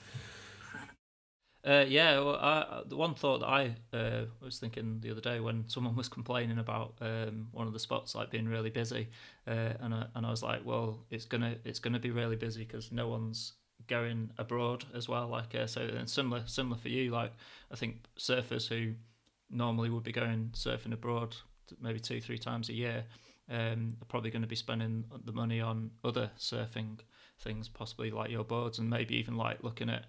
uh, 1.65 1.85
yeah, 1.87 2.19
well, 2.19 2.37
I, 2.37 2.83
the 2.87 2.97
one 2.97 3.15
thought 3.15 3.41
that 3.41 3.49
I 3.49 3.77
uh, 3.93 4.25
was 4.41 4.59
thinking 4.59 4.99
the 5.01 5.11
other 5.11 5.21
day 5.21 5.41
when 5.41 5.69
someone 5.69 5.95
was 5.95 6.09
complaining 6.09 6.59
about 6.59 6.95
um, 7.01 7.49
one 7.53 7.67
of 7.67 7.73
the 7.73 7.79
spots 7.79 8.15
like 8.15 8.31
being 8.31 8.49
really 8.49 8.71
busy, 8.71 9.09
uh, 9.47 9.75
and 9.81 9.95
I, 9.95 10.07
and 10.15 10.27
I 10.27 10.31
was 10.31 10.43
like, 10.43 10.65
well, 10.65 11.01
it's 11.11 11.27
gonna 11.27 11.57
it's 11.65 11.79
gonna 11.79 11.99
be 11.99 12.11
really 12.11 12.37
busy 12.37 12.65
because 12.65 12.91
no 12.93 13.09
one's 13.09 13.53
going 13.89 14.31
abroad 14.39 14.85
as 14.95 15.09
well. 15.09 15.29
Like 15.29 15.55
uh, 15.55 15.67
so, 15.67 15.83
and 15.83 16.09
similar 16.09 16.43
similar 16.47 16.79
for 16.79 16.89
you. 16.89 17.11
Like 17.11 17.33
I 17.71 17.77
think 17.77 18.07
surfers 18.19 18.69
who 18.69 18.95
normally 19.51 19.91
would 19.91 20.05
be 20.05 20.13
going 20.13 20.51
surfing 20.55 20.93
abroad 20.93 21.37
maybe 21.81 22.01
two 22.01 22.21
three 22.21 22.39
times 22.39 22.69
a 22.69 22.73
year 22.73 23.05
um, 23.51 23.97
are 24.01 24.07
probably 24.07 24.31
going 24.31 24.43
to 24.43 24.49
be 24.49 24.57
spending 24.57 25.05
the 25.25 25.33
money 25.33 25.61
on 25.61 25.91
other 26.05 26.31
surfing 26.39 26.99
things, 27.41 27.69
possibly 27.69 28.11
like 28.11 28.31
your 28.31 28.45
boards, 28.45 28.79
and 28.79 28.89
maybe 28.89 29.17
even 29.17 29.37
like 29.37 29.63
looking 29.63 29.91
at 29.91 30.07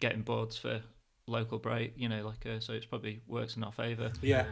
getting 0.00 0.22
boards 0.22 0.56
for 0.56 0.82
local 1.26 1.58
break, 1.58 1.92
you 1.96 2.08
know, 2.08 2.24
like 2.24 2.46
uh, 2.46 2.60
so 2.60 2.72
it's 2.72 2.86
probably 2.86 3.20
works 3.26 3.56
in 3.56 3.64
our 3.64 3.72
favour. 3.72 4.12
Yeah. 4.22 4.44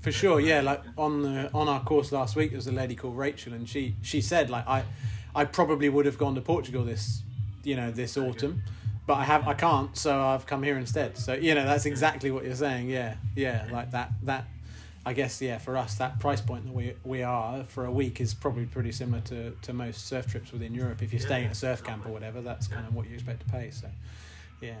for 0.00 0.12
sure. 0.12 0.40
Yeah, 0.40 0.60
like 0.60 0.82
on 0.96 1.22
the 1.22 1.50
on 1.52 1.68
our 1.68 1.82
course 1.82 2.12
last 2.12 2.36
week, 2.36 2.50
there 2.50 2.58
was 2.58 2.66
a 2.66 2.72
lady 2.72 2.94
called 2.94 3.16
Rachel, 3.16 3.52
and 3.52 3.68
she 3.68 3.96
she 4.02 4.20
said 4.20 4.50
like 4.50 4.66
I 4.66 4.84
I 5.34 5.44
probably 5.44 5.88
would 5.88 6.06
have 6.06 6.18
gone 6.18 6.34
to 6.34 6.40
Portugal 6.40 6.84
this 6.84 7.22
you 7.64 7.76
know 7.76 7.90
this 7.90 8.16
autumn, 8.16 8.62
but 9.06 9.14
I 9.14 9.24
have 9.24 9.46
I 9.46 9.54
can't, 9.54 9.96
so 9.96 10.20
I've 10.20 10.46
come 10.46 10.62
here 10.62 10.78
instead. 10.78 11.16
So 11.18 11.34
you 11.34 11.54
know 11.54 11.64
that's 11.64 11.86
exactly 11.86 12.30
what 12.30 12.44
you're 12.44 12.54
saying. 12.54 12.88
Yeah, 12.88 13.16
yeah, 13.36 13.66
like 13.70 13.90
that 13.92 14.12
that. 14.24 14.46
I 15.06 15.14
guess 15.14 15.40
yeah, 15.40 15.56
for 15.56 15.78
us 15.78 15.94
that 15.94 16.20
price 16.20 16.42
point 16.42 16.66
that 16.66 16.74
we 16.74 16.92
we 17.02 17.22
are 17.22 17.64
for 17.64 17.86
a 17.86 17.90
week 17.90 18.20
is 18.20 18.34
probably 18.34 18.66
pretty 18.66 18.92
similar 18.92 19.22
to, 19.22 19.52
to 19.62 19.72
most 19.72 20.06
surf 20.06 20.26
trips 20.26 20.52
within 20.52 20.74
Europe. 20.74 21.00
If 21.00 21.14
you're 21.14 21.20
staying 21.20 21.46
at 21.46 21.52
a 21.52 21.54
surf 21.54 21.82
camp 21.82 22.04
or 22.04 22.10
whatever, 22.10 22.42
that's 22.42 22.66
kind 22.68 22.86
of 22.86 22.94
what 22.94 23.08
you 23.08 23.14
expect 23.14 23.40
to 23.40 23.46
pay. 23.46 23.70
So, 23.70 23.88
yeah. 24.60 24.76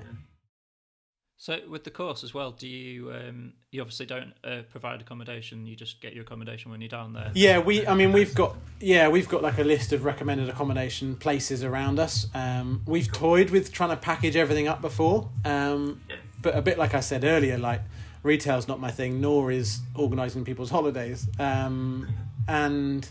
So 1.40 1.56
with 1.68 1.84
the 1.84 1.90
course 1.90 2.24
as 2.24 2.34
well, 2.34 2.50
do 2.50 2.66
you 2.66 3.12
um, 3.12 3.52
you 3.70 3.80
obviously 3.80 4.06
don't 4.06 4.32
uh, 4.42 4.62
provide 4.70 5.00
accommodation? 5.00 5.66
You 5.66 5.76
just 5.76 6.00
get 6.00 6.12
your 6.12 6.24
accommodation 6.24 6.72
when 6.72 6.80
you're 6.80 6.88
down 6.88 7.12
there. 7.12 7.30
Yeah, 7.32 7.60
we. 7.60 7.86
I 7.86 7.94
mean, 7.94 8.10
we've 8.10 8.34
got 8.34 8.56
yeah, 8.80 9.08
we've 9.08 9.28
got 9.28 9.40
like 9.40 9.58
a 9.58 9.62
list 9.62 9.92
of 9.92 10.04
recommended 10.04 10.48
accommodation 10.48 11.14
places 11.14 11.62
around 11.62 12.00
us. 12.00 12.26
Um, 12.34 12.82
we've 12.86 13.10
toyed 13.12 13.50
with 13.50 13.72
trying 13.72 13.90
to 13.90 13.96
package 13.96 14.34
everything 14.34 14.66
up 14.66 14.82
before, 14.82 15.30
um, 15.44 16.00
but 16.42 16.56
a 16.56 16.62
bit 16.62 16.76
like 16.76 16.94
I 16.94 17.00
said 17.00 17.22
earlier, 17.22 17.56
like 17.56 17.82
retail's 18.24 18.66
not 18.66 18.80
my 18.80 18.90
thing, 18.90 19.20
nor 19.20 19.52
is 19.52 19.78
organising 19.94 20.44
people's 20.44 20.70
holidays. 20.70 21.28
Um, 21.38 22.08
and 22.48 23.08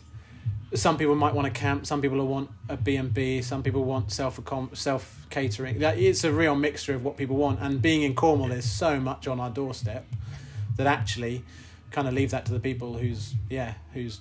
some 0.74 0.98
people 0.98 1.16
might 1.16 1.34
want 1.34 1.52
to 1.54 1.60
camp, 1.60 1.86
some 1.86 2.02
people 2.02 2.26
want 2.26 2.50
a 2.68 2.76
B&B, 2.76 3.42
some 3.42 3.64
people 3.64 3.84
want 3.84 4.12
self 4.12 4.40
self 4.74 5.26
catering. 5.30 5.80
that 5.80 5.98
It's 5.98 6.24
a 6.24 6.32
real 6.32 6.56
mixture 6.56 6.94
of 6.94 7.06
what 7.06 7.18
people 7.18 7.38
want. 7.38 7.60
And 7.62 7.82
being 7.82 8.04
in 8.04 8.16
Cornwall, 8.16 8.50
there's 8.50 8.66
so 8.70 9.00
much 9.00 9.28
on 9.28 9.40
our 9.40 9.50
doorstep 9.50 10.06
that 10.76 10.88
actually 10.88 11.44
kind 11.92 12.08
of 12.08 12.14
leave 12.14 12.32
that 12.32 12.46
to 12.46 12.54
the 12.54 12.60
people 12.60 12.98
who's 12.98 13.34
yeah 13.50 13.74
who's 13.94 14.20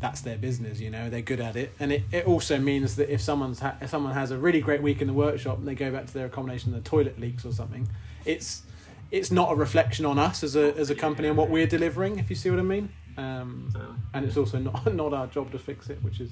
that's 0.00 0.20
their 0.20 0.36
business 0.36 0.78
you 0.80 0.90
know 0.90 1.08
they're 1.10 1.22
good 1.22 1.40
at 1.40 1.56
it 1.56 1.72
and 1.80 1.92
it, 1.92 2.02
it 2.12 2.26
also 2.26 2.58
means 2.58 2.96
that 2.96 3.12
if 3.12 3.20
someone's 3.20 3.60
ha- 3.60 3.76
if 3.80 3.90
someone 3.90 4.12
has 4.12 4.30
a 4.30 4.38
really 4.38 4.60
great 4.60 4.82
week 4.82 5.00
in 5.00 5.06
the 5.06 5.12
workshop 5.12 5.58
and 5.58 5.66
they 5.66 5.74
go 5.74 5.90
back 5.90 6.06
to 6.06 6.14
their 6.14 6.26
accommodation 6.26 6.72
and 6.72 6.84
the 6.84 6.88
toilet 6.88 7.18
leaks 7.18 7.44
or 7.44 7.52
something 7.52 7.88
it's 8.24 8.62
it's 9.10 9.30
not 9.30 9.50
a 9.50 9.54
reflection 9.54 10.04
on 10.04 10.18
us 10.18 10.42
as 10.42 10.54
a 10.54 10.76
as 10.76 10.90
a 10.90 10.94
company 10.94 11.28
and 11.28 11.36
what 11.36 11.50
we're 11.50 11.66
delivering 11.66 12.18
if 12.18 12.30
you 12.30 12.36
see 12.36 12.50
what 12.50 12.58
i 12.58 12.62
mean 12.62 12.88
um, 13.18 13.68
and 14.14 14.24
it's 14.24 14.36
also 14.36 14.58
not 14.58 14.94
not 14.94 15.12
our 15.12 15.26
job 15.26 15.50
to 15.52 15.58
fix 15.58 15.90
it, 15.90 16.02
which 16.02 16.20
is 16.20 16.30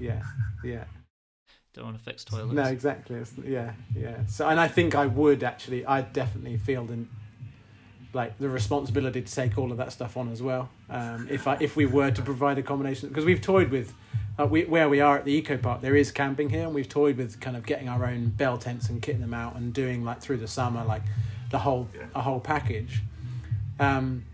yeah, 0.00 0.22
yeah. 0.64 0.84
Don't 1.74 1.84
want 1.84 1.98
to 1.98 2.04
fix 2.04 2.24
toilets. 2.24 2.54
No, 2.54 2.64
exactly. 2.64 3.16
It's, 3.16 3.34
yeah, 3.44 3.72
yeah. 3.94 4.26
So, 4.26 4.48
and 4.48 4.58
I 4.58 4.68
think 4.68 4.94
I 4.94 5.06
would 5.06 5.44
actually, 5.44 5.84
I 5.84 6.02
definitely 6.02 6.56
feel 6.56 6.84
the 6.84 7.04
like 8.14 8.38
the 8.38 8.48
responsibility 8.48 9.20
to 9.20 9.32
take 9.32 9.58
all 9.58 9.70
of 9.70 9.76
that 9.76 9.92
stuff 9.92 10.16
on 10.16 10.30
as 10.32 10.42
well. 10.42 10.70
Um, 10.88 11.28
if 11.30 11.46
I 11.46 11.58
if 11.60 11.76
we 11.76 11.86
were 11.86 12.10
to 12.12 12.22
provide 12.22 12.58
accommodation, 12.58 13.08
because 13.08 13.24
we've 13.24 13.42
toyed 13.42 13.70
with. 13.70 13.94
Uh, 14.40 14.46
we, 14.46 14.64
where 14.66 14.88
we 14.88 15.00
are 15.00 15.18
at 15.18 15.24
the 15.24 15.32
eco 15.32 15.56
park, 15.56 15.80
there 15.80 15.96
is 15.96 16.12
camping 16.12 16.48
here, 16.48 16.62
and 16.62 16.72
we've 16.72 16.88
toyed 16.88 17.16
with 17.16 17.40
kind 17.40 17.56
of 17.56 17.66
getting 17.66 17.88
our 17.88 18.06
own 18.06 18.28
bell 18.28 18.56
tents 18.56 18.88
and 18.88 19.02
kitting 19.02 19.20
them 19.20 19.34
out 19.34 19.56
and 19.56 19.74
doing 19.74 20.04
like 20.04 20.20
through 20.20 20.36
the 20.36 20.46
summer, 20.46 20.84
like 20.84 21.02
the 21.50 21.58
whole 21.58 21.88
a 22.14 22.22
whole 22.22 22.38
package. 22.38 23.02
Um, 23.80 24.24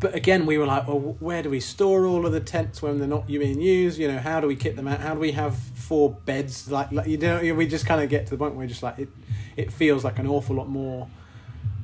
but 0.00 0.14
again, 0.14 0.46
we 0.46 0.58
were 0.58 0.66
like, 0.66 0.88
well, 0.88 0.98
where 1.20 1.42
do 1.42 1.50
we 1.50 1.60
store 1.60 2.06
all 2.06 2.26
of 2.26 2.32
the 2.32 2.40
tents 2.40 2.82
when 2.82 2.98
they're 2.98 3.08
not 3.08 3.26
being 3.26 3.60
used? 3.60 3.98
You 3.98 4.08
know, 4.08 4.18
how 4.18 4.40
do 4.40 4.46
we 4.46 4.56
kit 4.56 4.76
them 4.76 4.88
out? 4.88 5.00
How 5.00 5.14
do 5.14 5.20
we 5.20 5.32
have 5.32 5.56
four 5.56 6.10
beds? 6.10 6.70
Like, 6.70 6.90
like 6.92 7.06
you 7.06 7.18
know, 7.18 7.40
we 7.54 7.66
just 7.66 7.86
kind 7.86 8.02
of 8.02 8.08
get 8.08 8.26
to 8.26 8.30
the 8.30 8.38
point 8.38 8.54
where 8.54 8.64
we're 8.64 8.68
just 8.68 8.82
like, 8.82 8.98
it, 8.98 9.08
it 9.56 9.72
feels 9.72 10.04
like 10.04 10.18
an 10.18 10.26
awful 10.26 10.56
lot 10.56 10.68
more 10.68 11.08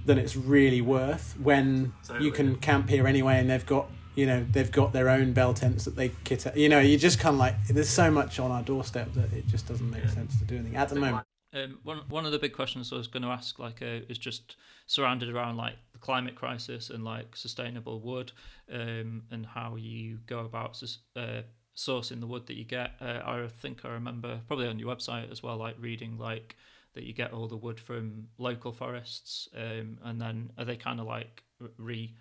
than 0.09 0.19
it's 0.19 0.35
really 0.35 0.81
worth 0.81 1.37
when 1.39 1.93
totally. 2.07 2.25
you 2.25 2.33
can 2.33 2.57
camp 2.57 2.89
here 2.89 3.07
anyway 3.07 3.39
and 3.39 3.51
they've 3.51 3.67
got 3.67 3.91
you 4.15 4.25
know 4.27 4.45
they've 4.51 4.73
got 4.73 4.95
their 4.95 5.11
own 5.11 5.35
bell 5.35 5.53
tents 5.53 5.85
that 5.85 5.97
they 5.97 6.11
kit 6.25 6.47
out. 6.47 6.57
you 6.57 6.67
know 6.67 6.81
you 6.81 6.97
just 6.97 7.21
kind 7.21 7.35
of 7.35 7.39
like 7.39 7.55
there's 7.69 7.91
so 7.91 8.11
much 8.11 8.41
on 8.41 8.51
our 8.51 8.63
doorstep 8.63 9.13
that 9.13 9.31
it 9.35 9.47
just 9.47 9.69
doesn't 9.69 9.91
make 9.91 10.03
yeah. 10.03 10.11
sense 10.11 10.39
to 10.39 10.45
do 10.45 10.57
anything 10.57 10.77
at 10.77 10.89
the 10.89 10.95
moment 10.95 11.27
um, 11.55 11.79
one 11.83 12.03
one 12.09 12.27
of 12.27 12.33
the 12.33 12.39
big 12.39 12.53
questions 12.53 12.93
I 12.93 12.97
was 12.97 13.07
going 13.07 13.23
to 13.23 13.29
ask 13.29 13.59
like 13.59 13.81
uh, 13.83 14.01
is 14.09 14.19
just 14.19 14.57
surrounded 14.87 15.29
around 15.29 15.57
like 15.57 15.77
the 15.93 15.99
climate 15.99 16.35
crisis 16.35 16.91
and 16.91 17.05
like 17.05 17.37
sustainable 17.37 18.01
wood 18.01 18.33
um, 18.73 19.23
and 19.31 19.47
how 19.47 19.77
you 19.77 20.19
go 20.27 20.41
about 20.41 20.83
uh, 21.17 21.43
sourcing 21.77 22.21
the 22.21 22.27
wood 22.27 22.47
that 22.47 22.57
you 22.57 22.65
get. 22.65 22.93
Uh, 23.01 23.21
I 23.25 23.47
think 23.61 23.85
I 23.85 23.91
remember 23.91 24.41
probably 24.47 24.67
on 24.67 24.79
your 24.79 24.95
website 24.95 25.31
as 25.31 25.43
well, 25.43 25.57
like 25.57 25.77
reading 25.79 26.19
like 26.19 26.57
that 26.95 27.05
you 27.05 27.13
get 27.13 27.33
all 27.33 27.49
the 27.49 27.57
wood 27.57 27.79
from 27.79 28.29
local 28.39 28.73
forests, 28.73 29.49
um, 29.57 29.99
and 30.05 30.21
then 30.21 30.51
are 30.59 30.65
they 30.65 30.77
kind 30.77 31.01
of 31.01 31.07
like 31.07 31.45
re 31.79 32.15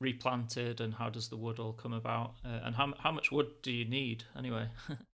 replanted, 0.00 0.80
and 0.80 0.94
how 0.94 1.10
does 1.10 1.28
the 1.28 1.36
wood 1.36 1.58
all 1.58 1.72
come 1.72 1.92
about, 1.92 2.34
uh, 2.44 2.60
and 2.64 2.74
how 2.74 2.92
how 2.98 3.12
much 3.12 3.30
wood 3.30 3.48
do 3.62 3.72
you 3.72 3.84
need 3.84 4.24
anyway? 4.36 4.68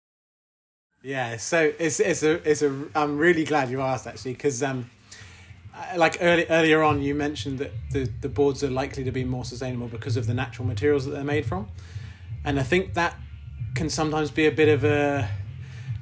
yeah, 1.05 1.37
so 1.37 1.71
it's 1.77 1.99
it's 1.99 2.23
a 2.23 2.49
it's 2.49 2.63
a 2.63 2.85
I'm 2.95 3.19
really 3.19 3.43
glad 3.43 3.69
you 3.69 3.79
asked 3.79 4.07
actually 4.07 4.33
because 4.33 4.63
um 4.63 4.89
like 5.95 6.17
early, 6.19 6.47
earlier 6.49 6.81
on, 6.81 7.01
you 7.03 7.13
mentioned 7.13 7.59
that 7.59 7.71
the, 7.91 8.09
the 8.21 8.29
boards 8.29 8.63
are 8.63 8.71
likely 8.71 9.03
to 9.03 9.11
be 9.11 9.23
more 9.23 9.45
sustainable 9.45 9.87
because 9.87 10.17
of 10.17 10.25
the 10.25 10.33
natural 10.33 10.67
materials 10.67 11.05
that 11.05 11.11
they're 11.11 11.23
made 11.23 11.45
from, 11.45 11.67
and 12.43 12.59
I 12.59 12.63
think 12.63 12.95
that 12.95 13.15
can 13.75 13.87
sometimes 13.87 14.31
be 14.31 14.47
a 14.47 14.51
bit 14.51 14.67
of 14.67 14.83
a 14.83 15.29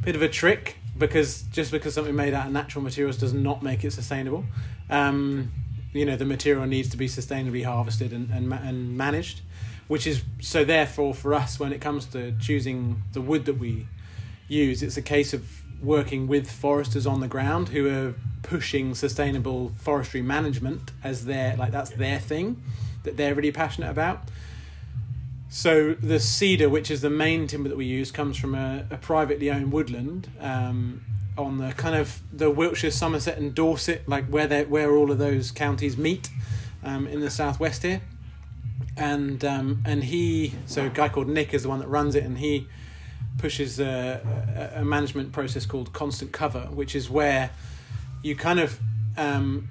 bit 0.06 0.16
of 0.16 0.22
a 0.22 0.30
trick 0.30 0.78
because 0.98 1.42
just 1.52 1.72
because 1.72 1.96
something 1.96 2.16
made 2.16 2.34
out 2.34 2.46
of 2.48 2.54
natural 2.54 2.82
materials 2.82 3.18
does 3.18 3.34
not 3.34 3.62
make 3.62 3.84
it 3.84 3.92
sustainable. 3.92 4.46
Um, 4.90 5.52
you 5.92 6.06
know, 6.06 6.16
the 6.16 6.26
material 6.26 6.66
needs 6.66 6.88
to 6.90 6.98
be 6.98 7.10
sustainably 7.10 7.66
harvested 7.66 8.14
and 8.14 8.30
and, 8.30 8.54
and 8.54 8.96
managed, 8.98 9.42
which 9.90 10.08
is 10.08 10.24
so. 10.40 10.64
Therefore, 10.64 11.14
for 11.14 11.34
us, 11.34 11.60
when 11.60 11.74
it 11.74 11.82
comes 11.82 12.06
to 12.08 12.32
choosing 12.40 13.04
the 13.12 13.20
wood 13.20 13.44
that 13.46 13.58
we 13.58 13.88
use, 14.48 14.84
it's 14.84 14.98
a 14.98 15.02
case 15.02 15.34
of 15.34 15.62
working 15.82 16.28
with 16.28 16.50
foresters 16.50 17.06
on 17.06 17.20
the 17.20 17.28
ground 17.28 17.70
who 17.70 17.88
are 17.90 18.16
pushing 18.42 18.96
sustainable 18.96 19.72
forestry 19.78 20.22
management 20.22 20.92
as 21.04 21.26
their 21.26 21.56
like 21.58 21.72
that's 21.72 21.92
their 21.92 22.20
thing 22.20 22.62
that 23.04 23.18
they're 23.18 23.36
really 23.36 23.52
passionate 23.52 23.90
about. 23.90 24.22
So 25.50 25.94
the 25.94 26.20
cedar, 26.20 26.68
which 26.68 26.90
is 26.90 27.02
the 27.02 27.12
main 27.12 27.46
timber 27.46 27.70
that 27.70 27.78
we 27.78 27.86
use, 27.86 28.12
comes 28.12 28.38
from 28.38 28.56
a, 28.56 28.86
a 28.90 28.98
privately 28.98 29.52
owned 29.52 29.72
woodland 29.72 30.28
um, 30.40 31.02
on 31.38 31.60
the 31.60 31.74
kind 31.74 31.96
of 31.96 32.22
the 32.32 32.50
Wiltshire, 32.50 32.90
Somerset, 32.90 33.38
and 33.38 33.54
Dorset, 33.54 34.08
like 34.10 34.26
where 34.26 34.48
they 34.48 34.66
where 34.66 34.96
all 34.96 35.12
of 35.12 35.20
those 35.20 35.52
counties 35.52 35.96
meet 35.96 36.30
um, 36.84 37.06
in 37.08 37.20
the 37.20 37.30
southwest 37.30 37.84
here. 37.84 38.02
And 38.98 39.44
um, 39.46 39.84
and 39.86 40.06
he, 40.06 40.54
so 40.66 40.88
a 40.88 40.90
guy 40.90 41.10
called 41.10 41.28
Nick 41.28 41.54
is 41.54 41.64
the 41.64 41.70
one 41.70 41.80
that 41.80 41.88
runs 41.88 42.16
it, 42.16 42.24
and 42.24 42.40
he 42.40 42.68
pushes 43.38 43.80
a, 43.80 44.72
a 44.76 44.86
management 44.86 45.32
process 45.32 45.66
called 45.66 45.94
constant 45.94 46.32
cover, 46.32 46.62
which 46.72 46.96
is 46.96 47.10
where 47.10 47.52
you 48.22 48.36
kind 48.36 48.60
of 48.60 48.80
um, 49.18 49.68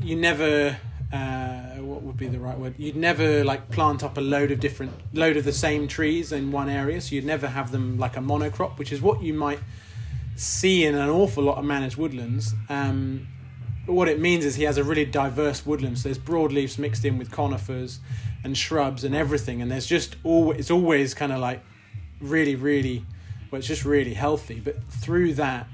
you 0.00 0.16
never 0.16 0.76
uh, 1.12 1.76
what 1.76 2.02
would 2.02 2.16
be 2.16 2.26
the 2.26 2.40
right 2.40 2.58
word? 2.58 2.74
You'd 2.76 2.96
never 2.96 3.44
like 3.44 3.70
plant 3.70 4.02
up 4.02 4.16
a 4.16 4.20
load 4.20 4.50
of 4.50 4.58
different 4.58 4.92
load 5.12 5.36
of 5.36 5.44
the 5.44 5.52
same 5.52 5.86
trees 5.86 6.32
in 6.32 6.50
one 6.50 6.68
area, 6.68 7.00
so 7.00 7.14
you'd 7.14 7.24
never 7.24 7.46
have 7.46 7.70
them 7.70 7.98
like 7.98 8.16
a 8.16 8.20
monocrop, 8.20 8.78
which 8.78 8.92
is 8.92 9.00
what 9.00 9.22
you 9.22 9.32
might 9.32 9.60
see 10.36 10.84
in 10.84 10.94
an 10.94 11.08
awful 11.08 11.44
lot 11.44 11.58
of 11.58 11.64
managed 11.64 11.96
woodlands. 11.96 12.54
Um, 12.68 13.28
what 13.86 14.08
it 14.08 14.18
means 14.18 14.44
is 14.44 14.56
he 14.56 14.64
has 14.64 14.78
a 14.78 14.82
really 14.84 15.04
diverse 15.04 15.64
woodland. 15.64 15.98
So 15.98 16.08
there's 16.08 16.18
broadleafs 16.18 16.78
mixed 16.78 17.04
in 17.04 17.18
with 17.18 17.30
conifers 17.30 18.00
and 18.42 18.56
shrubs 18.56 19.04
and 19.04 19.14
everything, 19.14 19.62
and 19.62 19.70
there's 19.70 19.86
just 19.86 20.16
always 20.24 20.58
it's 20.58 20.70
always 20.70 21.14
kind 21.14 21.32
of 21.32 21.38
like 21.38 21.62
really, 22.20 22.54
really, 22.54 23.04
well, 23.50 23.58
it's 23.58 23.68
just 23.68 23.84
really 23.84 24.14
healthy. 24.14 24.60
But 24.60 24.82
through 24.84 25.34
that, 25.34 25.68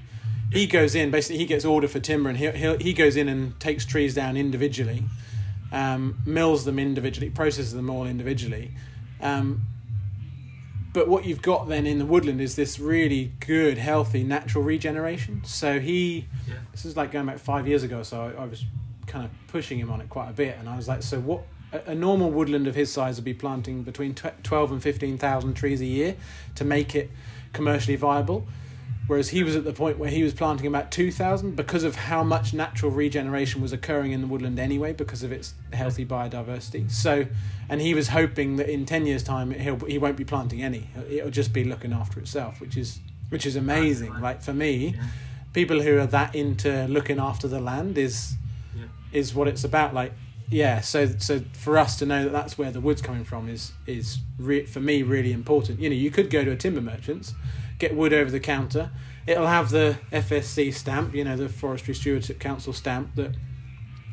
he 0.53 0.67
goes 0.67 0.95
in, 0.95 1.11
basically, 1.11 1.39
he 1.39 1.47
gets 1.47 1.65
order 1.65 1.89
for 1.89 2.01
timber 2.01 2.29
and 2.29 2.39
he, 2.39 2.51
he, 2.51 2.77
he 2.77 2.93
goes 2.93 3.17
in 3.17 3.29
and 3.29 3.59
takes 3.61 3.85
trees 3.85 4.15
down 4.15 4.37
individually, 4.37 5.05
um, 5.73 6.19
mills 6.27 6.65
them 6.65 6.79
individually, 6.79 7.31
processes 7.31 7.73
them 7.73 7.89
all 7.89 8.07
individually. 8.07 8.73
Um, 9.21 9.63
but 10.93 11.07
what 11.07 11.25
you've 11.25 11.43
got 11.43 11.69
then 11.69 11.87
in 11.87 11.99
the 11.99 12.05
woodland 12.05 12.41
is 12.41 12.57
this 12.57 12.81
really 12.81 13.33
good, 13.47 13.79
healthy, 13.79 14.25
natural 14.25 14.65
regeneration. 14.65 15.43
So 15.45 15.79
he, 15.79 16.27
yeah. 16.49 16.55
this 16.73 16.85
is 16.85 16.97
like 16.97 17.13
going 17.13 17.27
back 17.27 17.39
five 17.39 17.69
years 17.69 17.85
ago, 17.85 18.03
so 18.03 18.33
I, 18.37 18.43
I 18.43 18.47
was 18.47 18.65
kind 19.07 19.25
of 19.25 19.31
pushing 19.47 19.79
him 19.79 19.91
on 19.91 20.01
it 20.01 20.09
quite 20.09 20.31
a 20.31 20.33
bit. 20.33 20.57
And 20.59 20.69
I 20.69 20.77
was 20.77 20.89
like, 20.89 21.05
so 21.05 21.21
what 21.21 21.45
a 21.73 21.95
normal 21.95 22.31
woodland 22.31 22.67
of 22.67 22.75
his 22.75 22.93
size 22.93 23.17
would 23.17 23.25
be 23.25 23.35
planting 23.35 23.83
between 23.83 24.15
12 24.15 24.73
and 24.73 24.83
15,000 24.83 25.55
trees 25.55 25.81
a 25.81 25.87
year 25.87 26.17
to 26.57 26.65
make 26.65 26.95
it 26.95 27.11
commercially 27.53 27.97
viable. 27.97 28.47
Whereas 29.07 29.31
he 29.31 29.43
was 29.43 29.57
at 29.57 29.65
the 29.65 29.73
point 29.73 29.99
where 29.99 30.11
he 30.11 30.23
was 30.23 30.33
planting 30.33 30.69
about 30.69 30.93
2,000 30.93 31.57
because 31.57 31.83
of 31.83 31.97
how 31.97 32.23
much 32.23 32.55
natural 32.55 32.93
regeneration 32.93 33.61
was 33.61 33.73
occurring 33.73 34.13
in 34.13 34.21
the 34.21 34.29
woodland 34.29 34.61
anyway, 34.61 34.93
because 34.93 35.25
of 35.25 35.33
its 35.33 35.55
healthy 35.73 36.07
biodiversity. 36.07 36.89
So, 36.89 37.27
and 37.69 37.81
he 37.81 37.93
was 37.93 38.09
hoping 38.09 38.55
that 38.57 38.69
in 38.69 38.87
10 38.87 39.07
years' 39.07 39.25
time 39.25 39.51
he'll, 39.51 39.81
he 39.81 39.99
won't 39.99 40.17
be 40.17 40.25
planting 40.25 40.63
any. 40.63 40.91
It'll 41.09 41.31
just 41.31 41.53
be 41.53 41.65
looking 41.65 41.93
after 41.93 42.21
itself, 42.21 42.61
which 42.61 42.77
is, 42.77 43.01
which 43.31 43.47
is 43.47 43.57
amazing. 43.57 44.21
Like 44.21 44.43
for 44.43 44.55
me, 44.55 44.95
people 45.55 45.83
who 45.83 45.99
are 45.99 46.07
that 46.07 46.37
into 46.37 46.87
looking 46.87 47.19
after 47.19 47.49
the 47.49 47.59
land 47.59 47.99
is, 47.99 48.37
is 49.13 49.35
what 49.35 49.49
it's 49.49 49.65
about. 49.65 49.93
Like 49.93 50.13
yeah, 50.51 50.81
so 50.81 51.07
so 51.19 51.43
for 51.53 51.79
us 51.79 51.97
to 51.99 52.07
know 52.07 52.25
that 52.25 52.33
that's 52.33 52.59
where 52.59 52.71
the 52.71 52.81
wood's 52.81 53.03
coming 53.03 53.25
from 53.25 53.49
is 53.49 53.73
is 53.87 54.19
re- 54.39 54.67
for 54.67 54.81
me 54.81 55.03
really 55.03 55.33
important. 55.33 55.81
You 55.81 55.89
know, 55.91 55.97
you 55.97 56.11
could 56.11 56.29
go 56.31 56.45
to 56.45 56.51
a 56.51 56.57
timber 56.57 56.81
merchant's, 56.81 57.35
get 57.79 57.95
wood 57.95 58.13
over 58.13 58.31
the 58.31 58.41
counter. 58.41 58.91
It'll 59.27 59.47
have 59.47 59.71
the 59.71 59.99
FSC 60.13 60.75
stamp, 60.75 61.15
you 61.15 61.25
know, 61.25 61.37
the 61.37 61.49
Forestry 61.49 61.95
Stewardship 61.95 62.41
Council 62.41 62.73
stamp 62.73 63.15
that, 63.15 63.37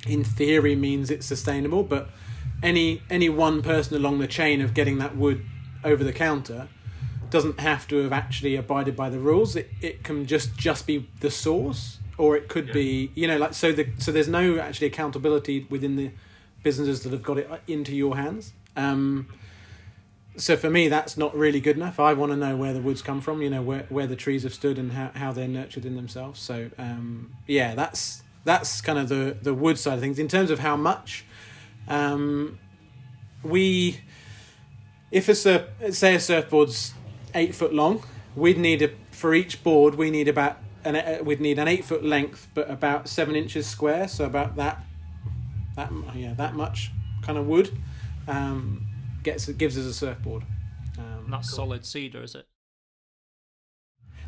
in 0.06 0.24
theory, 0.24 0.76
means 0.76 1.10
it's 1.10 1.26
sustainable. 1.26 1.84
But 1.84 2.10
any 2.62 3.02
any 3.10 3.30
one 3.30 3.62
person 3.62 3.96
along 3.96 4.20
the 4.20 4.28
chain 4.28 4.62
of 4.62 4.74
getting 4.74 5.00
that 5.00 5.16
wood 5.18 5.44
over 5.84 6.04
the 6.04 6.14
counter 6.14 6.68
doesn't 7.30 7.60
have 7.60 7.88
to 7.88 7.98
have 8.04 8.14
actually 8.14 8.56
abided 8.56 8.96
by 8.96 9.10
the 9.10 9.20
rules. 9.20 9.56
It 9.56 9.70
it 9.82 10.04
can 10.04 10.26
just 10.28 10.56
just 10.56 10.86
be 10.86 11.08
the 11.22 11.32
source, 11.32 11.98
or 12.18 12.38
it 12.38 12.48
could 12.48 12.68
Yeah. 12.68 12.74
be 12.74 13.12
you 13.16 13.28
know 13.28 13.38
like 13.38 13.54
so 13.56 13.72
the 13.72 13.88
so 13.98 14.12
there's 14.12 14.28
no 14.28 14.60
actually 14.60 14.88
accountability 14.88 15.66
within 15.70 15.96
the 15.96 16.12
businesses 16.68 17.03
that 17.03 17.13
have 17.13 17.24
got 17.24 17.38
it 17.38 17.47
into 17.68 17.95
your 17.95 18.18
hands. 18.18 18.51
Um, 18.76 19.28
so 20.36 20.57
for 20.57 20.70
me, 20.70 20.89
that's 20.89 21.15
not 21.18 21.32
really 21.36 21.61
good 21.68 21.78
enough. 21.78 21.97
I 21.97 22.11
want 22.13 22.32
to 22.34 22.36
know 22.36 22.55
where 22.57 22.74
the 22.74 22.82
woods 22.82 23.01
come 23.01 23.22
from, 23.22 23.41
you 23.41 23.49
know, 23.49 23.61
where 23.70 23.86
where 23.89 24.07
the 24.13 24.18
trees 24.18 24.43
have 24.43 24.53
stood 24.53 24.78
and 24.78 24.91
how, 24.91 25.09
how 25.15 25.32
they're 25.32 25.47
nurtured 25.47 25.86
in 25.86 25.95
themselves. 25.95 26.39
So 26.39 26.70
um, 26.78 27.32
yeah, 27.47 27.74
that's 27.74 28.22
that's 28.43 28.82
kind 28.82 28.99
of 28.99 29.07
the 29.07 29.38
the 29.41 29.53
wood 29.53 29.80
side 29.80 29.95
of 29.95 30.01
things. 30.01 30.20
In 30.20 30.28
terms 30.28 30.51
of 30.51 30.59
how 30.59 30.76
much, 30.76 31.26
um, 31.88 32.59
we 33.43 34.01
if 35.09 35.30
a 35.30 35.36
surf, 35.36 35.63
say 35.91 36.15
a 36.15 36.20
surfboard's 36.20 36.93
eight 37.34 37.55
foot 37.55 37.74
long, 37.74 38.03
we'd 38.36 38.57
need 38.57 38.82
a 38.82 38.89
for 39.11 39.34
each 39.34 39.63
board 39.63 39.95
we 39.95 40.11
need 40.11 40.28
about 40.28 40.57
an 40.84 40.95
uh, 40.97 41.20
we'd 41.24 41.41
need 41.41 41.57
an 41.59 41.68
eight 41.68 41.86
foot 41.86 42.03
length, 42.03 42.47
but 42.53 42.70
about 42.70 43.07
seven 43.07 43.36
inches 43.36 43.65
square, 43.65 44.07
so 44.07 44.26
about 44.26 44.57
that 44.57 44.84
that 45.78 45.91
yeah 46.13 46.34
that 46.34 46.55
much 46.55 46.91
kind 47.21 47.38
of 47.38 47.47
wood 47.47 47.71
um, 48.28 48.86
gets 49.23 49.47
gives 49.47 49.78
us 49.78 49.86
a 49.86 49.93
surfboard. 49.93 50.43
Um, 50.97 51.25
And 51.25 51.34
that's 51.34 51.53
solid 51.53 51.86
cedar, 51.86 52.23
is 52.23 52.36
it? 52.36 52.45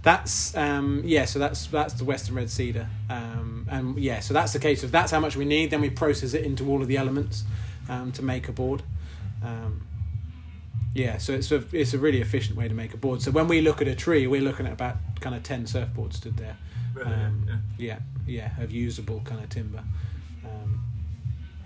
That's 0.02 0.56
um, 0.56 1.02
yeah, 1.04 1.26
so 1.26 1.40
that's 1.40 1.68
that's 1.68 1.94
the 1.96 2.06
Western 2.06 2.36
Red 2.36 2.50
Cedar, 2.50 2.88
um, 3.10 3.68
and 3.70 4.00
yeah, 4.00 4.22
so 4.22 4.34
that's 4.34 4.54
the 4.54 4.60
case 4.60 4.82
of 4.84 4.92
that's 4.92 5.12
how 5.12 5.20
much 5.20 5.36
we 5.36 5.44
need. 5.44 5.72
Then 5.72 5.82
we 5.82 5.90
process 5.90 6.34
it 6.34 6.46
into 6.46 6.70
all 6.70 6.82
of 6.82 6.88
the 6.88 6.96
elements 6.96 7.44
um, 7.90 8.14
to 8.14 8.22
make 8.22 8.48
a 8.48 8.54
board. 8.54 8.84
Um, 9.44 9.88
yeah, 10.94 11.18
so 11.18 11.34
it's 11.34 11.52
a 11.52 11.64
it's 11.74 11.94
a 11.94 11.98
really 11.98 12.22
efficient 12.22 12.58
way 12.58 12.70
to 12.70 12.74
make 12.74 12.94
a 12.94 12.98
board. 12.98 13.22
So 13.22 13.32
when 13.32 13.50
we 13.50 13.60
look 13.60 13.82
at 13.82 13.90
a 13.90 13.96
tree, 13.96 14.26
we're 14.26 14.42
looking 14.42 14.66
at 14.66 14.74
about 14.74 14.96
kind 15.20 15.36
of 15.36 15.44
ten 15.44 15.66
surfboards 15.66 16.14
stood 16.14 16.38
there. 16.38 16.58
Um, 17.04 17.62
yeah. 17.78 18.00
yeah, 18.26 18.52
yeah, 18.58 18.64
of 18.64 18.72
usable 18.72 19.22
kind 19.26 19.44
of 19.44 19.50
timber. 19.50 19.84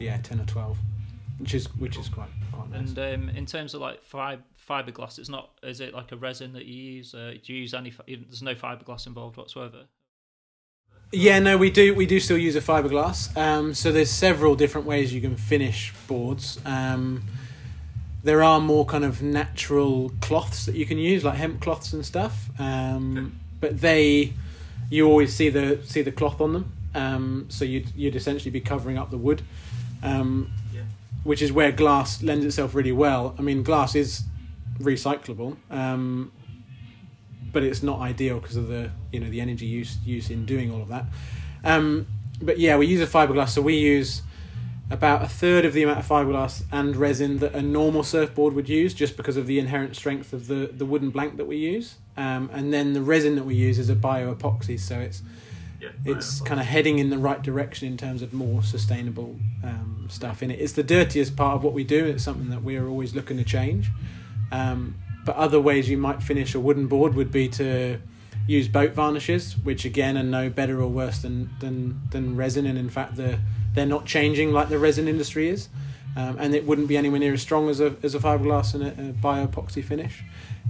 Yeah, 0.04 0.18
ten 0.18 0.40
or 0.40 0.46
twelve, 0.46 0.78
which 1.40 1.54
is 1.54 1.66
which 1.76 1.98
is 1.98 2.10
quite 2.10 2.30
quite 2.52 2.70
nice. 2.72 2.90
And 2.90 3.00
um, 3.00 3.30
in 3.36 3.46
terms 3.46 3.74
of 3.74 3.82
like 3.82 4.02
fi- 4.04 4.40
fiberglass, 4.70 5.20
it's 5.20 5.30
not. 5.30 5.52
Is 5.64 5.80
it 5.80 5.94
like 5.94 6.12
a 6.12 6.18
resin 6.18 6.54
that 6.54 6.66
you 6.66 6.76
use? 6.96 7.14
Uh, 7.16 7.34
do 7.44 7.54
you 7.54 7.62
use 7.62 7.74
any? 7.74 7.92
fi- 7.92 8.04
There's 8.08 8.42
no 8.44 8.56
fiberglass 8.56 9.08
involved 9.08 9.38
whatsoever. 9.38 9.86
Yeah, 11.12 11.38
no, 11.40 11.58
we 11.58 11.70
do. 11.70 11.94
We 11.94 12.08
do 12.08 12.20
still 12.20 12.40
use 12.40 12.56
a 12.56 12.62
fiberglass. 12.62 13.36
Um, 13.38 13.74
so 13.76 13.92
there's 13.92 14.10
several 14.10 14.56
different 14.56 14.88
ways 14.88 15.14
you 15.14 15.22
can 15.22 15.36
finish 15.36 15.94
boards. 16.08 16.60
Um, 16.66 17.24
there 18.24 18.42
are 18.42 18.60
more 18.60 18.86
kind 18.86 19.04
of 19.06 19.22
natural 19.22 20.12
cloths 20.22 20.66
that 20.66 20.76
you 20.76 20.86
can 20.86 20.98
use, 20.98 21.24
like 21.24 21.36
hemp 21.36 21.62
cloths 21.62 21.94
and 21.94 22.04
stuff. 22.06 22.50
Um, 22.58 23.40
but 23.60 23.80
they, 23.82 24.34
you 24.90 25.08
always 25.08 25.36
see 25.36 25.50
the 25.50 25.80
see 25.84 26.02
the 26.02 26.12
cloth 26.12 26.42
on 26.42 26.54
them. 26.54 26.72
Um, 26.96 27.46
so 27.50 27.64
you'd 27.66 27.94
you'd 27.96 28.16
essentially 28.16 28.52
be 28.52 28.62
covering 28.62 28.98
up 28.98 29.12
the 29.12 29.18
wood, 29.18 29.44
um, 30.04 30.52
Yeah. 30.74 30.82
which 31.24 31.42
is 31.42 31.52
where 31.52 31.72
glass 31.72 32.22
lends 32.22 32.46
itself 32.46 32.76
really 32.76 32.92
well. 32.92 33.34
I 33.40 33.42
mean, 33.42 33.64
glass 33.64 33.96
is 33.96 34.24
recyclable. 34.80 35.56
Um, 35.72 36.32
but 37.52 37.64
it's 37.64 37.84
not 37.84 38.00
ideal 38.00 38.40
because 38.40 38.56
of 38.56 38.68
the 38.68 38.90
you 39.12 39.20
know 39.20 39.30
the 39.30 39.40
energy 39.40 39.66
use 39.68 39.98
use 40.04 40.30
in 40.32 40.46
doing 40.46 40.72
all 40.72 40.82
of 40.82 40.88
that. 40.90 41.06
Um, 41.64 42.08
but 42.42 42.58
yeah, 42.60 42.78
we 42.78 42.88
use 42.88 43.00
a 43.02 43.06
fiberglass, 43.08 43.50
so 43.50 43.62
we 43.62 43.76
use 43.76 44.24
about 44.90 45.22
a 45.24 45.28
third 45.28 45.64
of 45.64 45.74
the 45.74 45.82
amount 45.84 46.00
of 46.00 46.06
fiberglass 46.08 46.64
and 46.72 46.96
resin 46.96 47.38
that 47.40 47.54
a 47.54 47.62
normal 47.62 48.04
surfboard 48.04 48.54
would 48.54 48.68
use, 48.68 48.94
just 48.94 49.16
because 49.16 49.38
of 49.38 49.46
the 49.48 49.60
inherent 49.60 49.96
strength 49.96 50.34
of 50.34 50.48
the 50.48 50.72
the 50.74 50.86
wooden 50.86 51.12
blank 51.12 51.38
that 51.38 51.46
we 51.46 51.58
use. 51.58 51.96
Um, 52.18 52.50
and 52.52 52.74
then 52.74 52.94
the 52.94 53.02
resin 53.02 53.36
that 53.36 53.46
we 53.46 53.54
use 53.56 53.78
is 53.78 53.90
a 53.90 53.96
bioepoxy, 53.96 54.80
so 54.80 55.00
it's 55.00 55.22
Yeah. 55.84 56.14
it's 56.14 56.40
kind 56.40 56.62
of 56.62 56.66
heading 56.66 57.00
in 57.00 57.10
the 57.10 57.18
right 57.18 57.42
direction 57.42 57.88
in 57.88 57.98
terms 57.98 58.22
of 58.22 58.32
more 58.32 58.64
sustainable 58.64 59.36
um, 59.64 60.08
stuff 60.10 60.42
in 60.42 60.50
it. 60.50 60.60
It's 60.62 60.74
the 60.74 60.84
dirtiest 60.84 61.36
part 61.36 61.56
of 61.58 61.64
what 61.64 61.74
we 61.74 61.84
do. 61.84 62.06
It's 62.06 62.24
something 62.24 62.50
that 62.50 62.64
we're 62.64 62.88
always 62.88 63.14
looking 63.14 63.38
to 63.38 63.44
change. 63.44 63.90
Um, 64.52 64.96
but 65.26 65.36
other 65.36 65.60
ways 65.60 65.90
you 65.90 65.98
might 65.98 66.24
finish 66.24 66.56
a 66.56 66.60
wooden 66.60 66.88
board 66.88 67.16
would 67.16 67.32
be 67.32 67.50
to 67.50 68.00
use 68.48 68.68
boat 68.68 68.94
varnishes, 68.94 69.58
which 69.58 69.86
again 69.86 70.18
are 70.18 70.24
no 70.24 70.50
better 70.50 70.82
or 70.82 70.88
worse 70.88 71.20
than 71.20 71.50
than, 71.60 72.02
than 72.12 72.36
resin, 72.36 72.66
and 72.66 72.78
in 72.78 72.90
fact 72.90 73.16
they're 73.16 73.40
they're 73.74 73.86
not 73.86 74.06
changing 74.06 74.52
like 74.52 74.70
the 74.70 74.78
resin 74.78 75.08
industry 75.08 75.50
is, 75.50 75.70
um, 76.16 76.38
and 76.40 76.54
it 76.54 76.66
wouldn't 76.66 76.88
be 76.88 76.98
anywhere 76.98 77.20
near 77.20 77.34
as 77.34 77.42
strong 77.42 77.70
as 77.70 77.80
a 77.80 77.96
as 78.04 78.16
a 78.16 78.20
fiberglass 78.20 78.74
and 78.74 78.84
a, 78.84 79.10
a 79.10 79.14
bioepoxy 79.14 79.84
finish. 79.84 80.24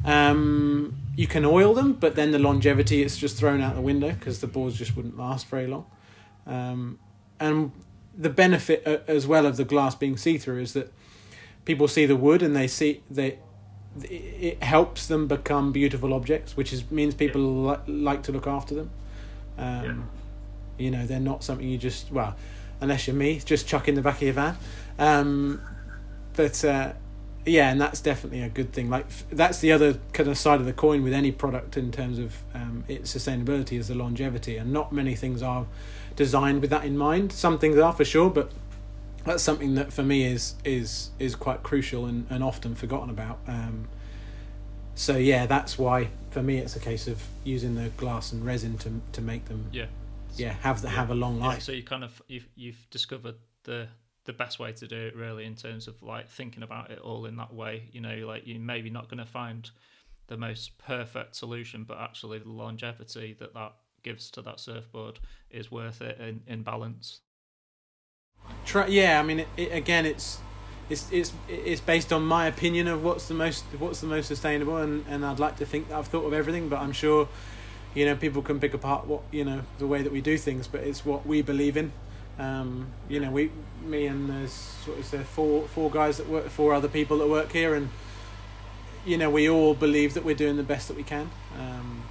Um, 0.05 0.95
you 1.15 1.27
can 1.27 1.45
oil 1.45 1.73
them, 1.73 1.93
but 1.93 2.15
then 2.15 2.31
the 2.31 2.39
longevity 2.39 3.03
is 3.03 3.17
just 3.17 3.37
thrown 3.37 3.61
out 3.61 3.75
the 3.75 3.81
window 3.81 4.11
because 4.11 4.41
the 4.41 4.47
boards 4.47 4.77
just 4.77 4.95
wouldn't 4.95 5.17
last 5.17 5.47
very 5.47 5.67
long. 5.67 5.85
Um, 6.45 6.99
and 7.39 7.71
the 8.17 8.29
benefit 8.29 8.83
uh, 8.85 8.97
as 9.07 9.25
well 9.25 9.45
of 9.45 9.57
the 9.57 9.63
glass 9.63 9.95
being 9.95 10.17
see 10.17 10.37
through 10.37 10.59
is 10.59 10.73
that 10.73 10.91
people 11.65 11.87
see 11.87 12.05
the 12.05 12.15
wood 12.15 12.43
and 12.43 12.55
they 12.55 12.67
see 12.67 13.01
they 13.09 13.39
it 14.01 14.61
helps 14.63 15.05
them 15.07 15.27
become 15.27 15.71
beautiful 15.71 16.13
objects, 16.13 16.57
which 16.57 16.73
is 16.73 16.89
means 16.91 17.13
people 17.13 17.41
li- 17.41 17.93
like 17.93 18.23
to 18.23 18.31
look 18.31 18.47
after 18.47 18.75
them. 18.75 18.89
Um, 19.57 19.83
Yeah. 19.83 19.93
You 20.79 20.89
know, 20.91 21.05
they're 21.05 21.19
not 21.19 21.43
something 21.43 21.67
you 21.67 21.77
just 21.77 22.11
well, 22.11 22.35
unless 22.81 23.07
you're 23.07 23.15
me, 23.15 23.39
just 23.45 23.67
chuck 23.67 23.87
in 23.87 23.93
the 23.95 24.01
back 24.01 24.15
of 24.15 24.23
your 24.23 24.33
van. 24.33 24.57
Um, 24.97 25.61
but 26.35 26.65
uh, 26.65 26.93
yeah, 27.45 27.69
and 27.71 27.79
that's 27.81 27.99
definitely 28.01 28.41
a 28.41 28.49
good 28.49 28.71
thing. 28.73 28.89
Like 28.89 29.05
that's 29.29 29.59
the 29.59 29.71
other 29.71 29.99
kind 30.13 30.29
of 30.29 30.37
side 30.37 30.59
of 30.59 30.65
the 30.65 30.73
coin 30.73 31.03
with 31.03 31.13
any 31.13 31.31
product 31.31 31.77
in 31.77 31.91
terms 31.91 32.19
of 32.19 32.37
um, 32.53 32.83
its 32.87 33.13
sustainability 33.13 33.77
is 33.77 33.87
the 33.89 33.95
longevity, 33.95 34.57
and 34.57 34.71
not 34.71 34.91
many 34.93 35.15
things 35.15 35.41
are 35.41 35.65
designed 36.15 36.61
with 36.61 36.69
that 36.69 36.85
in 36.85 36.97
mind. 36.97 37.31
Some 37.31 37.57
things 37.59 37.77
are 37.77 37.91
for 37.93 38.05
sure, 38.05 38.29
but 38.29 38.51
that's 39.25 39.41
something 39.43 39.75
that 39.75 39.91
for 39.93 40.03
me 40.03 40.25
is 40.25 40.55
is 40.63 41.11
is 41.19 41.35
quite 41.35 41.63
crucial 41.63 42.05
and, 42.05 42.25
and 42.29 42.43
often 42.43 42.75
forgotten 42.75 43.09
about. 43.09 43.39
Um, 43.47 43.87
so 44.95 45.17
yeah, 45.17 45.45
that's 45.45 45.77
why 45.77 46.09
for 46.31 46.43
me 46.43 46.57
it's 46.59 46.75
a 46.75 46.79
case 46.79 47.07
of 47.07 47.21
using 47.43 47.75
the 47.75 47.89
glass 47.97 48.31
and 48.31 48.45
resin 48.45 48.77
to 48.79 49.01
to 49.11 49.21
make 49.21 49.45
them 49.45 49.65
Yeah. 49.71 49.85
yeah 50.35 50.53
have 50.61 50.81
the, 50.81 50.89
have 50.89 51.09
a 51.09 51.15
long 51.15 51.39
Yeah, 51.39 51.47
life. 51.47 51.63
so 51.63 51.71
you 51.71 51.83
kind 51.83 52.03
of 52.03 52.21
you've 52.27 52.47
you've 52.55 52.89
discovered 52.89 53.35
the 53.63 53.87
the 54.25 54.33
best 54.33 54.59
way 54.59 54.71
to 54.71 54.87
do 54.87 54.97
it 54.97 55.15
really 55.15 55.45
in 55.45 55.55
terms 55.55 55.87
of 55.87 56.01
like 56.01 56.29
thinking 56.29 56.63
about 56.63 56.91
it 56.91 56.99
all 56.99 57.25
in 57.25 57.35
that 57.37 57.53
way. 57.53 57.83
You 57.91 58.01
know, 58.01 58.15
like 58.27 58.43
you're 58.45 58.59
maybe 58.59 58.89
not 58.89 59.09
going 59.09 59.17
to 59.19 59.25
find 59.25 59.69
the 60.27 60.37
most 60.37 60.77
perfect 60.77 61.35
solution, 61.35 61.83
but 61.83 61.99
actually 61.99 62.39
the 62.39 62.49
longevity 62.49 63.35
that 63.39 63.53
that 63.53 63.73
gives 64.03 64.29
to 64.31 64.41
that 64.41 64.59
surfboard 64.59 65.19
is 65.49 65.71
worth 65.71 66.01
it 66.01 66.19
in, 66.19 66.41
in 66.47 66.63
balance. 66.63 67.21
Yeah, 68.87 69.19
I 69.19 69.23
mean, 69.23 69.41
it, 69.41 69.47
it, 69.55 69.71
again, 69.71 70.05
it's 70.05 70.39
it's 70.89 71.09
it's 71.11 71.33
it's 71.47 71.81
based 71.81 72.11
on 72.11 72.23
my 72.25 72.47
opinion 72.47 72.87
of 72.87 73.03
what's 73.03 73.27
the 73.27 73.33
most 73.33 73.63
what's 73.79 74.01
the 74.01 74.07
most 74.07 74.27
sustainable, 74.27 74.77
and, 74.77 75.05
and 75.07 75.25
I'd 75.25 75.39
like 75.39 75.57
to 75.57 75.65
think 75.65 75.89
that 75.89 75.97
I've 75.97 76.07
thought 76.07 76.25
of 76.25 76.33
everything, 76.33 76.69
but 76.69 76.79
I'm 76.79 76.91
sure, 76.91 77.29
you 77.93 78.05
know, 78.05 78.15
people 78.15 78.41
can 78.41 78.59
pick 78.59 78.73
apart 78.73 79.07
what 79.07 79.21
you 79.31 79.45
know 79.45 79.61
the 79.79 79.87
way 79.87 80.01
that 80.01 80.11
we 80.11 80.21
do 80.21 80.37
things, 80.37 80.67
but 80.67 80.81
it's 80.81 81.05
what 81.05 81.25
we 81.25 81.41
believe 81.41 81.77
in. 81.77 81.93
Um, 82.39 82.87
you 83.07 83.19
know, 83.19 83.31
we, 83.31 83.51
me 83.83 84.07
and 84.07 84.29
there's 84.29 84.73
what 84.85 84.97
is 84.97 85.11
there 85.11 85.23
four 85.23 85.67
four 85.67 85.91
guys 85.91 86.17
that 86.17 86.27
work, 86.27 86.49
four 86.49 86.73
other 86.73 86.87
people 86.87 87.17
that 87.19 87.27
work 87.27 87.51
here, 87.51 87.75
and 87.75 87.89
you 89.05 89.17
know, 89.17 89.29
we 89.29 89.49
all 89.49 89.73
believe 89.73 90.13
that 90.13 90.23
we're 90.23 90.35
doing 90.35 90.57
the 90.57 90.63
best 90.63 90.87
that 90.87 90.97
we 90.97 91.03
can. 91.03 91.29
Um, 91.59 92.03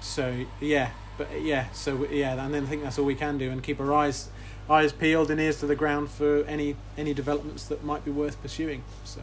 so 0.00 0.44
yeah, 0.60 0.90
but 1.16 1.42
yeah, 1.42 1.70
so 1.70 2.06
yeah, 2.10 2.44
and 2.44 2.52
then 2.52 2.64
I 2.64 2.66
think 2.66 2.82
that's 2.82 2.98
all 2.98 3.04
we 3.04 3.14
can 3.14 3.38
do, 3.38 3.50
and 3.50 3.62
keep 3.62 3.80
our 3.80 3.92
eyes 3.92 4.30
eyes 4.68 4.92
peeled 4.92 5.30
and 5.30 5.40
ears 5.40 5.60
to 5.60 5.66
the 5.66 5.76
ground 5.76 6.10
for 6.10 6.44
any 6.44 6.76
any 6.96 7.14
developments 7.14 7.64
that 7.66 7.84
might 7.84 8.04
be 8.04 8.10
worth 8.10 8.40
pursuing. 8.42 8.82
So 9.04 9.20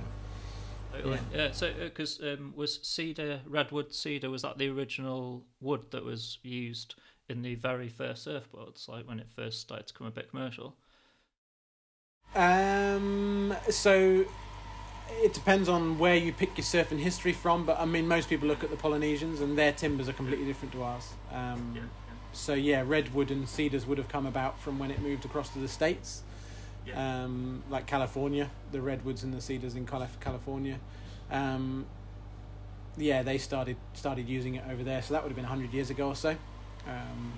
Totally. 0.91 1.20
Yeah. 1.34 1.51
so 1.51 1.72
because 1.80 2.20
um, 2.22 2.53
was 2.55 2.80
cedar, 2.82 3.41
redwood 3.45 3.93
cedar, 3.93 4.30
was 4.30 4.41
that 4.41 4.57
the 4.57 4.70
original 4.70 5.43
wood 5.62 5.91
that 5.91 6.03
was 6.03 6.39
used 6.43 6.95
in 7.30 7.41
the 7.41 7.55
very 7.55 7.89
first 7.89 8.27
surfboards, 8.27 8.88
like 8.88 9.07
when 9.07 9.19
it 9.19 9.27
first 9.36 9.61
started 9.61 9.88
to 9.88 9.93
become 9.93 10.07
a 10.07 10.11
bit 10.11 10.30
commercial? 10.30 10.75
um, 12.36 13.53
so 13.69 14.25
it 15.11 15.34
depends 15.34 15.67
on 15.67 15.97
where 15.97 16.15
you 16.15 16.32
pick 16.32 16.57
your 16.57 16.65
surfing 16.65 16.99
history 16.99 17.34
from, 17.34 17.65
but 17.65 17.80
I 17.80 17.86
mean 17.86 18.07
most 18.07 18.30
people 18.30 18.47
look 18.47 18.63
at 18.63 18.69
the 18.69 18.75
Polynesians 18.77 19.41
and 19.41 19.57
their 19.57 19.71
timbers 19.71 20.07
are 20.07 20.13
completely 20.13 20.45
different 20.45 20.71
to 20.73 20.84
ours. 20.84 21.13
Um, 21.32 21.75
Yeah. 21.75 21.82
So 22.32 22.53
yeah, 22.53 22.84
redwood 22.86 23.32
and 23.32 23.49
cedars 23.49 23.86
would 23.88 23.97
have 23.97 24.07
come 24.07 24.25
about 24.27 24.59
from 24.61 24.77
when 24.80 24.91
it 24.91 25.01
moved 25.01 25.25
across 25.25 25.49
to 25.49 25.59
the 25.59 25.67
states. 25.67 26.23
Yeah. 26.86 27.23
um, 27.25 27.63
like 27.69 27.86
California, 27.88 28.49
the 28.71 28.82
redwoods 28.82 29.23
and 29.23 29.34
the 29.34 29.41
cedars 29.41 29.75
in 29.75 29.86
Calif- 29.86 30.19
California. 30.19 30.80
Um, 31.30 31.86
yeah, 32.97 33.21
they 33.23 33.38
started 33.38 33.77
started 33.93 34.27
using 34.30 34.55
it 34.55 34.63
over 34.69 34.84
there, 34.84 35.01
so 35.01 35.13
that 35.13 35.23
would 35.23 35.30
have 35.30 35.36
been 35.36 35.45
hundred 35.45 35.73
years 35.73 35.89
ago 35.89 36.07
or 36.09 36.15
so. 36.15 36.36
Um, 36.88 37.34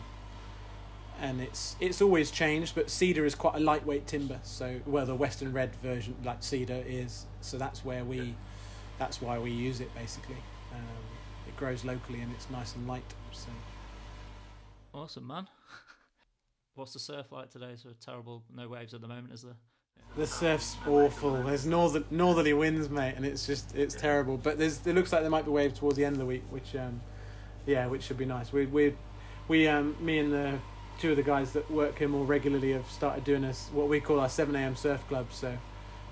and 1.20 1.40
it's 1.40 1.76
it's 1.80 2.02
always 2.02 2.32
changed, 2.32 2.74
but 2.74 2.90
cedar 2.90 3.26
is 3.26 3.36
quite 3.36 3.56
a 3.56 3.60
lightweight 3.60 4.08
timber. 4.08 4.40
So, 4.44 4.80
well, 4.86 5.06
the 5.06 5.16
Western 5.16 5.54
red 5.54 5.76
version, 5.78 6.16
like 6.24 6.42
cedar, 6.42 6.84
is 6.86 7.26
so 7.42 7.58
that's 7.58 7.86
where 7.86 8.04
we, 8.04 8.36
that's 8.98 9.22
why 9.22 9.38
we 9.38 9.52
use 9.52 9.82
it 9.82 9.94
basically. 9.94 10.38
Um, 10.74 10.82
it 11.48 11.56
grows 11.58 11.86
locally 11.86 12.22
and 12.22 12.32
it's 12.34 12.50
nice 12.50 12.76
and 12.76 12.88
light. 12.88 13.04
So. 13.32 13.50
Awesome, 14.94 15.28
man. 15.28 15.48
What's 16.76 16.94
the 16.94 17.00
surf 17.00 17.32
like 17.32 17.52
today? 17.52 17.74
So 17.76 17.90
terrible, 18.04 18.44
no 18.54 18.68
waves 18.68 18.94
at 18.94 19.02
the 19.02 19.08
moment, 19.08 19.34
is 19.34 19.44
there? 19.44 19.56
The 20.18 20.28
surf's 20.28 20.76
awful. 20.88 21.42
There's 21.44 21.66
northern 21.66 22.04
northerly 22.12 22.54
winds, 22.54 22.90
mate, 22.90 23.14
and 23.16 23.26
it's 23.26 23.46
just 23.46 23.76
it's 23.76 23.96
terrible. 23.96 24.38
But 24.38 24.58
there's 24.58 24.86
it 24.86 24.94
looks 24.94 25.14
like 25.14 25.22
there 25.22 25.30
might 25.30 25.46
be 25.46 25.52
waves 25.52 25.80
towards 25.80 25.98
the 25.98 26.04
end 26.04 26.16
of 26.16 26.20
the 26.20 26.26
week, 26.26 26.44
which 26.50 26.76
um, 26.76 27.00
yeah, 27.66 27.86
which 27.88 28.04
should 28.04 28.18
be 28.18 28.26
nice. 28.26 28.52
We 28.52 28.66
we 28.66 28.96
we 29.52 29.68
um 29.68 29.96
me 30.00 30.18
and 30.18 30.32
the 30.32 30.58
two 30.98 31.12
of 31.12 31.18
the 31.18 31.24
guys 31.24 31.52
that 31.52 31.70
work 31.70 31.98
here 32.00 32.08
more 32.08 32.26
regularly 32.26 32.72
have 32.72 32.90
started 32.90 33.24
doing 33.24 33.44
us 33.44 33.70
what 33.74 33.88
we 33.90 34.00
call 34.00 34.20
our 34.20 34.30
seven 34.30 34.56
a.m. 34.56 34.76
surf 34.76 35.06
club. 35.10 35.28
So 35.32 35.58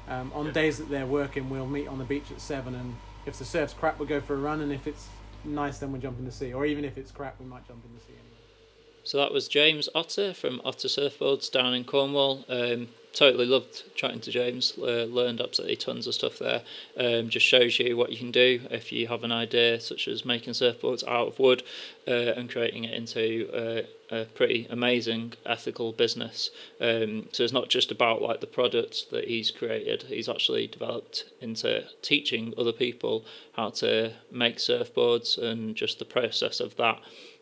um, 0.09 0.31
on 0.33 0.47
Yeah. 0.47 0.51
days 0.51 0.77
that 0.79 0.89
they're 0.89 1.05
working, 1.05 1.49
we'll 1.49 1.67
meet 1.67 1.87
on 1.87 1.99
the 1.99 2.03
beach 2.03 2.31
at 2.31 2.41
seven, 2.41 2.73
and 2.75 2.95
if 3.27 3.37
the 3.37 3.45
surf's 3.45 3.73
crap, 3.73 3.99
we'll 3.99 4.09
go 4.09 4.19
for 4.19 4.33
a 4.33 4.37
run, 4.37 4.59
and 4.59 4.71
if 4.71 4.87
it's 4.87 5.07
nice, 5.45 5.77
then 5.77 5.91
we'll 5.91 6.01
jump 6.01 6.17
in 6.19 6.25
the 6.25 6.31
sea. 6.31 6.51
Or 6.51 6.65
even 6.65 6.83
if 6.83 6.97
it's 6.97 7.11
crap, 7.11 7.39
we 7.39 7.45
might 7.45 7.67
jump 7.67 7.85
in 7.85 7.93
the 7.93 8.01
sea 8.01 8.13
anyway. 8.13 9.03
So 9.03 9.17
that 9.19 9.31
was 9.31 9.47
James 9.47 9.87
Otter 9.93 10.33
from 10.33 10.59
Otter 10.65 10.87
Surfboards 10.87 11.51
down 11.51 11.75
in 11.75 11.83
Cornwall. 11.83 12.43
Um, 12.49 12.87
totally 13.13 13.45
loved 13.45 13.83
chatting 13.95 14.19
to 14.21 14.31
James. 14.31 14.73
Uh, 14.77 15.05
learned 15.05 15.41
absolutely 15.41 15.75
tons 15.75 16.07
of 16.07 16.13
stuff 16.13 16.39
there. 16.39 16.61
Um, 16.97 17.29
just 17.29 17.45
shows 17.45 17.79
you 17.79 17.97
what 17.97 18.11
you 18.11 18.17
can 18.17 18.31
do 18.31 18.61
if 18.71 18.91
you 18.91 19.07
have 19.07 19.23
an 19.23 19.31
idea, 19.31 19.79
such 19.79 20.07
as 20.07 20.25
making 20.25 20.53
surfboards 20.53 21.07
out 21.07 21.27
of 21.27 21.39
wood 21.39 21.63
uh, 22.07 22.11
and 22.11 22.49
creating 22.49 22.83
it 22.83 22.93
into 22.93 23.49
uh, 23.53 24.15
a 24.15 24.25
pretty 24.25 24.67
amazing 24.69 25.33
ethical 25.45 25.91
business. 25.91 26.51
Um, 26.79 27.27
so 27.31 27.43
it's 27.43 27.53
not 27.53 27.69
just 27.69 27.91
about 27.91 28.21
like 28.21 28.41
the 28.41 28.47
products 28.47 29.03
that 29.11 29.27
he's 29.27 29.51
created. 29.51 30.03
He's 30.03 30.29
actually 30.29 30.67
developed 30.67 31.25
into 31.41 31.85
teaching 32.01 32.53
other 32.57 32.71
people 32.71 33.25
how 33.53 33.69
to 33.69 34.13
make 34.31 34.57
surfboards 34.57 35.37
and 35.37 35.75
just 35.75 35.99
the 35.99 36.05
process 36.05 36.59
of 36.59 36.75
that 36.77 36.99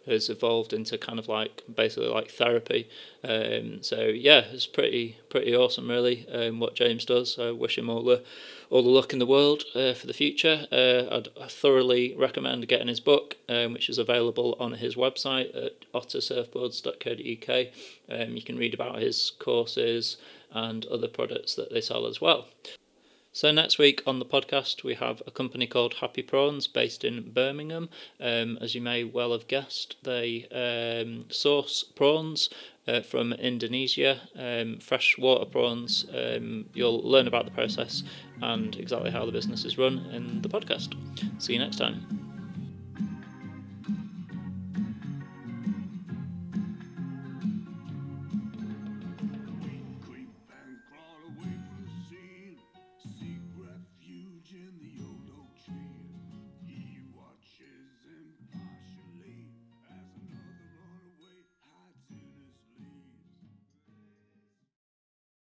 has 0.08 0.30
evolved 0.30 0.74
into 0.74 0.98
kind 0.98 1.20
of 1.20 1.28
like 1.28 1.64
basically 1.74 2.10
like 2.10 2.32
therapy. 2.32 2.90
Um, 3.24 3.84
so 3.84 4.02
yeah, 4.04 4.46
it's 4.52 4.66
pretty 4.66 5.18
pretty 5.30 5.56
awesome, 5.56 5.90
really. 5.90 6.28
Um, 6.30 6.60
what 6.60 6.76
James 6.76 7.06
does. 7.06 7.38
I 7.40 7.52
wish 7.52 7.78
him 7.78 7.90
all 7.90 8.04
the 8.04 8.24
all 8.70 8.84
the 8.84 8.90
luck 8.90 9.14
in 9.14 9.20
the 9.20 9.26
world 9.26 9.64
uh, 9.76 9.94
for 9.94 10.08
the 10.08 10.14
future. 10.14 10.66
Uh, 10.72 11.16
I'd 11.16 11.52
thoroughly 11.52 12.16
recommend 12.18 12.68
getting 12.68 12.88
his 12.88 13.00
book, 13.00 13.38
um, 13.48 13.74
which 13.74 13.90
is 13.90 13.98
available 13.98 14.58
on 14.60 14.74
his 14.74 14.96
website 14.96 15.56
at 15.56 15.92
ottersurfboards.co.uk. 15.94 17.68
Um, 18.10 18.36
you 18.36 18.42
can 18.42 18.58
read 18.58 18.74
about 18.74 19.00
his 19.00 19.32
courses 19.40 20.18
and 20.52 20.86
other 20.86 21.08
products 21.08 21.56
that 21.56 21.72
they 21.72 21.82
sell 21.82 22.06
as 22.08 22.22
well. 22.22 22.48
So 23.38 23.52
next 23.52 23.78
week 23.78 24.02
on 24.08 24.18
the 24.18 24.26
podcast 24.26 24.84
we 24.84 24.96
have 24.96 25.22
a 25.28 25.30
company 25.30 25.68
called 25.68 25.98
Happy 26.02 26.24
Prawns 26.24 26.66
based 26.66 27.04
in 27.04 27.34
Birmingham. 27.34 27.88
Um, 28.20 28.58
as 28.60 28.74
you 28.74 28.82
may 28.82 29.04
well 29.04 29.32
have 29.32 29.48
guessed, 29.48 29.96
they 30.02 30.48
um, 30.52 31.26
source 31.30 31.84
prawns 31.84 32.50
uh, 32.88 33.02
from 33.02 33.34
Indonesia, 33.34 34.22
um, 34.36 34.80
freshwater 34.80 35.46
prawns. 35.46 36.08
Um, 36.12 36.66
you'll 36.74 37.08
learn 37.08 37.28
about 37.28 37.46
the 37.46 37.52
process 37.52 38.02
and 38.42 38.76
exactly 38.76 39.12
how 39.12 39.24
the 39.28 39.32
business 39.32 39.66
is 39.66 39.78
run 39.78 40.00
in 40.12 40.42
the 40.42 40.50
podcast. 40.50 40.96
See 41.40 41.54
you 41.54 41.60
next 41.60 41.78
time. 41.78 42.37